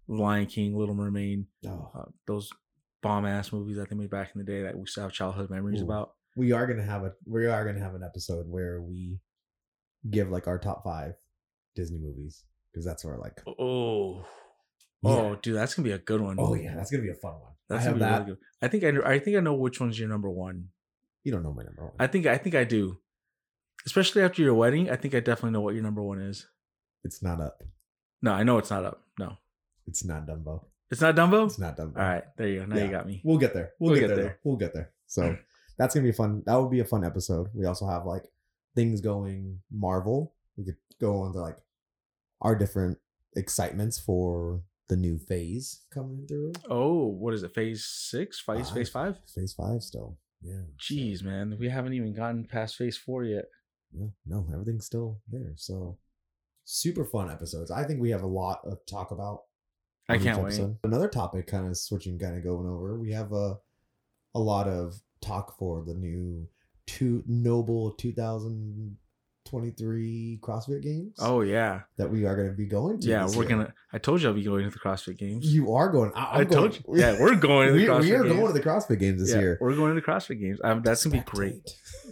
sure. 0.08 0.16
Lion 0.18 0.46
King, 0.46 0.76
Little 0.76 0.94
Mermaid, 0.94 1.46
oh 1.66 1.90
uh, 1.94 2.04
those 2.26 2.50
bomb 3.02 3.24
ass 3.26 3.52
movies 3.52 3.76
that 3.78 3.88
they 3.88 3.96
made 3.96 4.10
back 4.10 4.30
in 4.34 4.38
the 4.38 4.44
day 4.44 4.62
that 4.62 4.76
we 4.76 4.86
still 4.86 5.04
have 5.04 5.12
childhood 5.12 5.48
memories 5.50 5.80
Ooh. 5.80 5.84
about. 5.86 6.12
we 6.36 6.52
are 6.52 6.66
gonna 6.66 6.82
have 6.84 7.02
a 7.04 7.12
we 7.26 7.46
are 7.46 7.64
gonna 7.64 7.80
have 7.82 7.94
an 7.94 8.02
episode 8.04 8.46
where 8.48 8.80
we 8.82 9.18
give 10.10 10.30
like 10.30 10.46
our 10.46 10.58
top 10.58 10.84
five 10.84 11.14
Disney 11.74 11.98
movies 11.98 12.44
because 12.70 12.84
that's 12.84 13.04
where 13.04 13.16
like 13.16 13.40
Oh, 13.58 14.24
Yeah. 15.02 15.10
oh, 15.10 15.38
dude, 15.40 15.56
that's 15.56 15.74
gonna 15.74 15.86
be 15.88 15.92
a 15.92 15.98
good 15.98 16.20
one. 16.20 16.36
oh 16.38 16.54
yeah 16.54 16.74
that's 16.76 16.90
gonna 16.90 17.02
be 17.02 17.10
a 17.10 17.14
fun 17.14 17.32
one. 17.40 17.52
that's 17.68 17.86
I 17.86 17.88
have 17.88 17.98
that. 18.00 18.12
really 18.20 18.24
good. 18.32 18.38
I 18.60 18.68
think 18.68 18.84
I 18.84 19.14
I 19.14 19.18
think 19.18 19.36
I 19.36 19.40
know 19.40 19.54
which 19.54 19.80
one's 19.80 19.98
your 19.98 20.08
number 20.08 20.28
one. 20.28 20.68
You 21.24 21.32
don't 21.32 21.42
know 21.44 21.54
my 21.54 21.62
number 21.62 21.84
one. 21.84 21.94
I 21.98 22.06
think 22.08 22.26
I 22.26 22.36
think 22.36 22.54
I 22.54 22.64
do. 22.64 22.98
Especially 23.86 24.22
after 24.22 24.42
your 24.42 24.54
wedding, 24.54 24.90
I 24.90 24.96
think 24.96 25.14
I 25.14 25.20
definitely 25.20 25.50
know 25.52 25.60
what 25.60 25.74
your 25.74 25.82
number 25.82 26.02
one 26.02 26.20
is. 26.20 26.46
it's 27.04 27.22
not 27.22 27.40
up. 27.40 27.62
No, 28.22 28.32
I 28.32 28.42
know 28.44 28.58
it's 28.58 28.70
not 28.70 28.84
up. 28.84 29.02
No, 29.18 29.36
It's 29.86 30.04
not 30.04 30.26
Dumbo. 30.26 30.64
it's 30.90 31.00
not 31.00 31.16
Dumbo. 31.16 31.46
It's 31.46 31.58
not 31.58 31.76
Dumbo. 31.76 31.96
All 31.96 32.02
right, 32.04 32.24
there 32.36 32.48
you 32.48 32.60
go. 32.60 32.66
Now 32.66 32.76
Yeah. 32.76 32.84
you 32.84 32.90
got 32.90 33.06
me. 33.06 33.20
We'll 33.24 33.38
get 33.38 33.52
there. 33.54 33.72
We'll, 33.80 33.90
We'll 33.92 34.00
get, 34.00 34.08
get 34.08 34.14
there. 34.14 34.24
there. 34.24 34.38
We'll 34.44 34.56
get 34.56 34.72
there. 34.74 34.90
So 35.08 35.36
that's 35.78 35.94
gonna 35.94 36.04
be 36.06 36.12
fun. 36.12 36.42
That 36.46 36.54
would 36.56 36.70
be 36.70 36.80
a 36.80 36.84
fun 36.84 37.04
episode. 37.04 37.48
We 37.54 37.64
also 37.66 37.86
have 37.88 38.06
like 38.06 38.24
things 38.76 39.00
going 39.00 39.58
Marvel. 39.72 40.34
We 40.56 40.64
could 40.64 40.76
go 41.00 41.20
on 41.22 41.32
to 41.32 41.40
like 41.40 41.58
our 42.40 42.54
different 42.54 42.98
excitements 43.34 43.98
for 43.98 44.62
the 44.88 44.96
new 44.96 45.18
phase 45.18 45.80
coming 45.92 46.26
through. 46.28 46.52
Oh, 46.68 47.06
what 47.06 47.34
is 47.34 47.42
it? 47.42 47.54
Phase 47.54 47.84
six? 47.84 48.40
Phase 48.40 48.70
phase 48.70 48.88
five? 48.90 49.16
Phase 49.34 49.54
five 49.54 49.82
still. 49.82 50.18
Yeah. 50.42 50.62
Jeez, 50.80 51.22
man, 51.24 51.56
we 51.58 51.68
haven't 51.68 51.94
even 51.94 52.14
gotten 52.14 52.44
past 52.44 52.76
phase 52.76 52.96
four 52.96 53.24
yet. 53.24 53.46
Yeah. 53.94 54.06
No, 54.26 54.46
everything's 54.52 54.86
still 54.86 55.20
there. 55.30 55.52
So 55.56 55.98
super 56.64 57.04
fun 57.04 57.30
episodes. 57.30 57.70
I 57.70 57.84
think 57.84 58.00
we 58.00 58.10
have 58.10 58.22
a 58.22 58.26
lot 58.26 58.60
of 58.64 58.78
talk 58.86 59.10
about. 59.10 59.42
I 60.08 60.16
can't 60.18 60.42
wait. 60.42 60.58
Another 60.84 61.08
topic, 61.08 61.46
kind 61.46 61.66
of 61.68 61.76
switching, 61.76 62.18
kind 62.18 62.36
of 62.36 62.42
going 62.42 62.66
over. 62.66 62.98
We 62.98 63.12
have 63.12 63.32
a 63.32 63.58
a 64.34 64.40
lot 64.40 64.66
of 64.68 64.94
talk 65.20 65.56
for 65.58 65.84
the 65.86 65.94
new 65.94 66.48
two 66.86 67.22
noble 67.26 67.92
2023 67.92 70.38
CrossFit 70.42 70.82
Games. 70.82 71.16
Oh 71.20 71.42
yeah, 71.42 71.82
that 71.98 72.10
we 72.10 72.24
are 72.24 72.34
going 72.36 72.48
to 72.48 72.54
be 72.54 72.66
going 72.66 72.98
to. 73.00 73.08
yeah. 73.08 73.26
We're 73.26 73.42
year. 73.42 73.48
gonna. 73.48 73.74
I 73.92 73.98
told 73.98 74.22
you 74.22 74.28
I'll 74.28 74.34
be 74.34 74.42
going 74.44 74.64
to 74.64 74.70
the 74.70 74.78
CrossFit 74.78 75.18
Games. 75.18 75.52
You 75.54 75.72
are 75.74 75.88
going. 75.90 76.10
I, 76.14 76.24
I 76.24 76.38
I'm 76.40 76.48
going- 76.48 76.72
told 76.72 76.76
you. 76.76 76.82
Yeah, 77.00 77.20
we're 77.20 77.34
going 77.36 77.68
to 77.68 77.72
the 77.74 77.78
we, 77.80 77.84
CrossFit 77.86 78.00
we 78.02 78.12
are 78.12 78.22
Games. 78.24 78.34
going 78.36 78.46
to 78.46 78.52
the 78.60 78.68
CrossFit 78.68 78.98
Games 78.98 79.20
this 79.20 79.30
Yeah, 79.32 79.40
year. 79.40 79.58
We're 79.60 79.76
going 79.76 79.94
to 79.94 80.00
the 80.00 80.06
CrossFit 80.06 80.40
Games. 80.40 80.58
Um, 80.64 80.82
that's 80.82 81.04
gonna 81.04 81.18
be 81.18 81.22
great. 81.30 81.62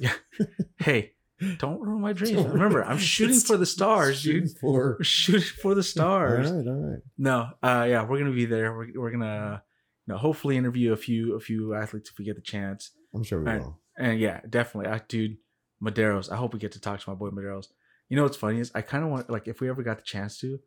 Spectate. 0.01 0.15
Hey, 0.79 1.13
don't 1.59 1.81
ruin 1.81 2.01
my 2.01 2.13
dreams. 2.13 2.37
Don't 2.37 2.53
Remember, 2.53 2.85
I'm 2.85 2.99
shooting 2.99 3.41
for 3.41 3.57
the 3.57 3.67
stars, 3.67 4.21
Shooting 4.21 4.47
dude. 4.47 4.59
For 4.59 4.97
We're 4.99 5.05
shooting 5.05 5.41
for 5.61 5.75
the 5.75 5.83
stars. 5.83 6.51
All 6.51 6.57
right, 6.57 6.67
all 6.67 6.91
right. 6.91 7.01
No, 7.19 7.49
uh, 7.63 7.87
yeah, 7.89 8.05
we're 8.05 8.19
gonna 8.19 8.33
be 8.33 8.47
there. 8.47 8.73
We're, 8.77 8.89
we're 8.95 9.11
gonna, 9.11 9.63
you 10.07 10.13
know, 10.15 10.19
hopefully 10.19 10.57
interview 10.57 10.93
a 10.93 10.97
few 10.97 11.35
a 11.35 11.41
few 11.41 11.75
athletes 11.75 12.11
if 12.11 12.19
we 12.19 12.25
get 12.25 12.37
the 12.37 12.43
chance. 12.43 12.91
I'm 13.15 13.25
sure 13.25 13.41
we 13.41 13.47
right. 13.47 13.61
will. 13.61 13.81
And 13.99 14.19
yeah, 14.21 14.41
definitely, 14.49 14.91
I 14.91 15.01
dude, 15.09 15.37
Medeiros. 15.83 16.31
I 16.31 16.37
hope 16.37 16.53
we 16.53 16.59
get 16.59 16.73
to 16.73 16.81
talk 16.81 17.01
to 17.01 17.11
my 17.11 17.17
boy 17.17 17.31
Medeiros. 17.31 17.67
You 18.09 18.17
know 18.17 18.25
what's 18.25 18.37
funny 18.37 18.59
is 18.61 18.71
I 18.75 18.83
kind 18.83 19.05
of 19.05 19.11
want 19.11 19.31
like 19.31 19.49
if 19.49 19.61
we 19.61 19.69
ever 19.69 19.83
got 19.83 19.99
the 19.99 20.05
chance 20.05 20.39
to 20.41 20.59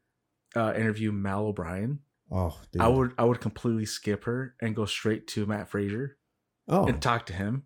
uh, 0.55 0.73
interview 0.75 1.11
Mal 1.11 1.45
O'Brien, 1.45 1.99
Oh, 2.31 2.57
dude. 2.71 2.81
I 2.81 2.87
would 2.87 3.11
I 3.17 3.25
would 3.25 3.41
completely 3.41 3.85
skip 3.85 4.23
her 4.23 4.55
and 4.61 4.75
go 4.75 4.85
straight 4.85 5.27
to 5.29 5.45
Mat 5.45 5.69
Fraser 5.69 6.17
Oh, 6.67 6.85
and 6.85 7.01
talk 7.01 7.25
to 7.27 7.33
him. 7.33 7.63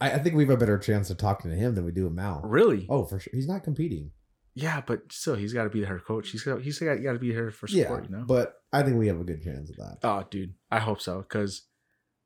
I, 0.00 0.12
I 0.12 0.18
think 0.18 0.34
we 0.34 0.44
have 0.44 0.50
a 0.50 0.56
better 0.56 0.78
chance 0.78 1.10
of 1.10 1.18
talking 1.18 1.50
to 1.50 1.56
him 1.56 1.74
than 1.74 1.84
we 1.84 1.92
do 1.92 2.04
with 2.04 2.12
Mal. 2.14 2.40
Really? 2.44 2.86
Oh, 2.88 3.04
for 3.04 3.18
sure. 3.20 3.32
He's 3.34 3.48
not 3.48 3.62
competing. 3.64 4.12
Yeah, 4.54 4.80
but 4.86 5.12
still, 5.12 5.34
he's 5.34 5.52
got 5.52 5.64
to 5.64 5.70
be 5.70 5.84
her 5.84 5.98
coach. 6.00 6.30
He's 6.30 6.42
got 6.42 6.62
he's 6.62 6.78
got, 6.78 6.94
got 7.02 7.12
to 7.12 7.18
be 7.18 7.30
here 7.30 7.50
for 7.50 7.66
support. 7.68 8.04
yeah, 8.04 8.10
you 8.10 8.16
know. 8.16 8.24
but 8.26 8.54
I 8.72 8.82
think 8.82 8.96
we 8.96 9.06
have 9.08 9.20
a 9.20 9.24
good 9.24 9.42
chance 9.42 9.68
of 9.68 9.76
that. 9.76 9.98
oh, 10.02 10.24
dude, 10.30 10.54
I 10.70 10.78
hope 10.78 11.00
so 11.02 11.18
because 11.18 11.66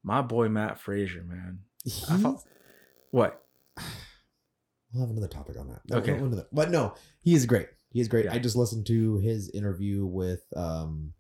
my 0.05 0.23
boy 0.23 0.49
Mat 0.49 0.79
Fraser, 0.79 1.25
man. 1.25 1.61
I 2.09 2.17
He- 2.17 2.23
thought- 2.23 2.45
What? 3.11 3.43
We'll 4.93 5.03
have 5.07 5.11
another 5.11 5.29
topic 5.29 5.57
on 5.57 5.69
that. 5.69 5.99
Okay. 5.99 6.17
no, 6.19 6.25
another- 6.27 6.47
But 6.53 6.71
no, 6.73 6.95
he 7.23 7.35
is 7.35 7.47
great. 7.47 7.69
He 7.91 8.01
is 8.01 8.09
great. 8.09 8.25
Yeah. 8.25 8.33
I 8.35 8.39
just 8.41 8.57
listened 8.57 8.87
to 8.89 9.19
his 9.19 9.49
interview 9.51 10.05
with 10.05 10.43
um 10.57 11.13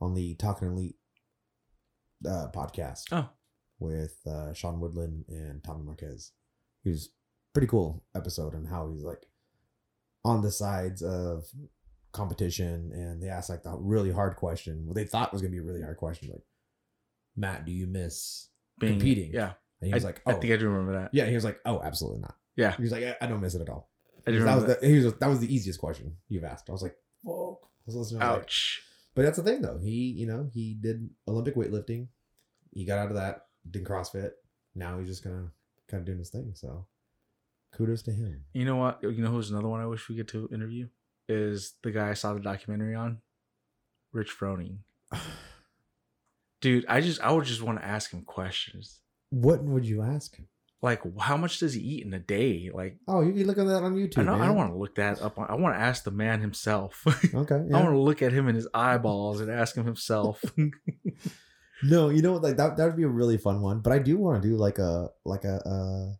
on 0.00 0.14
the 0.14 0.34
Talking 0.36 0.68
Elite 0.68 0.96
uh, 2.26 2.48
podcast 2.54 3.02
Oh, 3.12 3.28
with 3.78 4.16
uh, 4.26 4.52
Sean 4.54 4.80
Woodland 4.80 5.24
and 5.28 5.62
Tommy 5.62 5.84
Marquez. 5.84 6.32
He 6.82 6.90
was 6.90 7.10
pretty 7.52 7.66
cool 7.68 8.04
episode 8.14 8.54
on 8.54 8.66
how 8.66 8.90
he's 8.92 9.02
like 9.02 9.26
on 10.24 10.42
the 10.42 10.50
sides 10.50 11.02
of 11.02 11.44
competition 12.12 12.90
and 12.92 13.22
they 13.22 13.28
asked 13.28 13.50
like 13.50 13.62
the 13.62 13.76
really 13.78 14.10
hard 14.10 14.36
question. 14.36 14.86
What 14.86 14.94
they 14.94 15.04
thought 15.04 15.32
was 15.32 15.42
gonna 15.42 15.52
be 15.52 15.58
a 15.58 15.62
really 15.62 15.82
hard 15.82 15.96
question, 15.96 16.30
like 16.30 16.42
Matt, 17.36 17.64
do 17.66 17.72
you 17.72 17.86
miss 17.86 18.48
being 18.78 18.94
Competing. 18.94 19.32
Yeah, 19.32 19.52
and 19.80 19.88
he 19.88 19.94
was 19.94 20.04
I, 20.04 20.08
like, 20.08 20.22
Oh 20.26 20.32
I 20.32 20.34
think 20.34 20.52
I 20.52 20.56
do 20.56 20.68
remember 20.68 21.00
that. 21.00 21.10
yeah, 21.12 21.26
he 21.26 21.34
was 21.34 21.44
like, 21.44 21.60
Oh, 21.64 21.80
absolutely 21.82 22.20
not. 22.20 22.36
Yeah, 22.56 22.74
He 22.74 22.82
was 22.82 22.92
like, 22.92 23.04
I, 23.04 23.16
I 23.20 23.26
don't 23.26 23.40
miss 23.40 23.54
it 23.54 23.60
at 23.60 23.68
all. 23.68 23.90
That 24.24 24.32
was 24.32 24.40
remember 24.40 24.78
the, 24.80 24.86
he 24.86 24.98
was 25.04 25.14
that 25.14 25.28
was 25.28 25.40
the 25.40 25.54
easiest 25.54 25.78
question 25.78 26.16
you've 26.28 26.44
asked. 26.44 26.68
I 26.68 26.72
was 26.72 26.82
like, 26.82 26.96
"Fuck." 27.24 27.62
I 27.62 27.86
was 27.86 27.94
was 27.94 28.12
like- 28.12 28.22
Ouch. 28.22 28.82
but 29.14 29.22
that's 29.22 29.36
the 29.36 29.44
thing, 29.44 29.62
though. 29.62 29.78
He, 29.78 30.14
you 30.16 30.26
know, 30.26 30.50
he 30.52 30.74
did 30.74 31.08
Olympic 31.28 31.54
weightlifting. 31.54 32.08
He 32.72 32.84
got 32.84 32.98
out 32.98 33.10
of 33.10 33.14
that, 33.16 33.45
did 33.70 33.84
CrossFit. 33.84 34.30
Now 34.74 34.98
he's 34.98 35.08
just 35.08 35.24
gonna 35.24 35.50
kind 35.88 36.00
of 36.00 36.06
doing 36.06 36.18
his 36.18 36.30
thing. 36.30 36.52
So, 36.54 36.86
kudos 37.74 38.02
to 38.02 38.12
him. 38.12 38.44
You 38.52 38.64
know 38.64 38.76
what? 38.76 39.02
You 39.02 39.22
know 39.22 39.30
who's 39.30 39.50
another 39.50 39.68
one 39.68 39.80
I 39.80 39.86
wish 39.86 40.08
we 40.08 40.16
get 40.16 40.28
to 40.28 40.48
interview 40.52 40.88
is 41.28 41.74
the 41.82 41.90
guy 41.90 42.10
I 42.10 42.14
saw 42.14 42.34
the 42.34 42.40
documentary 42.40 42.94
on, 42.94 43.18
Rich 44.12 44.36
Froning. 44.38 44.78
Dude, 46.60 46.86
I 46.88 47.00
just 47.00 47.20
I 47.20 47.32
would 47.32 47.44
just 47.44 47.62
want 47.62 47.78
to 47.80 47.84
ask 47.84 48.10
him 48.10 48.22
questions 48.22 49.00
What 49.30 49.62
would 49.62 49.86
you 49.86 50.02
ask 50.02 50.36
him? 50.36 50.48
like 50.82 51.00
how 51.18 51.36
much 51.36 51.58
does 51.58 51.74
he 51.74 51.80
eat 51.80 52.06
in 52.06 52.12
a 52.14 52.18
day? 52.18 52.70
Like 52.72 52.98
Oh, 53.08 53.20
you 53.22 53.32
can 53.32 53.46
look 53.46 53.58
at 53.58 53.66
that 53.66 53.82
on 53.82 53.94
YouTube. 53.94 54.18
I 54.18 54.24
don't 54.24 54.40
I 54.40 54.46
don't 54.46 54.56
want 54.56 54.72
to 54.72 54.78
look 54.78 54.94
that 54.96 55.20
up. 55.20 55.38
On, 55.38 55.46
I 55.48 55.54
want 55.54 55.74
to 55.74 55.80
ask 55.80 56.04
the 56.04 56.10
man 56.10 56.40
himself. 56.40 57.02
Okay. 57.34 57.54
I 57.74 57.80
want 57.80 57.90
to 57.90 57.98
look 57.98 58.22
at 58.22 58.32
him 58.32 58.48
in 58.48 58.54
his 58.54 58.68
eyeballs 58.74 59.40
and 59.40 59.50
ask 59.50 59.76
him 59.76 59.84
himself. 59.84 60.42
No, 61.82 62.08
you 62.08 62.22
know 62.22 62.32
what? 62.32 62.42
Like 62.42 62.56
that. 62.56 62.76
That 62.76 62.86
would 62.86 62.96
be 62.96 63.02
a 63.02 63.08
really 63.08 63.36
fun 63.38 63.60
one. 63.60 63.80
But 63.80 63.92
I 63.92 63.98
do 63.98 64.16
want 64.16 64.42
to 64.42 64.48
do 64.48 64.56
like 64.56 64.78
a 64.78 65.10
like 65.24 65.44
a 65.44 65.56
uh 65.66 66.14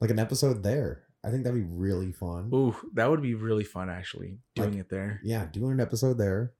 like 0.00 0.10
an 0.10 0.18
episode 0.18 0.62
there. 0.62 1.02
I 1.24 1.30
think 1.30 1.42
that'd 1.44 1.58
be 1.60 1.66
really 1.68 2.12
fun. 2.12 2.50
Ooh, 2.54 2.76
that 2.94 3.10
would 3.10 3.22
be 3.22 3.34
really 3.34 3.64
fun 3.64 3.90
actually 3.90 4.38
doing 4.54 4.72
Like- 4.72 4.80
it 4.80 4.88
there. 4.90 5.20
yeah, 5.24 5.46
doing 5.46 5.72
an 5.72 5.80
episode 5.80 6.18
there 6.18 6.52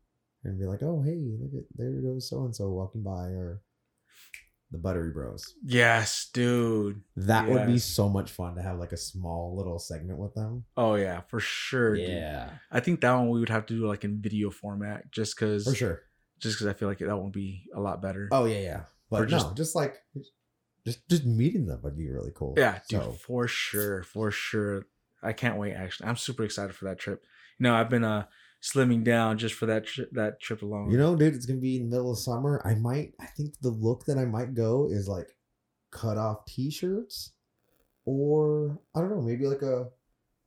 and 0.42 0.58
be 0.58 0.64
like, 0.66 0.82
oh 0.82 1.02
hey, 1.02 1.16
look 1.40 1.52
at 1.54 1.68
there 1.76 1.92
goes 2.00 2.28
so 2.28 2.44
and 2.44 2.54
so 2.56 2.68
walking 2.70 3.02
by 3.02 3.28
or 3.28 3.60
the 4.72 4.78
Buttery 4.78 5.10
Bros. 5.12 5.54
Yes, 5.64 6.28
dude. 6.32 7.02
That 7.14 7.48
would 7.48 7.68
be 7.68 7.78
so 7.78 8.08
much 8.08 8.32
fun 8.32 8.56
to 8.56 8.62
have 8.62 8.78
like 8.80 8.90
a 8.90 8.96
small 8.96 9.56
little 9.56 9.78
segment 9.78 10.18
with 10.18 10.34
them. 10.34 10.64
Oh 10.76 10.96
yeah, 10.96 11.20
for 11.28 11.38
sure. 11.38 11.94
dude. 11.94 12.50
I 12.72 12.80
think 12.80 13.00
that 13.02 13.12
one 13.14 13.28
we 13.28 13.38
would 13.38 13.48
have 13.50 13.66
to 13.66 13.74
do 13.78 13.86
like 13.86 14.02
in 14.02 14.20
video 14.20 14.50
format, 14.50 15.12
just 15.12 15.36
because, 15.38 15.62
for 15.64 15.74
sure. 15.76 16.02
Just 16.38 16.56
because 16.56 16.66
I 16.66 16.72
feel 16.74 16.88
like 16.88 16.98
that 16.98 17.16
would 17.16 17.32
be 17.32 17.64
a 17.74 17.80
lot 17.80 18.00
better. 18.02 18.28
Oh 18.32 18.44
yeah, 18.44 18.60
yeah. 18.60 18.80
But 19.10 19.22
Or 19.22 19.24
no, 19.24 19.30
just- 19.30 19.56
just 19.56 19.74
like 19.76 19.96
just 20.86 21.08
just 21.08 21.24
meeting 21.24 21.66
them 21.66 21.80
would 21.82 21.96
be 21.96 22.10
really 22.10 22.32
cool. 22.34 22.54
yeah, 22.56 22.78
dude, 22.88 23.02
So, 23.02 23.12
for 23.12 23.48
sure, 23.48 24.02
for 24.04 24.30
sure. 24.30 24.86
I 25.22 25.32
can't 25.32 25.58
wait. 25.58 25.72
Actually, 25.74 26.08
I'm 26.08 26.16
super 26.16 26.44
excited 26.44 26.74
for 26.76 26.84
that 26.84 26.98
trip. 26.98 27.24
You 27.58 27.64
know, 27.64 27.74
I've 27.74 27.90
been 27.90 28.04
uh 28.04 28.26
slimming 28.62 29.02
down 29.04 29.38
just 29.38 29.54
for 29.54 29.66
that 29.66 29.86
trip. 29.86 30.10
That 30.12 30.40
trip 30.40 30.62
alone. 30.62 30.90
you 30.90 30.98
know, 30.98 31.16
dude, 31.16 31.34
it's 31.34 31.46
gonna 31.46 31.58
be 31.60 31.76
in 31.76 31.88
the 31.90 31.96
middle 31.96 32.12
of 32.12 32.18
summer. 32.18 32.62
I 32.64 32.74
might. 32.74 33.14
I 33.20 33.26
think 33.26 33.54
the 33.60 33.70
look 33.70 34.04
that 34.06 34.18
I 34.18 34.24
might 34.24 34.54
go 34.54 34.88
is 34.90 35.08
like 35.08 35.28
cut 35.90 36.18
off 36.18 36.44
t-shirts, 36.46 37.32
or 38.04 38.78
I 38.94 39.00
don't 39.00 39.10
know, 39.10 39.20
maybe 39.22 39.46
like 39.46 39.62
a 39.62 39.88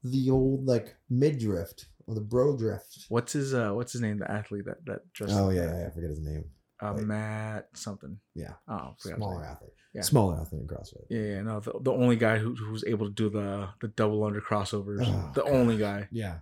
the 0.03 0.29
old 0.29 0.65
like 0.65 0.95
mid 1.09 1.39
drift 1.39 1.87
or 2.09 2.15
the 2.15 2.21
bro 2.21 2.57
drift. 2.57 3.05
What's 3.09 3.33
his 3.33 3.53
uh 3.53 3.71
what's 3.71 3.91
his 3.93 4.01
name? 4.01 4.17
The 4.17 4.29
athlete 4.29 4.65
that 4.65 4.85
that 4.85 5.13
just 5.13 5.33
Oh 5.35 5.49
yeah, 5.51 5.65
yeah, 5.79 5.87
I 5.87 5.91
forget 5.91 6.09
his 6.09 6.19
name. 6.21 6.45
uh, 6.81 6.93
wait. 6.95 7.05
Matt 7.05 7.67
something. 7.73 8.17
Yeah, 8.35 8.53
Oh, 8.67 8.73
I 8.73 8.77
forgot 8.79 8.95
his 9.03 9.15
smaller 9.15 9.43
athlete. 9.45 9.71
Yeah. 9.93 10.01
Smaller 10.01 10.39
athlete 10.41 10.61
in 10.61 10.67
CrossFit. 10.67 11.05
Yeah, 11.09 11.21
yeah, 11.21 11.41
no, 11.41 11.59
the, 11.59 11.73
the 11.81 11.91
only 11.91 12.15
guy 12.15 12.37
who 12.37 12.55
who's 12.55 12.83
able 12.85 13.05
to 13.07 13.13
do 13.13 13.29
the 13.29 13.69
the 13.81 13.87
double 13.89 14.23
under 14.23 14.41
crossovers. 14.41 14.99
Oh, 15.05 15.31
the 15.33 15.43
God. 15.43 15.51
only 15.51 15.77
guy. 15.77 16.07
Yeah, 16.11 16.39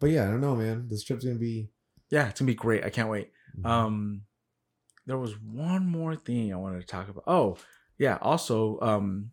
but 0.00 0.10
yeah, 0.10 0.24
I 0.24 0.30
don't 0.30 0.40
know, 0.40 0.56
man. 0.56 0.86
This 0.88 1.04
trip's 1.04 1.24
gonna 1.24 1.36
be. 1.38 1.70
Yeah, 2.10 2.28
it's 2.28 2.40
gonna 2.40 2.46
be 2.48 2.54
great. 2.54 2.84
I 2.84 2.90
can't 2.90 3.08
wait. 3.10 3.30
Mm-hmm. 3.58 3.66
Um, 3.66 4.22
there 5.06 5.18
was 5.18 5.32
one 5.40 5.86
more 5.86 6.14
thing 6.16 6.52
I 6.52 6.56
wanted 6.56 6.80
to 6.80 6.86
talk 6.86 7.08
about. 7.08 7.24
Oh, 7.26 7.56
yeah. 7.98 8.18
Also, 8.20 8.78
um, 8.80 9.32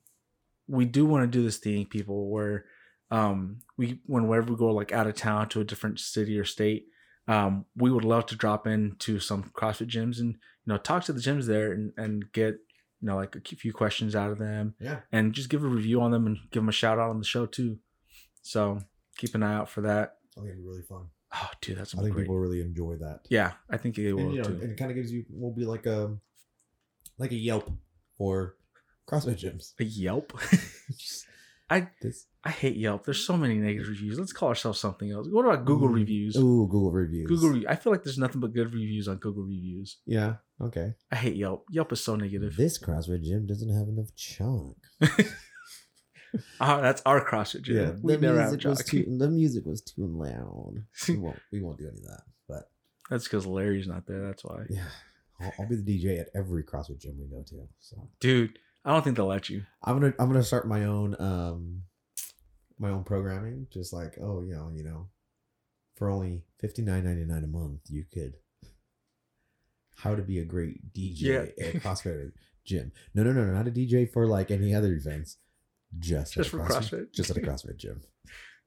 we 0.68 0.86
do 0.86 1.06
want 1.06 1.24
to 1.24 1.38
do 1.38 1.44
this 1.44 1.58
thing, 1.58 1.86
people, 1.86 2.30
where 2.30 2.66
um, 3.12 3.60
we 3.78 4.00
when 4.06 4.28
whenever 4.28 4.52
we 4.52 4.58
go 4.58 4.72
like 4.72 4.92
out 4.92 5.08
of 5.08 5.16
town 5.16 5.50
to 5.50 5.62
a 5.62 5.66
different 5.66 6.00
city 6.00 6.38
or 6.38 6.46
state, 6.46 6.88
um, 7.28 7.66
we 7.76 7.92
would 7.92 8.04
love 8.04 8.26
to 8.28 8.36
drop 8.36 8.68
into 8.68 9.20
some 9.20 9.44
CrossFit 9.56 9.90
gyms 9.90 10.20
and 10.20 10.34
you 10.34 10.74
know 10.74 10.78
talk 10.78 11.04
to 11.06 11.14
the 11.14 11.22
gyms 11.22 11.46
there 11.46 11.72
and 11.72 11.94
and 11.98 12.32
get 12.32 12.56
you 13.02 13.08
know 13.08 13.16
like 13.16 13.36
a 13.36 13.56
few 13.56 13.74
questions 13.74 14.16
out 14.16 14.32
of 14.32 14.40
them 14.40 14.76
yeah, 14.80 15.00
and 15.12 15.34
just 15.34 15.50
give 15.50 15.64
a 15.64 15.68
review 15.68 16.02
on 16.02 16.12
them 16.12 16.26
and 16.26 16.38
give 16.52 16.62
them 16.62 16.70
a 16.70 16.74
shout 16.74 17.00
out 17.00 17.10
on 17.10 17.20
the 17.20 17.26
show 17.26 17.46
too. 17.46 17.80
So 18.42 18.80
keep 19.18 19.36
an 19.36 19.44
eye 19.44 19.56
out 19.56 19.70
for 19.70 19.82
that. 19.82 20.18
I 20.38 20.42
think 20.42 20.48
it'd 20.48 20.64
be 20.64 20.68
really 20.68 20.84
fun. 20.84 21.08
Oh, 21.34 21.50
dude, 21.62 21.78
that's 21.78 21.94
I 21.94 22.02
think 22.02 22.14
great. 22.14 22.24
people 22.24 22.38
really 22.38 22.62
enjoy 22.62 22.96
that. 22.98 23.22
yeah, 23.30 23.54
I 23.70 23.78
think 23.78 23.96
they 23.96 24.14
will 24.14 24.22
and, 24.22 24.34
you 24.34 24.42
know, 24.42 24.48
too. 24.48 24.60
and 24.62 24.72
it 24.72 24.78
kind 24.78 24.92
of 24.92 24.96
gives 24.96 25.12
you 25.12 25.26
will 25.30 25.52
be 25.52 25.66
like 25.66 25.86
a 25.86 26.16
like 27.18 27.32
a 27.32 27.36
Yelp 27.36 27.70
for 28.18 28.56
CrossFit 29.10 29.38
gyms. 29.38 29.74
A 29.80 29.84
Yelp. 29.84 30.38
I 31.70 31.90
this. 32.02 32.26
I 32.48 32.52
hate 32.52 32.78
Yelp. 32.78 33.04
There's 33.04 33.26
so 33.26 33.36
many 33.36 33.56
negative 33.56 33.90
reviews. 33.90 34.18
Let's 34.18 34.32
call 34.32 34.48
ourselves 34.50 34.80
something 34.80 35.12
else. 35.12 35.28
What 35.30 35.44
about 35.46 35.66
Google 35.66 35.90
Mm. 35.90 35.96
reviews? 35.96 36.38
Ooh, 36.38 36.66
Google 36.72 36.92
reviews. 36.92 37.28
Google. 37.28 37.50
Re- 37.50 37.66
I 37.68 37.76
feel 37.76 37.92
like 37.92 38.04
there's 38.04 38.18
nothing 38.18 38.40
but 38.40 38.54
good 38.54 38.74
reviews 38.74 39.08
on 39.10 39.18
Google 39.18 39.44
reviews. 39.44 39.98
Yeah. 40.06 40.36
Okay. 40.62 40.94
I 41.12 41.16
hate 41.18 41.36
Yelp. 41.36 41.66
Yelp 41.70 41.92
is 41.92 42.02
so 42.02 42.16
negative. 42.16 42.56
This 42.56 42.80
CrossFit 42.82 43.24
gym 43.24 43.48
doesn't 43.48 43.70
have 43.78 43.90
enough 43.90 44.16
chunk. 44.16 44.78
Ah, 46.60 46.82
that's 46.82 47.02
our 47.06 47.24
CrossFit 47.28 47.64
gym. 47.64 48.00
we 48.02 48.16
the 48.16 48.22
never 48.22 48.40
have 48.40 48.52
music 48.52 48.68
was 48.70 48.78
jockey. 48.80 49.04
too. 49.04 49.18
The 49.18 49.30
music 49.30 49.66
was 49.66 49.82
too 49.82 50.08
loud. 50.08 50.84
we 51.08 51.18
won't. 51.24 51.40
We 51.52 51.62
won't 51.62 51.78
do 51.80 51.88
any 51.88 51.98
of 52.00 52.06
that. 52.06 52.22
But 52.48 52.70
That's 53.10 53.26
because 53.26 53.46
Larry's 53.46 53.88
not 53.88 54.06
there. 54.08 54.26
That's 54.26 54.44
why, 54.46 54.64
yeah, 54.70 54.86
I'll, 55.40 55.52
I'll 55.60 55.68
be 55.68 55.76
the 55.76 55.84
DJ 56.00 56.20
at 56.20 56.30
every 56.36 56.64
CrossFit 56.64 57.00
gym 57.02 57.18
we 57.20 57.26
go 57.28 57.44
to. 57.44 57.68
So 57.80 58.08
dude. 58.20 58.58
I 58.86 58.92
don't 58.92 59.04
think 59.04 59.18
they'll 59.18 59.26
let 59.28 59.50
you. 59.50 59.64
I'm 59.84 60.00
gonna 60.00 60.14
I'm 60.18 60.28
gonna 60.28 60.44
start 60.44 60.66
my 60.66 60.86
own 60.86 61.14
um 61.20 61.82
my 62.80 62.90
own 62.90 63.04
programming. 63.04 63.68
Just 63.72 63.94
like 63.94 64.18
oh 64.22 64.42
you 64.44 64.54
know 64.54 64.70
you 64.74 64.84
know 64.84 65.08
for 65.96 66.10
only 66.10 66.44
fifty 66.60 66.82
nine 66.82 67.04
ninety 67.06 67.26
nine 67.26 67.44
a 67.44 67.48
month 67.48 67.82
you 67.90 68.06
could 68.12 68.36
how 69.98 70.16
to 70.16 70.22
be 70.22 70.40
a 70.40 70.46
great 70.46 70.94
DJ 70.94 71.22
Yeah. 71.22 71.66
at 71.66 71.74
CrossFit 71.76 72.32
gym. 72.66 72.92
No 73.14 73.24
no 73.24 73.32
no 73.32 73.46
no 73.46 73.54
not 73.54 73.68
a 73.68 73.72
DJ 73.72 74.12
for 74.12 74.28
like 74.28 74.52
any 74.52 74.74
other 74.74 74.94
events. 74.94 75.38
Just 75.98 76.34
Just 76.34 76.54
at 76.54 76.60
a 76.62 76.64
for 76.66 76.72
CrossFit? 76.74 77.14
Just 77.14 77.30
at 77.32 77.38
a 77.38 77.42
CrossFit 77.48 77.78
gym. 77.78 78.02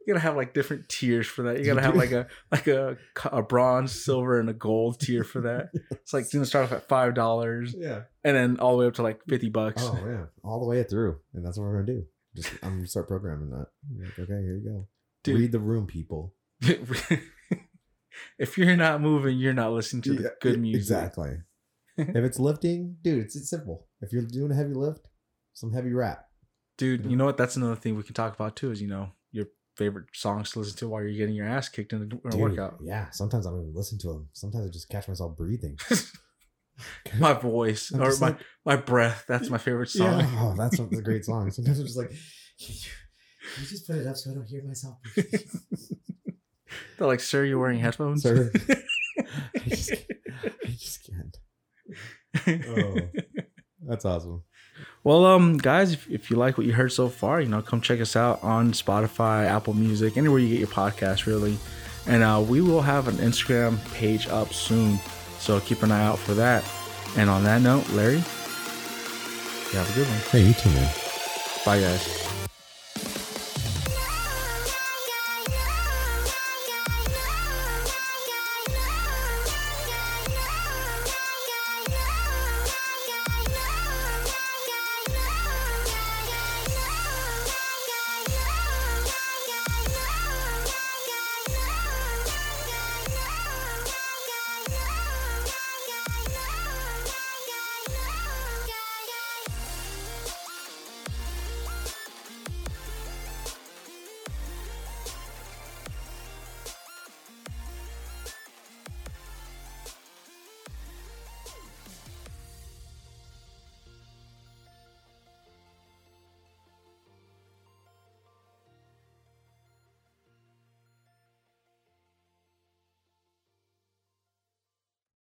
You 0.07 0.15
gotta 0.15 0.21
have 0.25 0.35
like 0.35 0.55
different 0.55 0.89
tiers 0.89 1.27
for 1.27 1.43
that. 1.43 1.59
You 1.59 1.65
You 1.67 1.67
gotta 1.75 1.83
have 1.83 1.95
like 1.95 2.11
a 2.11 2.27
like 2.51 2.67
a, 2.67 2.97
a 3.31 3.43
bronze, 3.43 3.93
silver, 3.93 4.41
and 4.41 4.49
a 4.49 4.55
gold 4.55 4.99
tier 4.99 5.23
for 5.25 5.43
that. 5.43 5.69
It's 5.93 6.13
like 6.15 6.29
gonna 6.33 6.47
start 6.47 6.65
off 6.65 6.73
at 6.73 6.89
five 6.89 7.15
dollars 7.15 7.75
Yeah. 7.79 8.03
and 8.25 8.35
then 8.37 8.59
all 8.59 8.73
the 8.73 8.79
way 8.79 8.87
up 8.87 8.95
to 8.95 9.03
like 9.03 9.21
fifty 9.29 9.51
bucks. 9.51 9.83
Oh 9.85 9.99
yeah, 10.05 10.25
all 10.43 10.59
the 10.59 10.67
way 10.67 10.83
through, 10.83 11.19
and 11.35 11.45
that's 11.47 11.59
what 11.59 11.65
we're 11.65 11.83
gonna 11.83 11.99
do. 11.99 12.07
Just 12.35 12.53
I'm 12.63 12.77
gonna 12.77 12.87
start 12.87 13.09
programming 13.09 13.51
that. 13.51 13.67
Like, 13.99 14.19
okay, 14.19 14.43
here 14.43 14.57
you 14.57 14.65
go. 14.65 14.89
Dude. 15.25 15.39
Read 15.39 15.53
the 15.53 15.59
room, 15.59 15.87
people. 15.87 16.35
if 18.39 18.57
you're 18.57 18.77
not 18.77 19.01
moving, 19.01 19.39
you're 19.39 19.53
not 19.53 19.73
listening 19.73 20.03
to 20.03 20.15
the 20.15 20.23
Yeah, 20.23 20.29
good 20.41 20.61
music. 20.61 20.81
Exactly. 20.81 21.39
if 21.99 22.17
it's 22.17 22.39
lifting, 22.39 22.97
dude, 23.03 23.25
it's, 23.25 23.37
it's 23.37 23.51
simple. 23.51 23.89
If 24.01 24.13
you're 24.13 24.23
doing 24.23 24.53
a 24.53 24.55
heavy 24.55 24.75
lift, 24.75 25.07
some 25.53 25.73
heavy 25.73 25.93
rap. 25.93 26.27
Dude, 26.79 27.05
you 27.05 27.17
know 27.17 27.27
what? 27.27 27.37
That's 27.37 27.57
another 27.57 27.77
thing 27.77 27.97
we 27.97 28.03
can 28.03 28.15
talk 28.15 28.35
about 28.35 28.57
too. 28.57 28.71
Is 28.71 28.81
you 28.81 28.89
know 28.89 29.11
your 29.33 29.47
favorite 29.77 30.07
songs 30.15 30.53
to 30.53 30.61
listen 30.61 30.77
to 30.79 30.89
while 30.89 31.03
you're 31.03 31.13
getting 31.13 31.35
your 31.35 31.47
ass 31.47 31.69
kicked 31.69 31.93
in 31.93 32.01
a, 32.01 32.05
in 32.05 32.21
a 32.25 32.31
Dude, 32.31 32.41
workout. 32.41 32.79
Yeah. 32.83 33.11
Sometimes 33.11 33.47
I 33.47 33.51
don't 33.51 33.63
even 33.63 33.75
listen 33.75 33.99
to 33.99 34.09
them. 34.09 34.29
Sometimes 34.33 34.67
I 34.67 34.71
just 34.71 34.89
catch 34.89 35.09
myself 35.09 35.37
breathing. 35.37 35.77
my 37.19 37.33
voice 37.33 37.93
or 37.93 37.99
my 37.99 38.29
like, 38.29 38.39
my 38.65 38.77
breath. 38.77 39.25
That's 39.29 39.51
my 39.51 39.59
favorite 39.59 39.91
song. 39.91 40.21
yeah, 40.21 40.31
oh, 40.39 40.55
that's 40.57 40.79
a 40.79 40.85
great 41.03 41.25
song. 41.25 41.51
Sometimes 41.53 41.79
I'm 41.79 41.87
just 41.87 41.99
like, 41.99 42.11
can 42.11 42.75
you, 42.75 42.91
can 43.55 43.63
you 43.63 43.69
just 43.69 43.87
put 43.87 43.97
it 43.97 44.07
up 44.07 44.17
so 44.17 44.31
I 44.31 44.35
don't 44.35 44.47
hear 44.47 44.63
myself? 44.65 44.99
They're 46.99 47.09
like, 47.09 47.21
sir, 47.21 47.45
you're 47.45 47.59
wearing 47.59 47.81
headphones. 47.81 48.23
Sir. 48.23 48.53
I 49.19 49.59
just, 49.67 49.93
I 49.93 50.69
just 50.69 51.07
can't. 51.07 51.37
Oh. 52.69 53.01
That's 53.83 54.05
awesome. 54.05 54.45
Well, 55.03 55.25
um, 55.25 55.57
guys, 55.57 55.93
if, 55.93 56.11
if 56.11 56.31
you 56.31 56.37
like 56.37 56.59
what 56.59 56.67
you 56.67 56.75
heard 56.75 56.93
so 56.93 57.09
far, 57.09 57.41
you 57.41 57.49
know, 57.49 57.63
come 57.63 57.81
check 57.81 58.01
us 58.01 58.17
out 58.17 58.43
on 58.45 58.73
Spotify, 58.73 59.47
Apple 59.47 59.75
Music, 59.75 60.17
anywhere 60.17 60.39
you 60.39 60.49
get 60.49 60.59
your 60.59 60.69
podcast, 60.69 61.27
really. 61.27 61.57
And 62.07 62.23
uh, 62.23 62.45
we 62.47 62.61
will 62.61 62.83
have 62.83 63.09
an 63.09 63.17
Instagram 63.17 63.79
page 63.95 64.29
up 64.29 64.53
soon, 64.53 64.99
so 65.41 65.59
keep 65.61 65.83
an 65.83 65.91
eye 65.91 66.05
out 66.05 66.19
for 66.19 66.35
that. 66.35 66.65
And 67.17 67.29
on 67.29 67.43
that 67.45 67.63
note, 67.63 67.89
Larry, 67.91 68.17
you 68.17 69.79
have 69.79 69.91
a 69.91 69.95
good 69.95 70.07
one. 70.07 70.19
Hey, 70.31 70.47
you 70.47 70.53
too, 70.55 70.71
man. 70.71 70.93
Bye, 71.65 71.81
guys. 71.81 72.30